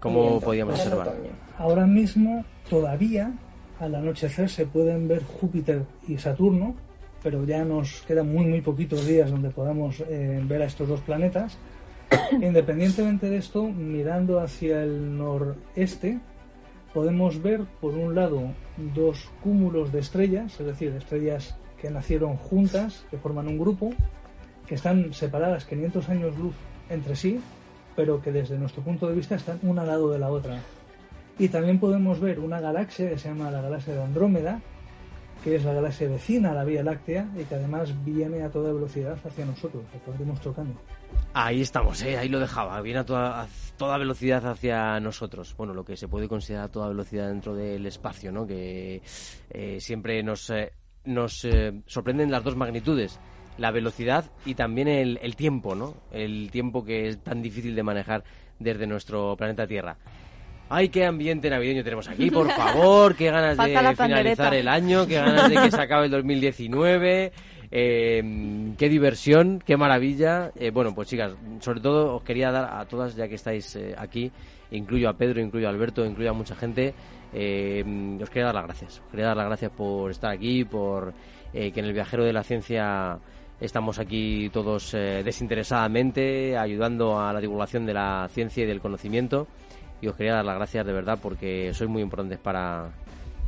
cómo 0.00 0.40
podíamos 0.40 0.74
observar. 0.74 1.12
Ahora 1.56 1.86
mismo 1.86 2.44
todavía 2.68 3.32
al 3.78 3.94
anochecer 3.94 4.48
se 4.50 4.66
pueden 4.66 5.08
ver 5.08 5.22
Júpiter 5.24 5.84
y 6.06 6.18
Saturno, 6.18 6.74
pero 7.22 7.44
ya 7.44 7.64
nos 7.64 8.02
quedan 8.02 8.30
muy 8.32 8.44
muy 8.44 8.60
poquitos 8.60 9.06
días 9.06 9.30
donde 9.30 9.50
podamos 9.50 10.00
eh, 10.00 10.42
ver 10.44 10.62
a 10.62 10.66
estos 10.66 10.88
dos 10.88 11.00
planetas. 11.00 11.58
Independientemente 12.32 13.28
de 13.28 13.36
esto, 13.36 13.64
mirando 13.68 14.40
hacia 14.40 14.82
el 14.82 15.16
noreste, 15.16 16.20
podemos 16.92 17.42
ver 17.42 17.64
por 17.80 17.94
un 17.94 18.14
lado 18.14 18.52
dos 18.94 19.30
cúmulos 19.42 19.92
de 19.92 20.00
estrellas, 20.00 20.58
es 20.58 20.66
decir, 20.66 20.92
estrellas 20.92 21.56
que 21.80 21.90
nacieron 21.90 22.36
juntas, 22.36 23.04
que 23.10 23.18
forman 23.18 23.48
un 23.48 23.58
grupo, 23.58 23.92
que 24.66 24.74
están 24.74 25.12
separadas 25.12 25.64
500 25.64 26.08
años 26.08 26.38
luz 26.38 26.54
entre 26.88 27.16
sí, 27.16 27.40
pero 27.96 28.20
que 28.20 28.32
desde 28.32 28.58
nuestro 28.58 28.82
punto 28.82 29.08
de 29.08 29.14
vista 29.14 29.34
están 29.34 29.58
una 29.62 29.82
al 29.82 29.88
lado 29.88 30.10
de 30.10 30.18
la 30.18 30.30
otra. 30.30 30.58
Y 31.38 31.48
también 31.48 31.78
podemos 31.78 32.20
ver 32.20 32.38
una 32.38 32.60
galaxia 32.60 33.08
que 33.08 33.18
se 33.18 33.28
llama 33.28 33.50
la 33.50 33.62
galaxia 33.62 33.94
de 33.94 34.02
Andrómeda, 34.02 34.60
que 35.42 35.56
es 35.56 35.64
la 35.64 35.72
galaxia 35.72 36.08
vecina 36.08 36.50
a 36.50 36.54
la 36.54 36.64
Vía 36.64 36.82
Láctea 36.82 37.28
y 37.38 37.44
que 37.44 37.54
además 37.54 37.92
viene 38.04 38.42
a 38.42 38.50
toda 38.50 38.72
velocidad 38.72 39.18
hacia 39.24 39.44
nosotros, 39.46 39.82
que 39.92 40.40
chocando. 40.40 40.80
Ahí 41.32 41.60
estamos, 41.60 42.02
¿eh? 42.02 42.16
ahí 42.18 42.28
lo 42.28 42.38
dejaba, 42.38 42.80
viene 42.82 43.00
a 43.00 43.04
toda, 43.04 43.48
toda 43.76 43.98
velocidad 43.98 44.46
hacia 44.46 45.00
nosotros. 45.00 45.54
Bueno, 45.56 45.74
lo 45.74 45.84
que 45.84 45.96
se 45.96 46.08
puede 46.08 46.28
considerar 46.28 46.68
toda 46.68 46.88
velocidad 46.88 47.28
dentro 47.28 47.54
del 47.54 47.86
espacio, 47.86 48.32
¿no? 48.32 48.46
Que 48.46 49.02
eh, 49.50 49.80
siempre 49.80 50.22
nos, 50.22 50.50
eh, 50.50 50.72
nos 51.04 51.44
eh, 51.44 51.72
sorprenden 51.86 52.30
las 52.30 52.44
dos 52.44 52.56
magnitudes, 52.56 53.18
la 53.58 53.70
velocidad 53.70 54.30
y 54.44 54.54
también 54.54 54.88
el, 54.88 55.18
el 55.22 55.36
tiempo, 55.36 55.74
¿no? 55.74 55.94
El 56.10 56.50
tiempo 56.50 56.84
que 56.84 57.08
es 57.08 57.22
tan 57.22 57.42
difícil 57.42 57.74
de 57.74 57.82
manejar 57.82 58.24
desde 58.58 58.86
nuestro 58.86 59.36
planeta 59.36 59.66
Tierra. 59.66 59.96
Ay, 60.72 60.88
qué 60.88 61.04
ambiente 61.04 61.50
navideño 61.50 61.82
tenemos 61.82 62.06
aquí, 62.08 62.30
por 62.30 62.48
favor, 62.56 63.16
qué 63.16 63.28
ganas 63.28 63.56
de 63.56 63.96
finalizar 63.96 64.54
el 64.54 64.68
año, 64.68 65.04
qué 65.04 65.16
ganas 65.16 65.50
de 65.50 65.56
que 65.56 65.70
se 65.72 65.82
acabe 65.82 66.04
el 66.04 66.12
2019. 66.12 67.32
Eh, 67.72 68.72
qué 68.78 68.88
diversión, 68.88 69.60
qué 69.66 69.76
maravilla. 69.76 70.52
Eh, 70.54 70.70
bueno, 70.70 70.94
pues 70.94 71.08
chicas, 71.08 71.32
sobre 71.58 71.80
todo 71.80 72.14
os 72.14 72.22
quería 72.22 72.52
dar 72.52 72.72
a 72.72 72.84
todas, 72.84 73.16
ya 73.16 73.26
que 73.26 73.34
estáis 73.34 73.74
eh, 73.74 73.96
aquí, 73.98 74.30
incluyo 74.70 75.08
a 75.08 75.14
Pedro, 75.14 75.40
incluyo 75.40 75.66
a 75.66 75.70
Alberto, 75.70 76.06
incluyo 76.06 76.30
a 76.30 76.34
mucha 76.34 76.54
gente, 76.54 76.94
os 77.32 78.30
quería 78.30 78.44
dar 78.44 78.54
las 78.54 78.64
gracias. 78.66 79.00
Os 79.04 79.10
quería 79.10 79.26
dar 79.26 79.36
las 79.36 79.46
gracias 79.46 79.72
por 79.72 80.12
estar 80.12 80.30
aquí, 80.30 80.64
por 80.64 81.12
que 81.52 81.72
en 81.74 81.84
el 81.84 81.92
viajero 81.92 82.24
de 82.24 82.32
la 82.32 82.44
ciencia 82.44 83.18
estamos 83.60 83.98
aquí 83.98 84.48
todos 84.52 84.92
desinteresadamente, 84.92 86.56
ayudando 86.56 87.20
a 87.20 87.32
la 87.32 87.40
divulgación 87.40 87.86
de 87.86 87.94
la 87.94 88.28
ciencia 88.30 88.62
y 88.62 88.66
del 88.68 88.80
conocimiento 88.80 89.48
y 90.00 90.08
os 90.08 90.16
quería 90.16 90.34
dar 90.34 90.44
las 90.44 90.56
gracias 90.56 90.86
de 90.86 90.92
verdad 90.92 91.18
porque 91.22 91.72
sois 91.74 91.90
muy 91.90 92.02
importantes 92.02 92.38
para, 92.38 92.90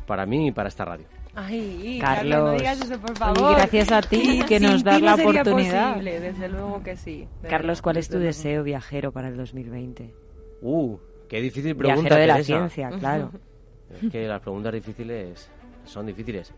para 0.07 0.27
mí 0.27 0.49
y 0.49 0.53
para 0.53 0.69
esta 0.69 0.85
radio. 0.85 1.07
Ay, 1.35 1.99
Carlos, 2.01 2.45
no 2.45 2.53
digas 2.53 2.81
eso, 2.83 3.01
por 3.01 3.17
favor. 3.17 3.57
gracias 3.57 3.91
a 3.91 4.03
ti 4.03 4.43
que 4.47 4.61
nos 4.61 4.85
das 4.85 5.01
la 5.01 5.15
oportunidad. 5.15 5.95
Posible, 5.95 6.21
desde 6.21 6.49
luego 6.49 6.83
que 6.83 6.97
sí. 6.97 7.27
Carlos, 7.49 7.81
¿cuál 7.81 7.97
es 7.97 8.09
tu 8.09 8.19
deseo 8.19 8.63
viajero 8.63 9.13
para 9.13 9.29
el 9.29 9.37
2020? 9.37 10.13
Uh, 10.61 10.99
qué 11.29 11.41
difícil 11.41 11.75
pregunta. 11.75 12.01
Viajero 12.03 12.21
de 12.21 12.27
la 12.27 12.43
ciencia, 12.45 12.91
claro. 12.99 13.31
Es 13.93 14.11
que 14.11 14.27
las 14.27 14.41
preguntas 14.41 14.73
difíciles 14.73 15.51
son 15.85 16.07
difíciles. 16.07 16.55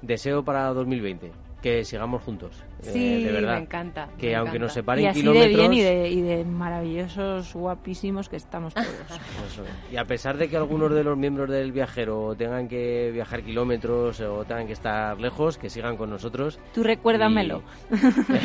Deseo 0.00 0.42
para 0.42 0.68
2020 0.72 1.30
que 1.60 1.84
sigamos 1.84 2.22
juntos. 2.22 2.62
Eh, 2.86 2.92
sí, 2.92 3.24
de 3.24 3.32
verdad. 3.32 3.56
me 3.56 3.62
encanta. 3.62 4.08
Que 4.18 4.36
aunque 4.36 4.58
nos 4.58 4.72
separen 4.72 5.04
y 5.04 5.08
así 5.08 5.20
kilómetros... 5.20 5.50
de 5.50 5.56
bien 5.56 5.72
y 5.72 5.80
de, 5.80 6.08
y 6.08 6.20
de, 6.20 6.44
maravillosos, 6.44 7.54
guapísimos 7.54 8.28
que 8.28 8.36
estamos 8.36 8.74
todos. 8.74 8.86
Y 9.92 9.96
a 9.96 10.04
pesar 10.04 10.36
de 10.36 10.48
que 10.48 10.56
algunos 10.56 10.92
de 10.92 11.04
los 11.04 11.16
miembros 11.16 11.48
del 11.48 11.72
viajero 11.72 12.34
tengan 12.36 12.68
que 12.68 13.10
viajar 13.12 13.42
kilómetros 13.42 14.20
o 14.20 14.44
tengan 14.44 14.66
que 14.66 14.72
estar 14.72 15.18
lejos, 15.20 15.58
que 15.58 15.70
sigan 15.70 15.96
con 15.96 16.10
nosotros. 16.10 16.58
Tú 16.72 16.82
recuérdamelo. 16.82 17.62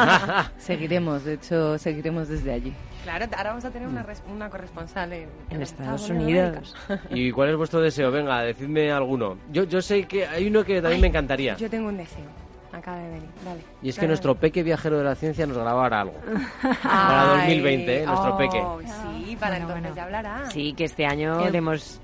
seguiremos, 0.58 1.24
de 1.24 1.34
hecho, 1.34 1.78
seguiremos 1.78 2.28
desde 2.28 2.52
allí. 2.52 2.74
Claro, 3.02 3.26
ahora 3.36 3.50
vamos 3.50 3.64
a 3.64 3.70
tener 3.70 3.88
una, 3.88 4.06
una 4.30 4.50
corresponsal 4.50 5.12
en, 5.12 5.28
en 5.48 5.62
Estados, 5.62 6.10
Unidos. 6.10 6.74
¿Y 7.10 7.30
cuál 7.30 7.50
es 7.50 7.56
vuestro 7.56 7.80
deseo? 7.80 8.10
Venga, 8.10 8.42
decidme 8.42 8.92
alguno. 8.92 9.38
Yo, 9.50 9.64
yo 9.64 9.80
sé 9.80 10.04
que 10.04 10.26
hay 10.26 10.46
uno 10.48 10.64
que 10.64 10.82
también 10.82 11.00
me 11.00 11.08
encantaría. 11.08 11.56
Yo 11.56 11.70
tengo 11.70 11.88
un 11.88 11.96
deseo 11.96 12.26
acaba 12.72 12.98
de 12.98 13.10
venir. 13.10 13.28
Dale. 13.44 13.60
Y 13.82 13.88
es 13.88 13.98
que 13.98 14.06
nuestro 14.06 14.34
peque 14.34 14.62
viajero 14.62 14.98
de 14.98 15.04
la 15.04 15.14
ciencia 15.14 15.46
nos 15.46 15.58
grabara 15.58 16.02
algo. 16.02 16.14
para 16.82 17.24
2020, 17.38 18.02
¿eh? 18.02 18.06
nuestro 18.06 18.36
peque. 18.36 18.62
Sí, 18.84 19.36
para 19.38 19.56
entonces 19.56 19.94
ya 19.94 20.04
hablará. 20.04 20.50
Sí, 20.50 20.72
que 20.74 20.84
este 20.84 21.06
año 21.06 21.48
le 21.48 21.58
hemos 21.58 22.00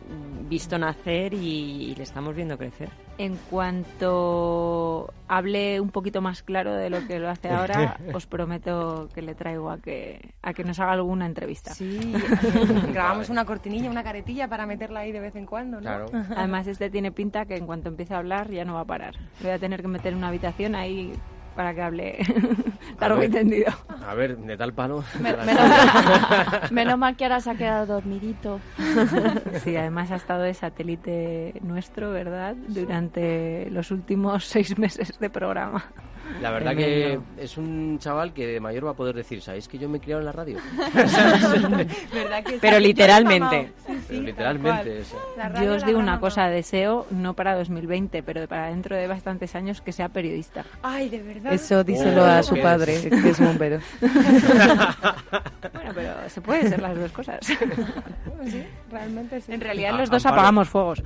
visto 0.49 0.79
nacer 0.79 1.35
y, 1.35 1.95
le 1.95 2.03
estamos 2.03 2.35
viendo 2.35 2.57
crecer. 2.59 2.91
En 3.19 3.37
cuanto 3.51 5.13
hable 5.29 5.81
un 5.81 5.91
poquito 5.91 6.21
más 6.21 6.43
claro 6.43 6.75
de 6.75 6.91
lo 6.91 7.07
que 7.07 7.19
lo 7.19 7.29
hace 7.29 7.49
ahora, 7.51 7.99
os 8.13 8.27
prometo 8.27 9.09
que 9.15 9.23
le 9.23 9.35
traigo 9.35 9.71
a 9.71 9.79
que, 9.79 10.35
a 10.43 10.53
que 10.53 10.65
nos 10.65 10.79
haga 10.81 10.93
alguna 10.93 11.27
entrevista. 11.27 11.75
Sí, 11.75 12.13
grabamos 12.93 13.29
una 13.31 13.45
cortinilla, 13.45 13.91
una 13.91 14.05
caretilla 14.05 14.49
para 14.49 14.67
meterla 14.67 15.01
ahí 15.01 15.13
de 15.13 15.21
vez 15.21 15.37
en 15.37 15.47
cuando, 15.47 15.77
¿no? 15.77 15.83
Claro. 15.83 16.07
Además, 16.37 16.67
este 16.67 16.91
tiene 16.91 17.13
pinta 17.13 17.47
que 17.47 17.57
en 17.57 17.67
cuanto 17.67 17.89
empiece 17.89 18.15
a 18.15 18.19
hablar 18.19 18.51
ya 18.51 18.65
no 18.65 18.75
va 18.75 18.81
a 18.81 18.87
parar. 18.87 19.15
voy 19.41 19.51
a 19.51 19.59
tener 19.59 19.83
que 19.83 19.89
meter 19.89 20.13
en 20.13 20.19
una 20.19 20.29
habitación 20.29 20.75
ahí 20.75 21.13
para 21.57 21.75
que 21.75 21.83
hable 21.83 22.19
largo 23.01 23.23
y 23.23 23.29
tendido. 23.29 23.73
A 24.07 24.15
ver, 24.15 24.37
de 24.37 24.57
tal 24.57 24.75
palo. 24.75 25.03
menos, 26.71 26.99
mal 26.99 27.17
que 27.17 27.25
ahora 27.25 27.41
se 27.41 27.51
ha 27.51 27.55
quedado 27.57 27.87
dormidito. 27.87 28.61
Sí, 29.65 29.75
además 29.75 30.11
ha 30.11 30.17
estado 30.17 30.43
de 30.43 30.53
satélite 30.55 31.55
nuestro, 31.63 32.11
¿verdad? 32.11 32.55
Durante 32.69 33.69
los 33.71 33.91
últimos 33.91 34.45
seis 34.45 34.79
meses 34.79 35.19
de 35.19 35.31
programa. 35.31 35.85
La 36.41 36.51
verdad 36.51 36.77
que 36.77 37.19
es 37.39 37.57
un 37.57 37.99
chaval 37.99 38.33
que 38.33 38.47
de 38.47 38.61
mayor 38.61 38.87
va 38.87 38.91
a 38.91 38.95
poder 38.95 39.15
decir, 39.15 39.41
¿sabéis 39.41 39.69
que 39.69 39.79
yo 39.79 39.89
me 39.89 39.99
he 39.99 40.01
criado 40.01 40.21
en 40.21 40.27
la 40.27 40.33
radio? 40.33 40.59
Pero 42.61 42.79
literalmente. 42.79 43.73
literalmente. 44.11 45.03
Yo 45.63 45.75
os 45.75 45.87
digo 45.87 45.99
una 45.99 46.21
cosa, 46.21 46.49
deseo, 46.49 47.07
no 47.11 47.35
para 47.35 47.57
2020, 47.57 48.23
pero 48.23 48.47
para 48.47 48.69
dentro 48.69 48.97
de 48.97 49.07
bastantes 49.07 49.55
años, 49.55 49.81
que 49.81 49.93
sea 49.93 50.09
periodista. 50.09 50.65
Ay, 50.83 51.09
de 51.09 51.23
verdad. 51.23 51.53
Eso 51.53 51.85
díselo 51.85 52.25
a 52.25 52.43
su 52.43 52.61
padre, 52.61 53.01
que 53.09 53.31
es 53.31 53.41
bombero. 53.41 53.79
bueno, 54.01 55.93
pero 55.95 56.29
se 56.29 56.41
puede 56.41 56.69
ser 56.69 56.81
las 56.81 56.97
dos 56.97 57.13
cosas. 57.13 57.41
sí, 57.47 58.65
realmente 58.97 59.41
sí. 59.41 59.53
En 59.53 59.61
realidad 59.61 59.97
los 59.97 60.11
dos 60.11 60.25
apagamos 60.25 60.69
fuegos. 60.69 61.03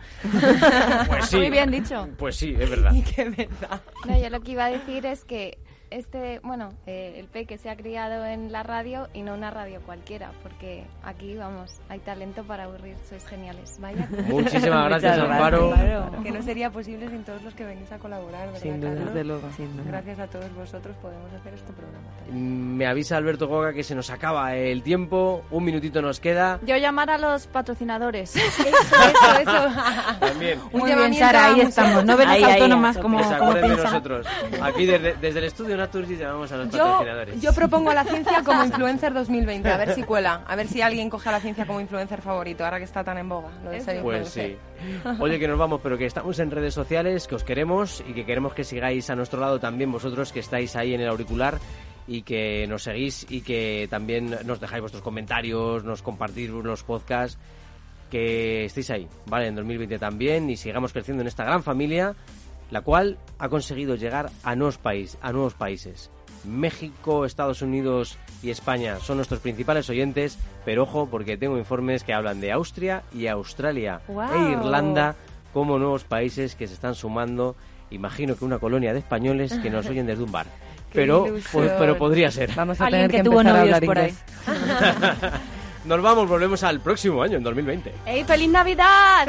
Pues 1.09 1.26
sí. 1.26 1.36
Muy 1.36 1.51
bien 1.51 1.70
dicho. 1.70 2.09
Pues 2.16 2.36
sí, 2.36 2.55
es 2.59 2.70
verdad. 2.70 2.93
qué 3.14 3.24
verdad. 3.24 3.80
No, 4.07 4.18
yo 4.18 4.30
lo 4.30 4.41
que 4.41 4.53
iba 4.53 4.66
a 4.66 4.70
decir 4.70 5.07
es 5.07 5.24
que 5.24 5.59
este, 5.91 6.41
bueno, 6.43 6.72
eh, 6.86 7.14
el 7.16 7.26
Peque 7.26 7.59
se 7.59 7.68
ha 7.68 7.76
criado 7.76 8.24
en 8.24 8.53
la 8.53 8.62
radio 8.62 9.09
y 9.12 9.22
no 9.22 9.34
una 9.34 9.51
radio 9.51 9.80
cualquiera, 9.84 10.32
porque 10.43 10.84
aquí, 11.03 11.34
vamos, 11.34 11.80
hay 11.88 11.99
talento 11.99 12.45
para 12.45 12.64
aburrir, 12.64 12.97
sois 13.09 13.26
geniales. 13.26 13.76
Vaya. 13.80 14.09
Muchísimas 14.28 14.88
gracias, 14.88 15.18
Amparo. 15.18 15.74
Que 16.22 16.30
no 16.30 16.43
sería 16.43 16.70
posible 16.70 17.09
sin 17.09 17.24
todos 17.24 17.43
los 17.43 17.55
que 17.55 17.64
venís 17.64 17.91
a 17.91 17.99
colaborar, 17.99 18.47
¿verdad, 18.47 18.61
Sin 18.61 18.80
duda, 18.80 18.95
desde 18.95 19.24
luego. 19.24 19.49
Gracias 19.86 20.18
a 20.18 20.26
todos 20.28 20.55
vosotros 20.55 20.97
podemos 21.03 21.32
hacer 21.32 21.55
este 21.55 21.72
programa. 21.72 22.09
Me 22.30 22.86
avisa 22.86 23.16
Alberto 23.16 23.49
Goga 23.49 23.72
que 23.72 23.82
se 23.82 23.95
nos 23.95 24.11
acaba 24.11 24.55
el 24.55 24.82
tiempo, 24.82 25.45
un 25.51 25.64
minutito 25.64 26.01
nos 26.01 26.20
queda. 26.20 26.61
Yo 26.64 26.76
llamar 26.76 27.11
a 27.11 27.18
los 27.18 27.47
patrocinadores. 27.47 28.36
Eso, 28.51 28.62
eso, 28.62 29.41
eso. 29.41 29.68
También. 30.18 30.59
Un 30.72 30.80
Muy 30.80 30.95
bien, 30.95 31.14
Sara, 31.14 31.47
ahí 31.47 31.61
estamos. 31.61 32.05
No 32.05 32.16
Ahí, 32.20 32.43
ahí, 32.43 32.53
autónomas 32.55 32.99
como, 32.99 33.18
como 33.38 33.55
de 33.55 33.68
nosotros. 33.68 34.26
Aquí 34.62 34.86
desde, 34.86 35.14
desde 35.14 35.38
el 35.38 35.45
estudio 35.47 35.76
Naturgy 35.81 36.16
llamamos 36.16 36.51
a 36.53 36.57
los 36.59 36.70
Yo, 36.70 36.78
patrocinadores. 36.78 37.41
yo 37.41 37.53
propongo 37.53 37.91
a 37.91 37.95
la 37.95 38.05
ciencia 38.05 38.43
como 38.45 38.64
influencer 38.70 39.12
2020, 39.12 39.68
a 39.68 39.76
ver 39.76 39.95
si 39.95 40.03
cuela, 40.05 40.45
a 40.47 40.57
ver 40.57 40.68
si 40.68 40.81
alguien 40.83 41.11
coge 41.11 41.28
a 41.28 41.33
la 41.33 41.41
ciencia 41.41 41.66
como 41.66 41.81
influencer 41.81 42.22
favorito, 42.22 42.64
ahora 42.64 42.78
que 42.78 42.85
está 42.85 43.03
tan 43.03 43.18
en 43.18 43.28
boga. 43.28 43.49
Lo 43.64 43.70
de 43.70 43.81
ser 43.81 44.03
Pues 44.03 44.28
sí. 44.28 44.57
Oye, 45.20 45.39
que 45.39 45.49
nos 45.49 45.59
vamos, 45.59 45.81
pero 45.83 45.99
que 45.99 46.07
estamos 46.07 46.39
en 46.39 46.51
redes 46.51 46.74
sociales, 46.74 47.26
que 47.26 47.35
os 47.35 47.45
queremos 47.45 48.03
y 48.09 48.12
que 48.12 48.24
queremos 48.24 48.55
que 48.55 48.64
sigáis 48.64 49.11
a 49.11 49.16
nuestro 49.16 49.41
lado 49.41 49.59
también 49.59 49.91
vosotros 49.91 50.33
que 50.33 50.41
estáis 50.41 50.76
ahí 50.76 50.95
en 50.95 51.01
el 51.01 51.09
auricular 51.09 51.59
y 52.07 52.22
que 52.22 52.66
nos 52.66 52.83
seguís 52.85 53.26
y 53.31 53.43
que 53.43 53.87
también 53.91 54.37
nos 54.45 54.61
dejáis 54.61 54.81
vuestros 54.81 55.03
comentarios, 55.03 55.85
nos 55.85 56.03
compartís 56.03 56.51
los 56.51 56.83
podcasts, 56.83 57.39
que 58.11 58.64
estéis 58.64 58.91
ahí, 58.91 59.09
¿vale? 59.26 59.47
En 59.47 59.55
2020 59.55 59.99
también 59.99 60.51
y 60.51 60.57
sigamos 60.57 60.93
creciendo 60.93 61.20
en 61.20 61.28
esta 61.28 61.45
gran 61.45 61.62
familia, 61.62 62.14
la 62.71 62.83
cual 62.83 63.18
ha 63.39 63.49
conseguido 63.49 63.95
llegar 63.95 64.31
a 64.43 64.57
nuevos, 64.57 64.79
país, 64.79 65.18
a 65.21 65.33
nuevos 65.33 65.55
países. 65.55 66.11
México, 66.45 67.25
Estados 67.25 67.61
Unidos 67.62 68.18
y 68.43 68.51
España 68.51 68.99
son 69.01 69.16
nuestros 69.16 69.41
principales 69.41 69.91
oyentes, 69.91 70.39
pero 70.64 70.85
ojo 70.85 71.09
porque 71.11 71.37
tengo 71.37 71.59
informes 71.59 72.03
que 72.03 72.14
hablan 72.14 72.41
de 72.41 72.53
Austria 72.53 73.03
y 73.12 73.27
Australia 73.27 74.01
Guau. 74.09 74.33
e 74.33 74.53
Irlanda 74.53 75.16
como 75.53 75.79
nuevos 75.79 76.05
países 76.05 76.55
que 76.55 76.66
se 76.66 76.75
están 76.75 76.95
sumando. 76.95 77.57
Imagino 77.91 78.37
que 78.37 78.45
una 78.45 78.59
colonia 78.59 78.93
de 78.93 79.01
españoles 79.01 79.53
que 79.62 79.68
nos 79.68 79.87
oyen 79.87 80.07
desde 80.07 80.23
un 80.23 80.33
bar. 80.33 80.47
Pero, 80.93 81.25
pues, 81.53 81.71
pero 81.79 81.97
podría 81.97 82.33
ser. 82.33 82.53
Vamos 82.57 82.81
a 82.81 82.87
Alguien 82.87 83.03
tener 83.03 83.11
que 83.12 83.16
que, 83.18 83.23
tuvo 83.23 83.45
novios 83.45 83.81
por 83.81 83.97
ahí. 83.97 84.12
Nos 85.85 86.03
vamos, 86.03 86.29
volvemos 86.29 86.64
al 86.64 86.81
próximo 86.81 87.23
año, 87.23 87.37
en 87.37 87.45
2020. 87.45 87.95
¡Ey, 88.07 88.25
feliz 88.25 88.51
Navidad! 88.51 89.29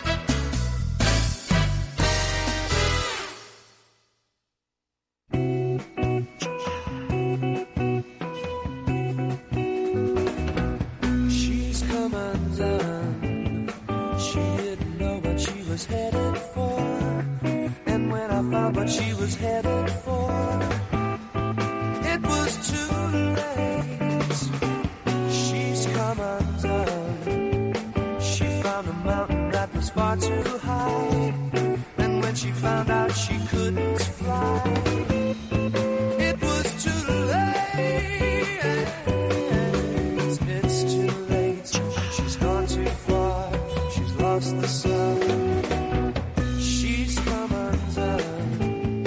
Far 30.11 30.29
too 30.29 30.57
high. 30.57 31.33
And 31.97 32.21
when 32.21 32.35
she 32.35 32.51
found 32.51 32.89
out 32.89 33.11
she 33.11 33.37
couldn't 33.47 33.99
fly, 33.99 34.61
it 36.19 36.41
was 36.41 36.83
too 36.83 37.13
late. 37.33 38.87
It's 40.47 40.83
too 40.93 41.11
late. 41.29 41.67
She's 42.13 42.35
gone 42.37 42.67
too 42.67 42.85
far. 43.07 43.51
She's 43.93 44.13
lost 44.15 44.61
the 44.61 44.67
sun. 44.67 46.13
She's 46.59 47.19
come 47.19 47.51
undone. 47.53 49.05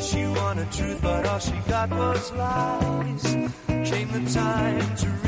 She 0.00 0.26
wanted 0.26 0.72
truth, 0.72 1.00
but 1.02 1.26
all 1.26 1.38
she 1.38 1.56
got 1.68 1.90
was 1.90 2.32
lies. 2.32 3.24
Came 3.90 4.10
the 4.12 4.30
time 4.32 4.96
to 4.96 5.21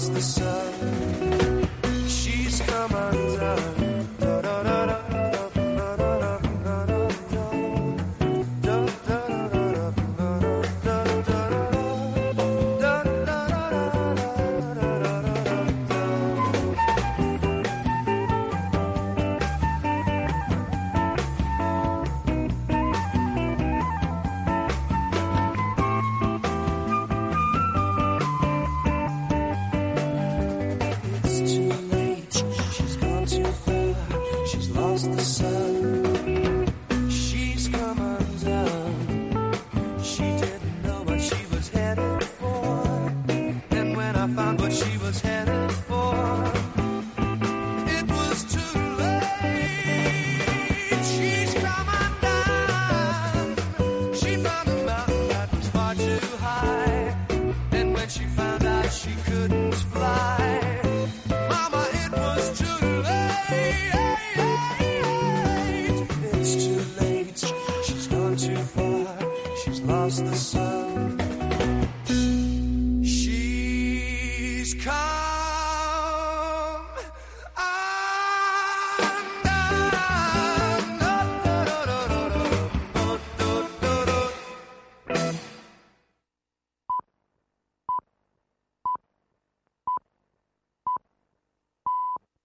across 0.00 0.08
the 0.08 0.22
sun. 0.22 1.09